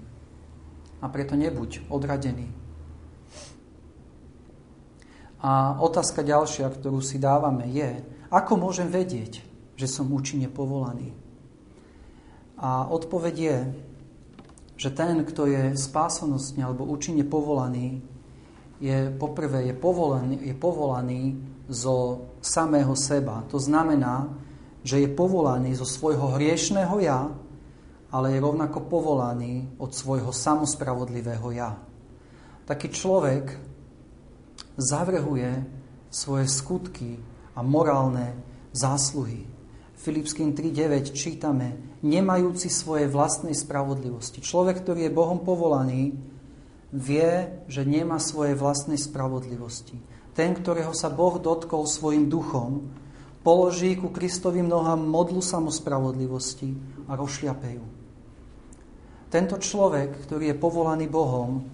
A 1.02 1.06
preto 1.12 1.36
nebuď 1.36 1.84
odradený. 1.92 2.48
A 5.38 5.78
otázka 5.78 6.26
ďalšia, 6.26 6.66
ktorú 6.72 6.98
si 6.98 7.20
dávame, 7.20 7.70
je, 7.70 8.02
ako 8.32 8.58
môžem 8.58 8.90
vedieť, 8.90 9.44
že 9.78 9.86
som 9.86 10.10
účinne 10.10 10.50
povolaný? 10.50 11.14
A 12.58 12.90
odpoveď 12.90 13.34
je, 13.38 13.56
že 14.78 14.94
ten, 14.94 15.26
kto 15.26 15.50
je 15.50 15.74
spásanostne 15.74 16.62
alebo 16.62 16.86
účinne 16.86 17.26
povolaný, 17.26 17.98
je 18.78 19.10
poprvé 19.10 19.66
je 19.66 19.74
povolaný, 19.74 20.38
je 20.38 20.54
povolaný 20.54 21.22
zo 21.66 22.30
samého 22.38 22.94
seba. 22.94 23.42
To 23.50 23.58
znamená, 23.58 24.30
že 24.86 25.02
je 25.02 25.10
povolaný 25.10 25.74
zo 25.74 25.82
svojho 25.82 26.38
hriešného 26.38 26.96
ja, 27.02 27.26
ale 28.14 28.32
je 28.32 28.40
rovnako 28.40 28.86
povolaný 28.86 29.66
od 29.82 29.90
svojho 29.90 30.30
samospravodlivého 30.30 31.48
ja. 31.50 31.74
Taký 32.64 32.88
človek 32.94 33.44
zavrhuje 34.78 35.66
svoje 36.08 36.46
skutky 36.46 37.18
a 37.58 37.60
morálne 37.66 38.38
zásluhy. 38.70 39.57
Filipským 40.08 40.56
3.9 40.56 41.12
čítame, 41.12 42.00
nemajúci 42.00 42.72
svoje 42.72 43.12
vlastnej 43.12 43.52
spravodlivosti. 43.52 44.40
Človek, 44.40 44.80
ktorý 44.80 45.04
je 45.04 45.12
Bohom 45.12 45.44
povolaný, 45.44 46.16
vie, 46.96 47.60
že 47.68 47.84
nemá 47.84 48.16
svoje 48.16 48.56
vlastnej 48.56 48.96
spravodlivosti. 48.96 50.00
Ten, 50.32 50.56
ktorého 50.56 50.96
sa 50.96 51.12
Boh 51.12 51.36
dotkol 51.36 51.84
svojim 51.84 52.24
duchom, 52.24 52.88
položí 53.44 54.00
ku 54.00 54.08
Kristovým 54.08 54.64
nohám 54.64 55.04
modlu 55.04 55.44
samospravodlivosti 55.44 56.72
a 57.04 57.12
rozšľape 57.12 57.68
ju. 57.76 57.84
Tento 59.28 59.60
človek, 59.60 60.24
ktorý 60.24 60.56
je 60.56 60.56
povolaný 60.56 61.04
Bohom, 61.04 61.68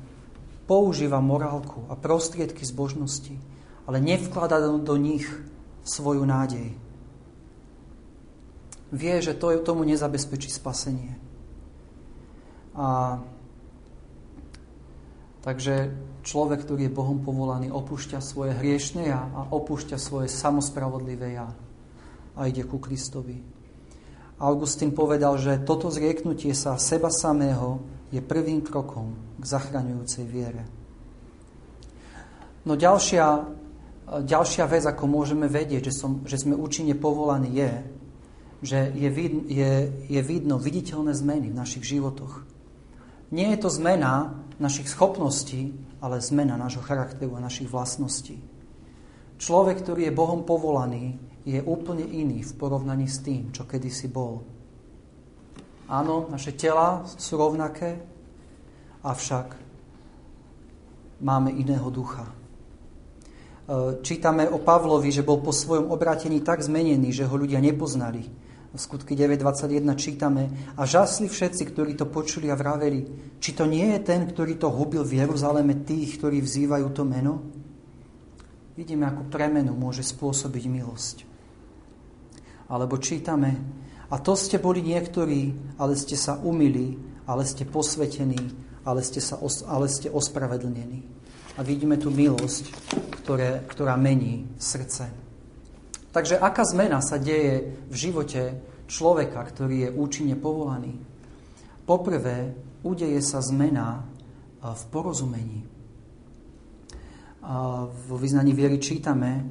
používa 0.67 1.23
morálku 1.23 1.87
a 1.87 1.95
prostriedky 1.95 2.67
zbožnosti, 2.67 3.39
ale 3.87 4.03
nevklada 4.03 4.59
do 4.59 4.97
nich 4.99 5.23
svoju 5.87 6.27
nádej 6.27 6.83
vie, 8.93 9.15
že 9.23 9.37
to 9.37 9.55
tomu 9.63 9.87
nezabezpečí 9.87 10.51
spasenie. 10.53 11.17
A 12.75 13.21
takže 15.47 15.95
človek, 16.27 16.67
ktorý 16.67 16.89
je 16.89 16.97
Bohom 16.97 17.23
povolaný, 17.23 17.71
opúšťa 17.71 18.19
svoje 18.19 18.57
hriešne 18.57 19.07
ja 19.07 19.31
a 19.31 19.47
opúšťa 19.53 19.97
svoje 20.01 20.27
samospravodlivé 20.33 21.39
ja 21.39 21.49
a 22.35 22.41
ide 22.51 22.67
ku 22.67 22.83
Kristovi. 22.83 23.39
Augustín 24.43 24.91
povedal, 24.91 25.39
že 25.39 25.63
toto 25.63 25.87
zrieknutie 25.95 26.51
sa 26.59 26.75
seba 26.75 27.07
samého 27.07 27.79
je 28.11 28.19
prvým 28.19 28.67
krokom 28.67 29.15
k 29.39 29.45
zachraňujúcej 29.47 30.27
viere. 30.27 30.67
No 32.67 32.75
ďalšia, 32.75 33.47
ďalšia 34.25 34.65
vec, 34.67 34.83
ako 34.89 35.05
môžeme 35.07 35.47
vedieť, 35.47 35.93
že, 35.93 35.95
som, 35.95 36.25
že 36.27 36.41
sme 36.41 36.59
účinne 36.59 36.97
povolaní, 36.99 37.55
je, 37.55 37.73
že 38.65 38.89
je, 38.97 39.09
vid, 39.13 39.45
je, 39.45 39.93
je 40.09 40.21
vidno 40.25 40.57
viditeľné 40.57 41.13
zmeny 41.13 41.53
v 41.53 41.59
našich 41.61 41.85
životoch. 41.85 42.49
Nie 43.29 43.53
je 43.53 43.61
to 43.61 43.69
zmena 43.69 44.41
našich 44.57 44.89
schopností, 44.89 45.77
ale 46.01 46.25
zmena 46.25 46.57
nášho 46.57 46.81
charakteru 46.81 47.37
a 47.37 47.45
našich 47.45 47.69
vlastností. 47.69 48.41
Človek, 49.37 49.85
ktorý 49.85 50.09
je 50.09 50.17
Bohom 50.17 50.49
povolaný, 50.49 51.21
je 51.45 51.61
úplne 51.61 52.09
iný 52.09 52.41
v 52.41 52.57
porovnaní 52.57 53.05
s 53.05 53.21
tým, 53.21 53.53
čo 53.53 53.69
kedysi 53.69 54.09
bol. 54.09 54.41
Áno, 55.85 56.33
naše 56.33 56.57
tela 56.57 57.05
sú 57.05 57.37
rovnaké, 57.37 58.01
avšak 59.05 59.53
máme 61.21 61.53
iného 61.53 61.85
ducha. 61.93 62.25
E, 62.25 62.33
čítame 64.01 64.49
o 64.49 64.57
Pavlovi, 64.57 65.13
že 65.13 65.21
bol 65.21 65.45
po 65.45 65.53
svojom 65.53 65.93
obratení 65.93 66.41
tak 66.41 66.65
zmenený, 66.65 67.13
že 67.13 67.29
ho 67.29 67.37
ľudia 67.37 67.61
nepoznali 67.61 68.44
skutky 68.75 69.15
9.21 69.15 69.95
čítame 69.95 70.75
a 70.75 70.83
žasli 70.83 71.31
všetci, 71.31 71.63
ktorí 71.71 71.95
to 71.95 72.11
počuli 72.11 72.51
a 72.51 72.59
vraveli, 72.59 73.07
či 73.39 73.55
to 73.55 73.71
nie 73.71 73.95
je 73.95 74.01
ten, 74.03 74.27
ktorý 74.27 74.59
to 74.59 74.67
hubil 74.67 75.07
v 75.07 75.23
Jeruzaleme 75.23 75.87
tých, 75.87 76.19
ktorí 76.19 76.43
vzývajú 76.43 76.87
to 76.91 77.03
meno? 77.07 77.35
Vidíme, 78.75 79.07
ako 79.07 79.31
premenu 79.31 79.71
môže 79.79 80.03
spôsobiť 80.03 80.65
milosť. 80.67 81.17
Alebo 82.67 82.99
čítame, 82.99 83.55
a 84.11 84.19
to 84.19 84.35
ste 84.35 84.59
boli 84.59 84.83
niektorí, 84.83 85.55
ale 85.79 85.95
ste 85.95 86.19
sa 86.19 86.43
umili, 86.43 86.99
ale 87.31 87.47
ste 87.47 87.63
posvetení, 87.63 88.39
ale 88.83 89.01
ste, 89.07 89.23
sa 89.23 89.39
os, 89.39 89.63
ale 89.63 89.87
ste 89.87 90.11
ospravedlnení. 90.11 91.01
A 91.55 91.63
vidíme 91.63 91.95
tu 91.95 92.11
milosť, 92.11 92.75
ktoré, 93.23 93.63
ktorá 93.71 93.95
mení 93.95 94.51
srdce. 94.59 95.24
Takže 96.15 96.39
aká 96.39 96.63
zmena 96.63 97.03
sa 97.03 97.19
deje 97.19 97.75
v 97.91 97.95
živote 97.99 98.63
človeka, 98.87 99.43
ktorý 99.43 99.91
je 99.91 99.91
účinne 99.99 100.39
povolaný? 100.39 100.95
Poprvé, 101.83 102.55
udeje 102.87 103.19
sa 103.19 103.43
zmena 103.43 104.07
v 104.63 104.83
porozumení. 104.95 105.67
Vo 108.07 108.17
vyznaní 108.17 108.55
viery 108.55 108.79
čítame, 108.79 109.43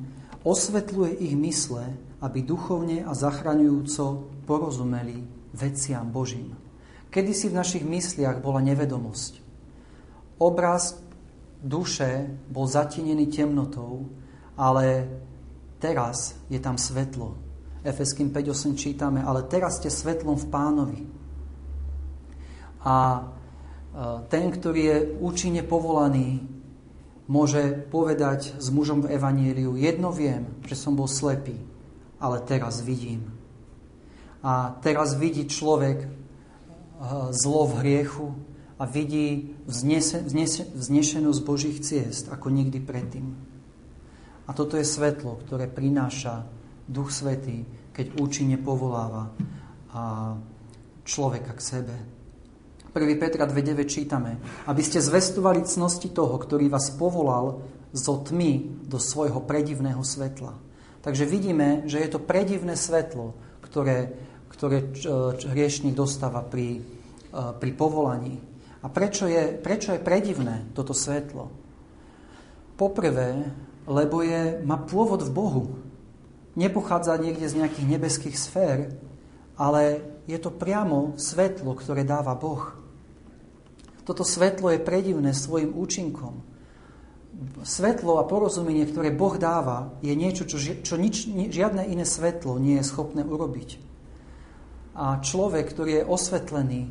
osvetľuje 0.48 1.20
ich 1.20 1.36
mysle, 1.36 2.00
aby 2.24 2.40
duchovne 2.48 3.04
a 3.04 3.12
zachraňujúco 3.12 4.32
porozumeli 4.48 5.20
veciam 5.52 6.08
Božím. 6.08 6.56
Kedy 7.12 7.32
si 7.36 7.52
v 7.52 7.60
našich 7.60 7.84
mysliach 7.84 8.40
bola 8.40 8.64
nevedomosť. 8.64 9.44
Obraz 10.40 10.96
duše 11.60 12.26
bol 12.48 12.66
zatinený 12.66 13.30
temnotou, 13.30 14.08
ale 14.58 15.12
Teraz 15.84 16.40
je 16.48 16.64
tam 16.64 16.80
svetlo. 16.80 17.36
Efeským 17.84 18.32
5.8 18.32 18.80
čítame, 18.80 19.20
ale 19.20 19.44
teraz 19.52 19.84
ste 19.84 19.92
svetlom 19.92 20.40
v 20.40 20.48
pánovi. 20.48 21.02
A 22.88 22.96
e, 22.96 23.22
ten, 24.32 24.48
ktorý 24.48 24.82
je 24.88 24.98
účinne 25.20 25.60
povolaný, 25.60 26.40
môže 27.28 27.84
povedať 27.92 28.56
s 28.56 28.72
mužom 28.72 29.04
v 29.04 29.12
Evanieliu, 29.12 29.76
jedno 29.76 30.16
viem, 30.16 30.56
že 30.64 30.80
som 30.80 30.96
bol 30.96 31.12
slepý, 31.12 31.60
ale 32.16 32.40
teraz 32.48 32.80
vidím. 32.80 33.36
A 34.40 34.80
teraz 34.80 35.20
vidí 35.20 35.44
človek 35.52 36.08
e, 36.08 36.08
zlo 37.36 37.68
v 37.68 37.84
hriechu 37.84 38.32
a 38.80 38.88
vidí 38.88 39.52
vznešenú 39.68 41.28
z 41.36 41.42
Božích 41.44 41.84
ciest 41.84 42.32
ako 42.32 42.48
nikdy 42.56 42.80
predtým. 42.80 43.53
A 44.48 44.52
toto 44.52 44.76
je 44.76 44.84
svetlo, 44.84 45.40
ktoré 45.48 45.72
prináša 45.72 46.44
Duch 46.84 47.16
Svetý, 47.16 47.64
keď 47.96 48.20
účinne 48.20 48.60
povoláva 48.60 49.32
človeka 51.08 51.56
k 51.56 51.62
sebe. 51.62 51.96
1. 52.94 53.18
Petra 53.18 53.50
2.9 53.50 53.90
čítame, 53.90 54.38
aby 54.70 54.82
ste 54.86 55.02
zvestovali 55.02 55.66
cnosti 55.66 56.14
toho, 56.14 56.38
ktorý 56.38 56.70
vás 56.70 56.94
povolal 56.94 57.66
zo 57.90 58.22
tmy 58.22 58.86
do 58.86 59.02
svojho 59.02 59.42
predivného 59.42 60.02
svetla. 60.06 60.54
Takže 61.02 61.26
vidíme, 61.26 61.90
že 61.90 62.00
je 62.00 62.10
to 62.10 62.22
predivné 62.22 62.78
svetlo, 62.78 63.34
ktoré, 63.66 64.14
ktoré 64.54 64.94
hriešnik 65.50 65.98
dostáva 65.98 66.46
pri, 66.46 66.80
e, 66.80 66.82
pri 67.34 67.72
povolaní. 67.74 68.38
A 68.86 68.88
prečo 68.94 69.26
je, 69.26 69.58
prečo 69.58 69.94
je 69.94 70.02
predivné 70.02 70.70
toto 70.78 70.94
svetlo? 70.94 71.50
Poprvé, 72.78 73.50
lebo 73.88 74.24
je, 74.24 74.64
má 74.64 74.80
pôvod 74.80 75.24
v 75.24 75.32
Bohu. 75.32 75.64
Nepochádza 76.54 77.18
niekde 77.18 77.50
z 77.50 77.64
nejakých 77.64 77.88
nebeských 77.98 78.38
sfér, 78.38 78.78
ale 79.58 80.06
je 80.30 80.38
to 80.40 80.54
priamo 80.54 81.18
svetlo, 81.20 81.76
ktoré 81.76 82.08
dáva 82.08 82.38
Boh. 82.38 82.74
Toto 84.04 84.28
svetlo 84.28 84.72
je 84.72 84.84
predivné 84.84 85.32
svojim 85.32 85.72
účinkom. 85.72 86.44
Svetlo 87.66 88.22
a 88.22 88.28
porozumenie, 88.30 88.86
ktoré 88.86 89.10
Boh 89.10 89.36
dáva, 89.40 89.96
je 90.06 90.14
niečo, 90.14 90.46
čo, 90.46 90.60
čo 90.60 90.96
nič, 91.00 91.28
žiadne 91.28 91.88
iné 91.90 92.06
svetlo 92.06 92.62
nie 92.62 92.78
je 92.80 92.88
schopné 92.88 93.26
urobiť. 93.26 93.82
A 94.94 95.18
človek, 95.18 95.74
ktorý 95.74 96.04
je 96.04 96.08
osvetlený, 96.08 96.82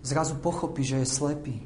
zrazu 0.00 0.40
pochopí, 0.40 0.80
že 0.86 1.04
je 1.04 1.08
slepý. 1.08 1.56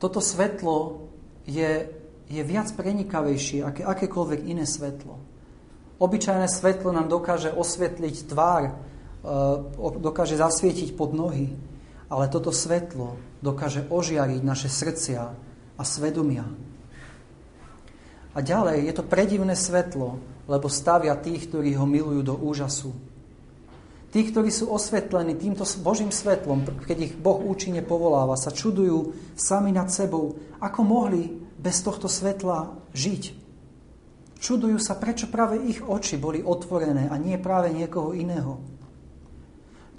Toto 0.00 0.24
svetlo 0.24 1.04
je 1.44 1.99
je 2.30 2.42
viac 2.46 2.70
prenikavejší 2.78 3.66
ako 3.66 3.80
akékoľvek 3.90 4.40
iné 4.46 4.62
svetlo. 4.62 5.18
Obyčajné 5.98 6.46
svetlo 6.46 6.94
nám 6.94 7.10
dokáže 7.10 7.50
osvetliť 7.50 8.16
tvár, 8.30 8.62
e, 8.70 8.72
dokáže 9.98 10.38
zasvietiť 10.38 10.94
pod 10.94 11.12
nohy, 11.12 11.52
ale 12.06 12.30
toto 12.30 12.54
svetlo 12.54 13.18
dokáže 13.42 13.84
ožiariť 13.90 14.40
naše 14.46 14.70
srdcia 14.70 15.22
a 15.76 15.82
svedomia. 15.82 16.46
A 18.30 18.38
ďalej 18.38 18.86
je 18.86 18.94
to 18.94 19.04
predivné 19.04 19.58
svetlo, 19.58 20.22
lebo 20.46 20.70
stavia 20.70 21.18
tých, 21.18 21.50
ktorí 21.50 21.74
ho 21.74 21.82
milujú 21.82 22.22
do 22.22 22.34
úžasu. 22.38 22.94
Tí, 24.10 24.26
ktorí 24.26 24.50
sú 24.50 24.70
osvetlení 24.70 25.38
týmto 25.38 25.62
Božím 25.82 26.10
svetlom, 26.10 26.66
keď 26.82 26.98
ich 27.10 27.14
Boh 27.14 27.38
účinne 27.42 27.82
povoláva, 27.82 28.34
sa 28.34 28.50
čudujú 28.50 29.14
sami 29.38 29.70
nad 29.70 29.86
sebou, 29.90 30.34
ako 30.58 30.80
mohli 30.82 31.49
bez 31.60 31.84
tohto 31.84 32.08
svetla 32.08 32.72
žiť. 32.96 33.36
Čudujú 34.40 34.80
sa, 34.80 34.96
prečo 34.96 35.28
práve 35.28 35.60
ich 35.68 35.84
oči 35.84 36.16
boli 36.16 36.40
otvorené 36.40 37.12
a 37.12 37.20
nie 37.20 37.36
práve 37.36 37.68
niekoho 37.76 38.16
iného. 38.16 38.64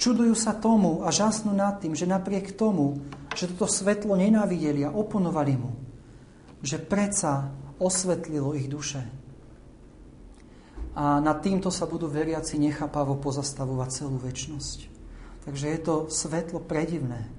Čudujú 0.01 0.34
sa 0.34 0.57
tomu 0.57 1.05
a 1.05 1.14
žasnú 1.14 1.53
nad 1.53 1.78
tým, 1.78 1.93
že 1.93 2.09
napriek 2.09 2.57
tomu, 2.57 3.05
že 3.38 3.45
toto 3.53 3.70
svetlo 3.70 4.18
nenávideli 4.18 4.82
a 4.82 4.89
oponovali 4.89 5.53
mu, 5.53 5.78
že 6.66 6.82
predsa 6.82 7.53
osvetlilo 7.78 8.57
ich 8.57 8.66
duše. 8.66 9.05
A 10.97 11.22
nad 11.22 11.39
týmto 11.45 11.70
sa 11.70 11.86
budú 11.86 12.09
veriaci 12.09 12.57
nechápavo 12.57 13.22
pozastavovať 13.22 13.89
celú 13.93 14.18
väčnosť. 14.18 14.89
Takže 15.45 15.66
je 15.70 15.80
to 15.86 15.95
svetlo 16.09 16.59
predivné. 16.66 17.30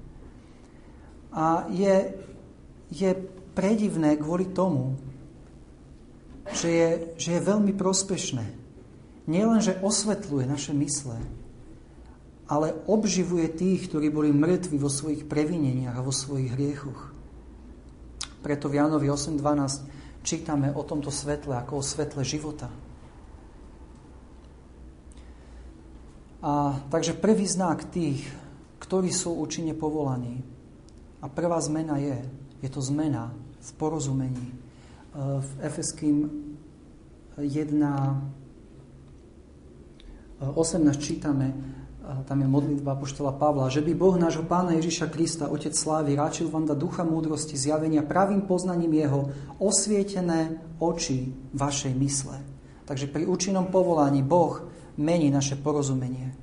A 1.35 1.67
je, 1.67 2.15
je 2.89 3.11
predivné 3.53 4.17
kvôli 4.17 4.49
tomu, 4.49 4.97
že 6.51 6.69
je, 6.69 6.89
že 7.15 7.29
je 7.39 7.47
veľmi 7.47 7.71
prospešné. 7.73 8.45
nielenže 9.23 9.79
osvetľuje 9.79 10.43
naše 10.43 10.75
mysle, 10.75 11.15
ale 12.51 12.75
obživuje 12.91 13.47
tých, 13.55 13.87
ktorí 13.87 14.11
boli 14.11 14.35
mŕtvi 14.35 14.75
vo 14.75 14.91
svojich 14.91 15.23
previneniach 15.23 15.95
a 15.95 16.05
vo 16.05 16.11
svojich 16.11 16.51
hriechoch. 16.51 17.15
Preto 18.43 18.67
v 18.67 18.83
Jánovi 18.83 19.07
8.12 19.07 20.27
čítame 20.27 20.75
o 20.75 20.83
tomto 20.83 21.07
svetle 21.07 21.55
ako 21.55 21.79
o 21.79 21.83
svetle 21.83 22.27
života. 22.27 22.67
A 26.43 26.75
takže 26.91 27.15
prvý 27.15 27.47
znak 27.47 27.87
tých, 27.87 28.27
ktorí 28.83 29.15
sú 29.15 29.39
účinne 29.39 29.71
povolaní. 29.71 30.43
A 31.23 31.31
prvá 31.31 31.55
zmena 31.63 31.95
je, 32.03 32.19
je 32.59 32.67
to 32.67 32.83
zmena 32.83 33.31
v 33.63 33.69
porozumení. 33.79 34.47
E, 34.51 34.55
v 35.39 35.51
Efeským 35.63 36.27
1, 37.39 37.71
18 40.51 40.99
čítame, 40.99 41.55
tam 42.27 42.43
je 42.43 42.47
modlitba 42.51 42.99
poštola 42.99 43.31
Pavla, 43.31 43.71
že 43.71 43.79
by 43.79 43.95
Boh 43.95 44.19
nášho 44.19 44.43
Pána 44.43 44.75
Ježiša 44.75 45.07
Krista, 45.07 45.47
Otec 45.47 45.71
Slávy, 45.71 46.19
ráčil 46.19 46.51
vám 46.51 46.67
da 46.67 46.75
ducha 46.75 47.07
múdrosti, 47.07 47.55
zjavenia 47.55 48.03
pravým 48.03 48.43
poznaním 48.43 48.91
Jeho 48.91 49.31
osvietené 49.63 50.59
oči 50.83 51.31
vašej 51.55 51.93
mysle. 51.95 52.43
Takže 52.83 53.07
pri 53.07 53.23
účinnom 53.23 53.71
povolaní 53.71 54.19
Boh 54.19 54.67
mení 54.99 55.31
naše 55.31 55.55
porozumenie. 55.55 56.35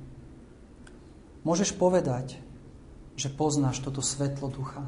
Môžeš 1.45 1.77
povedať, 1.77 2.41
že 3.13 3.29
poznáš 3.29 3.85
toto 3.85 4.01
svetlo 4.01 4.49
ducha. 4.49 4.81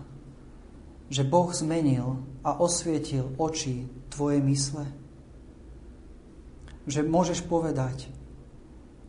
Že 1.12 1.24
Boh 1.28 1.50
zmenil 1.52 2.24
a 2.44 2.56
osvietil 2.60 3.32
oči 3.40 3.88
tvojej 4.12 4.40
mysle. 4.44 4.86
Že 6.86 7.08
môžeš 7.08 7.40
povedať, 7.48 8.12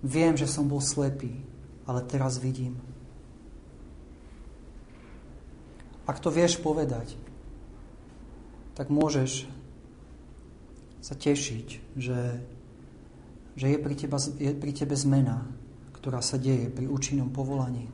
viem, 0.03 0.39
že 0.39 0.47
som 0.47 0.71
bol 0.71 0.79
slepý, 0.79 1.35
ale 1.85 2.07
teraz 2.07 2.39
vidím. 2.39 2.79
Ak 6.05 6.21
to 6.21 6.29
vieš 6.29 6.61
povedať, 6.61 7.17
tak 8.77 8.93
môžeš 8.93 9.49
sa 11.01 11.15
tešiť, 11.17 11.97
že, 11.97 12.21
že 13.57 13.67
je, 13.73 13.79
pri 13.81 13.95
teba, 13.97 14.19
je 14.21 14.53
pri 14.53 14.73
tebe 14.73 14.97
zmena, 14.97 15.45
ktorá 15.97 16.21
sa 16.21 16.37
deje 16.37 16.69
pri 16.69 16.89
účinnom 16.89 17.33
povolaní. 17.33 17.89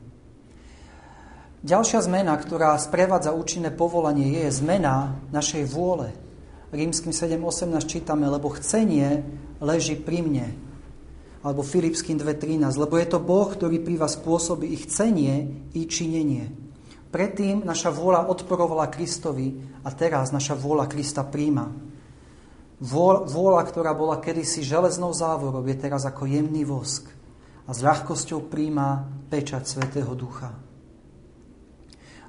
Ďalšia 1.61 2.01
zmena, 2.01 2.33
ktorá 2.41 2.73
sprevádza 2.81 3.37
účinné 3.37 3.69
povolanie, 3.69 4.33
je 4.33 4.49
zmena 4.49 5.13
našej 5.29 5.69
vôle. 5.69 6.09
Rímským 6.73 7.13
7.18 7.13 7.85
čítame, 7.85 8.25
lebo 8.25 8.49
chcenie 8.57 9.21
leží 9.61 9.93
pri 9.93 10.25
mne, 10.25 10.47
alebo 11.45 11.61
Filipským 11.61 12.17
2.13, 12.17 12.65
lebo 12.81 12.97
je 12.97 13.05
to 13.05 13.21
Boh, 13.21 13.45
ktorý 13.45 13.77
pri 13.77 13.93
vás 14.01 14.17
spôsobí 14.17 14.73
ich 14.73 14.89
cenie 14.89 15.53
i 15.77 15.85
činenie. 15.85 16.49
Predtým 17.13 17.61
naša 17.61 17.93
vôľa 17.93 18.25
odporovala 18.25 18.89
Kristovi 18.89 19.61
a 19.85 19.93
teraz 19.93 20.33
naša 20.33 20.57
vôľa 20.57 20.89
Krista 20.89 21.21
príjma. 21.21 21.69
Vôľa, 22.81 23.61
ktorá 23.69 23.93
bola 23.93 24.17
kedysi 24.17 24.65
železnou 24.65 25.13
závorou, 25.13 25.61
je 25.69 25.77
teraz 25.77 26.09
ako 26.09 26.25
jemný 26.25 26.65
vosk 26.65 27.05
a 27.67 27.75
s 27.75 27.85
ľahkosťou 27.85 28.49
príjma 28.49 29.05
pečať 29.29 29.69
Svetého 29.69 30.17
Ducha. 30.17 30.70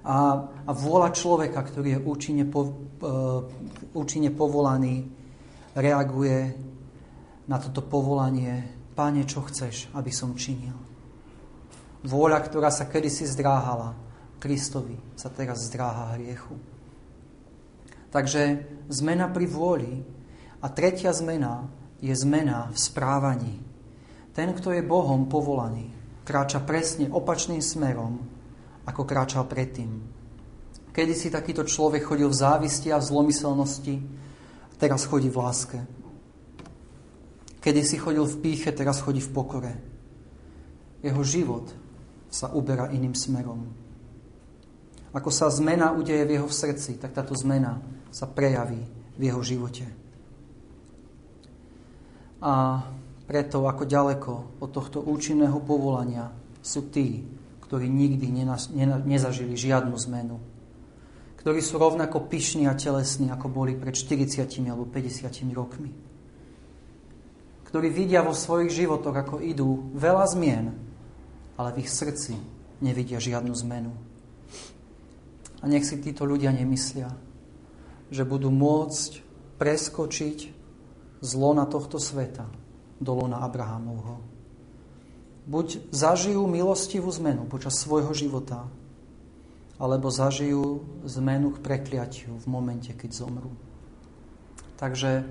A, 0.03 0.19
a 0.67 0.71
vôľa 0.75 1.15
človeka, 1.15 1.63
ktorý 1.63 1.99
je 1.99 2.01
účinne, 2.03 2.45
po, 2.47 2.63
uh, 2.67 3.47
účinne 3.95 4.35
povolaný, 4.35 5.07
reaguje 5.79 6.53
na 7.47 7.57
toto 7.63 7.87
povolanie 7.87 8.83
Páne, 8.93 9.25
čo 9.25 9.41
chceš, 9.49 9.89
aby 9.97 10.13
som 10.13 10.37
činil? 10.37 10.77
Vôľa, 12.05 12.45
ktorá 12.45 12.69
sa 12.69 12.85
kedysi 12.85 13.25
zdráhala 13.25 13.97
Kristovi, 14.37 15.01
sa 15.17 15.33
teraz 15.33 15.65
zdráha 15.73 16.19
hriechu. 16.19 16.61
Takže 18.13 18.69
zmena 18.93 19.33
pri 19.33 19.49
vôli 19.49 20.05
a 20.61 20.69
tretia 20.69 21.09
zmena 21.17 21.65
je 22.05 22.13
zmena 22.13 22.69
v 22.69 22.77
správaní. 22.77 23.57
Ten, 24.37 24.53
kto 24.53 24.77
je 24.77 24.85
Bohom 24.85 25.25
povolaný, 25.25 25.89
kráča 26.29 26.61
presne 26.61 27.09
opačným 27.09 27.65
smerom, 27.65 28.21
ako 28.93 29.09
kráčal 29.09 29.49
predtým. 29.49 30.05
Kedy 30.93 31.17
si 31.17 31.33
takýto 31.33 31.65
človek 31.65 32.05
chodil 32.05 32.29
v 32.29 32.37
závisti 32.37 32.93
a 32.93 33.01
v 33.01 33.09
zlomyselnosti, 33.09 33.97
teraz 34.77 35.09
chodí 35.09 35.33
v 35.33 35.41
láske. 35.41 35.79
Kedy 37.65 37.81
si 37.81 37.97
chodil 37.97 38.29
v 38.29 38.37
píche, 38.45 38.69
teraz 38.77 39.01
chodí 39.01 39.25
v 39.25 39.33
pokore. 39.33 39.73
Jeho 41.01 41.23
život 41.25 41.73
sa 42.29 42.53
uberá 42.53 42.93
iným 42.93 43.17
smerom. 43.17 43.73
Ako 45.17 45.33
sa 45.33 45.49
zmena 45.49 45.97
udeje 45.97 46.29
v 46.29 46.37
jeho 46.37 46.49
srdci, 46.53 47.01
tak 47.01 47.17
táto 47.17 47.33
zmena 47.33 47.81
sa 48.13 48.29
prejaví 48.29 48.85
v 49.17 49.23
jeho 49.25 49.41
živote. 49.41 49.89
A 52.45 52.85
preto, 53.25 53.65
ako 53.65 53.85
ďaleko 53.89 54.33
od 54.61 54.71
tohto 54.75 55.01
účinného 55.01 55.57
povolania 55.65 56.29
sú 56.61 56.93
tí, 56.93 57.25
ktorí 57.73 57.89
nikdy 57.89 58.29
nezažili 59.09 59.57
žiadnu 59.57 59.97
zmenu. 59.97 60.37
Ktorí 61.41 61.65
sú 61.65 61.81
rovnako 61.81 62.29
pyšní 62.29 62.69
a 62.69 62.77
telesní, 62.77 63.33
ako 63.33 63.49
boli 63.49 63.73
pred 63.73 63.97
40 63.97 64.45
alebo 64.69 64.85
50 64.85 65.33
rokmi 65.57 66.13
ktorí 67.73 67.89
vidia 67.89 68.21
vo 68.21 68.37
svojich 68.37 68.85
životoch, 68.85 69.17
ako 69.17 69.41
idú 69.41 69.89
veľa 69.97 70.29
zmien, 70.29 70.77
ale 71.57 71.73
v 71.73 71.81
ich 71.81 71.89
srdci 71.89 72.37
nevidia 72.85 73.17
žiadnu 73.17 73.49
zmenu. 73.65 73.97
A 75.65 75.73
nech 75.73 75.89
si 75.89 75.97
títo 75.97 76.29
ľudia 76.29 76.53
nemyslia, 76.53 77.09
že 78.13 78.29
budú 78.29 78.53
môcť 78.53 79.25
preskočiť 79.57 80.39
zlo 81.25 81.57
tohto 81.65 81.97
sveta 81.97 82.45
do 83.01 83.25
lona 83.25 83.41
Abrahamovho. 83.41 84.21
Buď 85.43 85.91
zažijú 85.91 86.47
milostivú 86.47 87.11
zmenu 87.19 87.51
počas 87.51 87.79
svojho 87.83 88.15
života, 88.15 88.71
alebo 89.83 90.07
zažijú 90.15 90.87
zmenu 91.03 91.51
k 91.51 91.59
prekliatiu 91.59 92.39
v 92.39 92.47
momente, 92.47 92.95
keď 92.95 93.11
zomrú. 93.11 93.51
Takže 94.79 95.27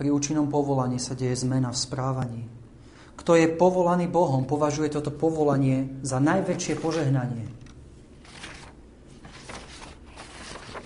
pri 0.00 0.08
účinnom 0.08 0.48
povolaní 0.48 0.96
sa 0.96 1.12
deje 1.12 1.36
zmena 1.44 1.68
v 1.68 1.82
správaní. 1.82 2.42
Kto 3.18 3.34
je 3.36 3.50
povolaný 3.50 4.08
Bohom, 4.08 4.46
považuje 4.46 4.88
toto 4.88 5.10
povolanie 5.12 6.00
za 6.06 6.22
najväčšie 6.22 6.78
požehnanie. 6.78 7.50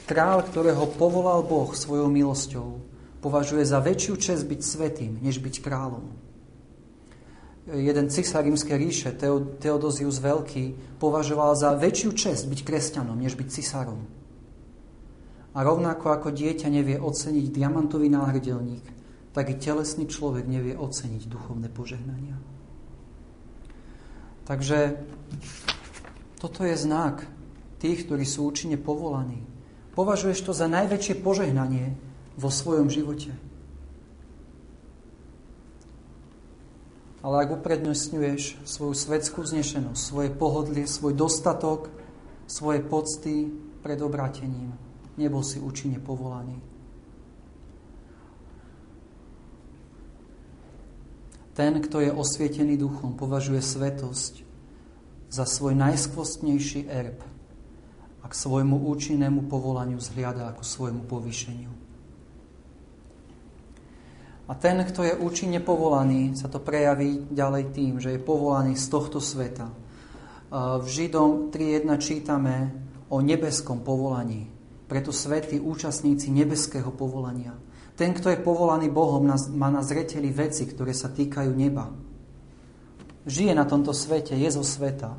Král, 0.09 0.43
ktorého 0.43 0.91
povolal 0.99 1.47
Boh 1.47 1.71
svojou 1.71 2.11
milosťou, 2.11 2.83
považuje 3.23 3.63
za 3.63 3.79
väčšiu 3.79 4.15
čest 4.19 4.43
byť 4.49 4.61
svetým, 4.65 5.13
než 5.23 5.39
byť 5.39 5.63
kráľom. 5.63 6.32
Jeden 7.63 8.11
cisár 8.11 8.43
rímskej 8.43 8.75
ríše, 8.75 9.11
Teodosius 9.63 10.19
Veľký, 10.19 10.99
považoval 10.99 11.55
za 11.55 11.79
väčšiu 11.79 12.11
čest 12.19 12.51
byť 12.51 12.61
kresťanom, 12.67 13.15
než 13.15 13.39
byť 13.39 13.49
cisárom. 13.55 14.03
A 15.55 15.63
rovnako 15.63 16.11
ako 16.11 16.35
dieťa 16.35 16.67
nevie 16.67 16.99
oceniť 16.99 17.55
diamantový 17.55 18.11
náhrdelník, 18.11 18.83
tak 19.31 19.47
i 19.53 19.61
telesný 19.63 20.11
človek 20.11 20.43
nevie 20.51 20.75
oceniť 20.75 21.23
duchovné 21.31 21.71
požehnania. 21.71 22.35
Takže 24.43 24.99
toto 26.43 26.67
je 26.67 26.75
znak 26.75 27.23
tých, 27.79 28.11
ktorí 28.11 28.27
sú 28.27 28.51
účinne 28.51 28.75
povolaní. 28.75 29.39
Považuješ 29.95 30.51
to 30.51 30.51
za 30.51 30.67
najväčšie 30.67 31.23
požehnanie 31.23 31.95
vo 32.35 32.51
svojom 32.51 32.91
živote. 32.91 33.31
Ale 37.23 37.47
ak 37.47 37.63
uprednostňuješ 37.63 38.67
svoju 38.67 38.95
svetskú 38.99 39.47
vznešenosť, 39.47 40.01
svoje 40.03 40.31
pohodlie, 40.35 40.91
svoj 40.91 41.15
dostatok, 41.15 41.87
svoje 42.51 42.83
pocty 42.83 43.47
pred 43.79 43.99
obrátením, 44.03 44.75
nebol 45.15 45.47
si 45.47 45.63
účinne 45.63 46.03
povolaný. 46.03 46.59
Ten, 51.53 51.79
kto 51.85 52.01
je 52.01 52.11
osvietený 52.11 52.81
duchom, 52.81 53.13
považuje 53.13 53.61
svetosť 53.61 54.43
za 55.29 55.45
svoj 55.45 55.77
najskvostnejší 55.77 56.89
erb 56.89 57.21
a 58.21 58.27
k 58.29 58.35
svojmu 58.35 58.89
účinnému 58.89 59.47
povolaniu 59.53 60.01
zhliada 60.01 60.49
ako 60.49 60.65
svojmu 60.65 61.03
povýšeniu. 61.05 61.82
A 64.53 64.55
ten, 64.61 64.85
kto 64.85 65.01
je 65.01 65.17
účinne 65.17 65.65
povolaný, 65.65 66.37
sa 66.37 66.45
to 66.45 66.61
prejaví 66.61 67.25
ďalej 67.33 67.73
tým, 67.73 67.97
že 67.97 68.13
je 68.13 68.21
povolaný 68.21 68.77
z 68.77 68.85
tohto 68.93 69.17
sveta. 69.17 69.73
V 70.53 70.85
Židom 70.85 71.49
3.1 71.49 71.89
čítame 71.97 72.69
o 73.09 73.25
nebeskom 73.25 73.81
povolaní. 73.81 74.53
Preto 74.85 75.09
svetí 75.09 75.57
účastníci 75.57 76.29
nebeského 76.29 76.93
povolania. 76.93 77.57
Ten, 77.97 78.13
kto 78.13 78.29
je 78.29 78.45
povolaný 78.45 78.93
Bohom, 78.93 79.25
má 79.57 79.73
na 79.73 79.81
zreteli 79.81 80.29
veci, 80.29 80.69
ktoré 80.69 80.93
sa 80.93 81.09
týkajú 81.09 81.49
neba. 81.57 81.89
Žije 83.25 83.57
na 83.57 83.65
tomto 83.65 83.97
svete, 83.97 84.37
je 84.37 84.53
zo 84.53 84.61
sveta, 84.61 85.17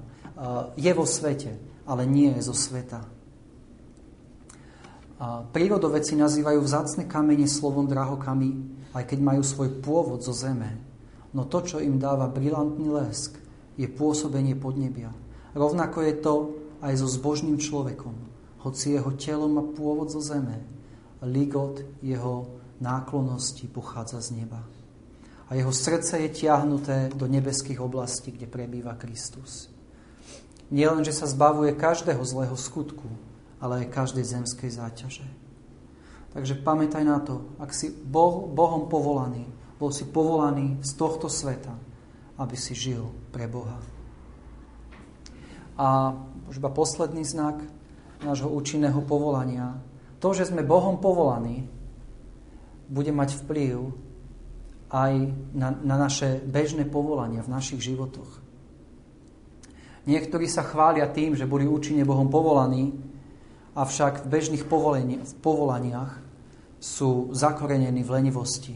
je 0.78 0.92
vo 0.94 1.10
svete, 1.10 1.58
ale 1.90 2.06
nie 2.06 2.38
je 2.38 2.54
zo 2.54 2.54
sveta. 2.54 3.02
Prírodoveci 5.54 6.18
nazývajú 6.18 6.60
vzácne 6.60 7.08
kamene 7.08 7.48
slovom 7.48 7.88
drahokami, 7.88 8.50
aj 8.94 9.04
keď 9.08 9.20
majú 9.22 9.42
svoj 9.46 9.70
pôvod 9.80 10.26
zo 10.26 10.34
zeme. 10.34 10.80
No 11.34 11.50
to, 11.50 11.66
čo 11.66 11.78
im 11.82 11.98
dáva 11.98 12.30
brilantný 12.30 12.90
lesk, 12.94 13.38
je 13.74 13.90
pôsobenie 13.90 14.54
podnebia. 14.54 15.10
Rovnako 15.58 16.06
je 16.06 16.14
to 16.22 16.34
aj 16.82 16.94
so 17.00 17.08
zbožným 17.10 17.58
človekom, 17.58 18.14
hoci 18.62 18.94
jeho 18.94 19.12
telo 19.18 19.50
má 19.50 19.66
pôvod 19.66 20.14
zo 20.14 20.22
zeme. 20.22 20.62
Ligot 21.24 21.82
jeho 22.04 22.60
náklonnosti 22.84 23.72
pochádza 23.72 24.20
z 24.20 24.44
neba. 24.44 24.60
A 25.48 25.56
jeho 25.56 25.72
srdce 25.72 26.20
je 26.20 26.30
tiahnuté 26.30 27.12
do 27.16 27.28
nebeských 27.30 27.80
oblastí, 27.80 28.36
kde 28.36 28.48
prebýva 28.48 29.00
Kristus. 29.00 29.72
Nie 30.74 30.90
len, 30.90 31.06
že 31.06 31.16
sa 31.16 31.30
zbavuje 31.30 31.78
každého 31.78 32.24
zlého 32.26 32.58
skutku, 32.58 33.08
ale 33.64 33.88
aj 33.88 33.96
každej 33.96 34.28
zemskej 34.28 34.68
záťaže. 34.76 35.24
Takže 36.36 36.60
pamätaj 36.60 37.08
na 37.08 37.24
to, 37.24 37.56
ak 37.64 37.72
si 37.72 37.88
boh, 37.96 38.52
Bohom 38.52 38.92
povolaný, 38.92 39.48
bol 39.80 39.96
si 39.96 40.04
povolaný 40.04 40.84
z 40.84 40.92
tohto 41.00 41.32
sveta, 41.32 41.72
aby 42.36 42.56
si 42.60 42.76
žil 42.76 43.08
pre 43.32 43.48
Boha. 43.48 43.80
A 45.80 46.12
už 46.52 46.60
iba 46.60 46.68
posledný 46.68 47.24
znak 47.24 47.64
nášho 48.20 48.52
účinného 48.52 49.00
povolania. 49.08 49.80
To, 50.20 50.36
že 50.36 50.52
sme 50.52 50.68
Bohom 50.68 51.00
povolaní, 51.00 51.64
bude 52.92 53.16
mať 53.16 53.40
vplyv 53.46 53.96
aj 54.92 55.14
na, 55.56 55.72
na 55.72 55.96
naše 55.96 56.44
bežné 56.44 56.86
povolania 56.86 57.42
v 57.42 57.54
našich 57.54 57.80
životoch. 57.82 58.44
Niektorí 60.04 60.52
sa 60.52 60.68
chvália 60.68 61.08
tým, 61.08 61.34
že 61.34 61.48
boli 61.48 61.64
účinne 61.64 62.04
Bohom 62.04 62.28
povolaní, 62.28 63.13
avšak 63.74 64.26
v 64.26 64.32
bežných 64.32 64.64
povolaniach 65.42 66.22
sú 66.78 67.34
zakorenení 67.34 68.06
v 68.06 68.14
lenivosti. 68.14 68.76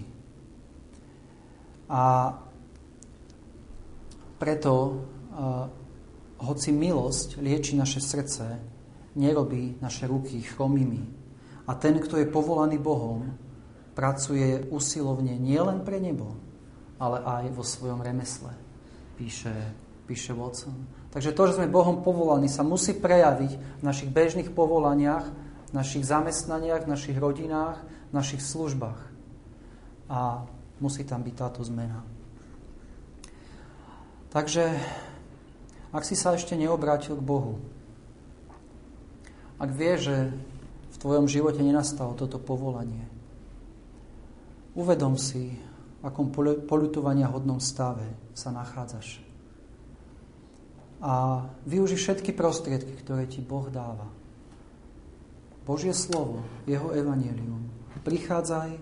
A 1.87 2.33
preto, 4.37 4.73
hoci 6.37 6.69
milosť 6.69 7.41
lieči 7.41 7.73
naše 7.77 8.01
srdce, 8.01 8.45
nerobí 9.17 9.81
naše 9.81 10.05
ruky 10.05 10.41
chromými. 10.41 11.03
A 11.67 11.75
ten, 11.75 11.99
kto 11.99 12.21
je 12.21 12.29
povolaný 12.29 12.77
Bohom, 12.77 13.33
pracuje 13.97 14.61
usilovne 14.69 15.35
nielen 15.41 15.81
pre 15.81 15.97
nebo, 15.97 16.37
ale 17.01 17.17
aj 17.25 17.45
vo 17.49 17.65
svojom 17.65 18.01
remesle, 18.05 18.53
píše, 19.17 19.53
píše 20.05 20.37
Watson. 20.37 20.77
Takže 21.11 21.31
to, 21.33 21.43
že 21.47 21.55
sme 21.57 21.71
Bohom 21.71 22.03
povolaní, 22.03 22.51
sa 22.51 22.61
musí 22.61 22.93
prejaviť 22.93 23.81
v 23.81 23.83
našich 23.83 24.11
bežných 24.11 24.51
povolaniach, 24.51 25.25
v 25.69 25.73
našich 25.73 26.03
zamestnaniach, 26.03 26.85
v 26.85 26.91
našich 26.91 27.17
rodinách, 27.17 27.79
v 28.11 28.13
našich 28.13 28.43
službách. 28.43 28.99
A 30.11 30.45
musí 30.79 31.03
tam 31.07 31.23
byť 31.23 31.35
táto 31.35 31.63
zmena. 31.63 32.03
Takže, 34.31 34.67
ak 35.95 36.03
si 36.03 36.13
sa 36.13 36.35
ešte 36.35 36.53
neobrátil 36.59 37.17
k 37.17 37.23
Bohu, 37.23 37.57
ak 39.57 39.73
vie, 39.73 39.97
že 39.97 40.15
v 40.93 40.97
tvojom 41.01 41.25
živote 41.25 41.63
nenastalo 41.63 42.13
toto 42.13 42.37
povolanie, 42.37 43.17
Uvedom 44.77 45.17
si, 45.17 45.57
v 45.97 46.03
akom 46.05 46.29
polutovania 46.69 47.25
hodnom 47.33 47.57
stave 47.57 48.05
sa 48.37 48.53
nachádzaš. 48.53 49.26
A 50.97 51.45
využi 51.69 51.93
všetky 51.93 52.33
prostriedky, 52.33 52.93
ktoré 53.05 53.29
ti 53.29 53.45
Boh 53.45 53.69
dáva. 53.69 54.09
Božie 55.67 55.93
slovo, 55.93 56.41
Jeho 56.63 56.95
evanelium. 56.95 57.69
Prichádzaj 58.01 58.79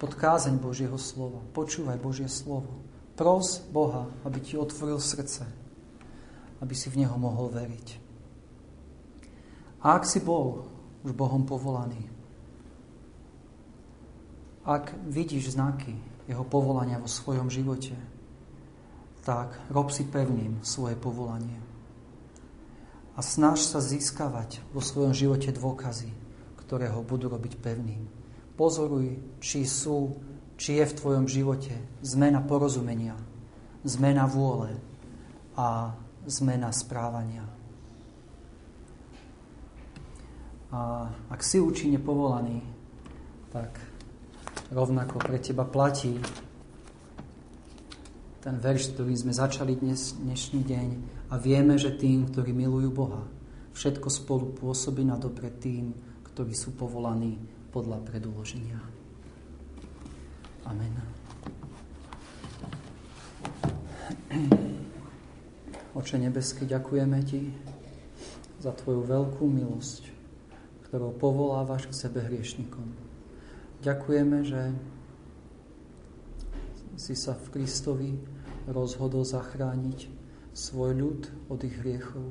pod 0.00 0.16
kázeň 0.16 0.56
Božieho 0.56 0.96
slova. 0.96 1.44
Počúvaj 1.52 2.00
Božie 2.00 2.26
slovo. 2.26 2.72
Pros 3.14 3.62
Boha, 3.70 4.10
aby 4.26 4.40
ti 4.40 4.58
otvoril 4.58 4.98
srdce, 4.98 5.46
aby 6.58 6.74
si 6.74 6.88
v 6.90 7.04
Neho 7.04 7.14
mohol 7.14 7.52
veriť. 7.52 7.88
A 9.84 10.00
ak 10.00 10.08
si 10.08 10.24
bol 10.24 10.64
už 11.04 11.12
Bohom 11.12 11.44
povolaný, 11.44 12.00
ak 14.64 14.96
vidíš 15.04 15.52
znaky 15.54 15.92
jeho 16.24 16.42
povolania 16.48 16.96
vo 16.96 17.04
svojom 17.04 17.52
živote, 17.52 17.92
tak 19.24 19.56
rob 19.72 19.88
si 19.88 20.04
pevným 20.04 20.60
svoje 20.60 20.94
povolanie. 21.00 21.56
A 23.16 23.20
snaž 23.24 23.64
sa 23.64 23.80
získavať 23.80 24.60
vo 24.76 24.84
svojom 24.84 25.16
živote 25.16 25.48
dôkazy, 25.50 26.12
ktoré 26.60 26.92
ho 26.92 27.00
budú 27.00 27.32
robiť 27.32 27.56
pevným. 27.56 28.04
Pozoruj, 28.54 29.18
či 29.40 29.64
sú, 29.64 30.14
či 30.60 30.78
je 30.78 30.84
v 30.86 30.96
tvojom 30.96 31.26
živote 31.26 31.74
zmena 32.04 32.44
porozumenia, 32.44 33.16
zmena 33.82 34.28
vôle 34.28 34.76
a 35.56 35.96
zmena 36.28 36.68
správania. 36.70 37.48
A 40.74 41.06
ak 41.30 41.40
si 41.46 41.62
účinne 41.62 42.02
povolaný, 42.02 42.60
tak 43.54 43.78
rovnako 44.74 45.22
pre 45.22 45.38
teba 45.38 45.62
platí 45.62 46.18
ten 48.44 48.60
verš, 48.60 48.92
ktorým 48.92 49.16
sme 49.16 49.32
začali 49.32 49.72
dnes, 49.80 50.20
dnešný 50.20 50.68
deň 50.68 50.88
a 51.32 51.40
vieme, 51.40 51.80
že 51.80 51.96
tým, 51.96 52.28
ktorí 52.28 52.52
milujú 52.52 52.92
Boha, 52.92 53.24
všetko 53.72 54.12
spolu 54.12 54.52
pôsobí 54.52 55.00
na 55.00 55.16
dobre 55.16 55.48
tým, 55.48 55.96
ktorí 56.28 56.52
sú 56.52 56.76
povolaní 56.76 57.40
podľa 57.72 58.04
predúloženia. 58.04 58.76
Amen. 60.68 60.92
Oče 65.96 66.20
nebeský, 66.20 66.68
ďakujeme 66.68 67.24
Ti 67.24 67.48
za 68.60 68.76
Tvoju 68.76 69.08
veľkú 69.08 69.44
milosť, 69.48 70.12
ktorou 70.92 71.16
povolávaš 71.16 71.88
k 71.88 71.96
sebe 71.96 72.20
hriešnikom. 72.20 72.92
Ďakujeme, 73.80 74.44
že 74.44 74.76
si 77.00 77.16
sa 77.16 77.32
v 77.32 77.46
Kristovi 77.48 78.33
rozhodol 78.68 79.26
zachrániť 79.26 80.08
svoj 80.54 80.90
ľud 80.94 81.20
od 81.50 81.60
ich 81.66 81.76
hriechov. 81.82 82.24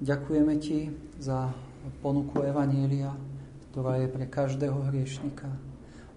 Ďakujeme 0.00 0.54
Ti 0.58 0.90
za 1.20 1.52
ponuku 2.00 2.40
Evanielia, 2.44 3.12
ktorá 3.70 4.00
je 4.02 4.08
pre 4.10 4.26
každého 4.26 4.90
hriešnika. 4.90 5.48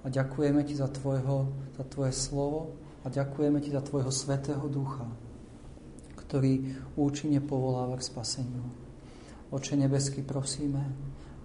A 0.03 0.05
ďakujeme 0.11 0.63
Ti 0.63 0.75
za, 0.75 0.89
tvojho, 0.89 1.51
za 1.77 1.83
Tvoje 1.87 2.11
slovo 2.11 2.75
a 3.03 3.11
ďakujeme 3.11 3.59
Ti 3.63 3.71
za 3.71 3.83
Tvojho 3.83 4.11
Svetého 4.11 4.65
Ducha, 4.67 5.07
ktorý 6.15 6.75
účinne 6.95 7.39
povoláva 7.39 7.99
k 7.99 8.07
spaseniu. 8.07 8.65
Oče 9.53 9.77
nebesky, 9.77 10.25
prosíme, 10.25 10.81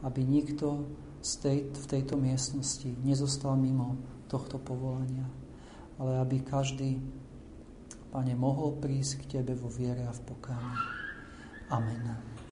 aby 0.01 0.25
nikto 0.25 0.89
z 1.21 1.33
tej, 1.43 1.59
v 1.75 1.85
tejto 1.91 2.15
miestnosti 2.17 2.89
nezostal 3.05 3.59
mimo 3.59 3.99
tohto 4.31 4.57
povolania, 4.57 5.27
ale 5.99 6.23
aby 6.23 6.41
každý, 6.41 7.03
Pane, 8.09 8.33
mohol 8.33 8.81
prísť 8.81 9.25
k 9.25 9.39
Tebe 9.39 9.53
vo 9.53 9.69
viere 9.69 10.09
a 10.09 10.13
v 10.17 10.23
pokáni. 10.25 10.77
Amen. 11.69 12.38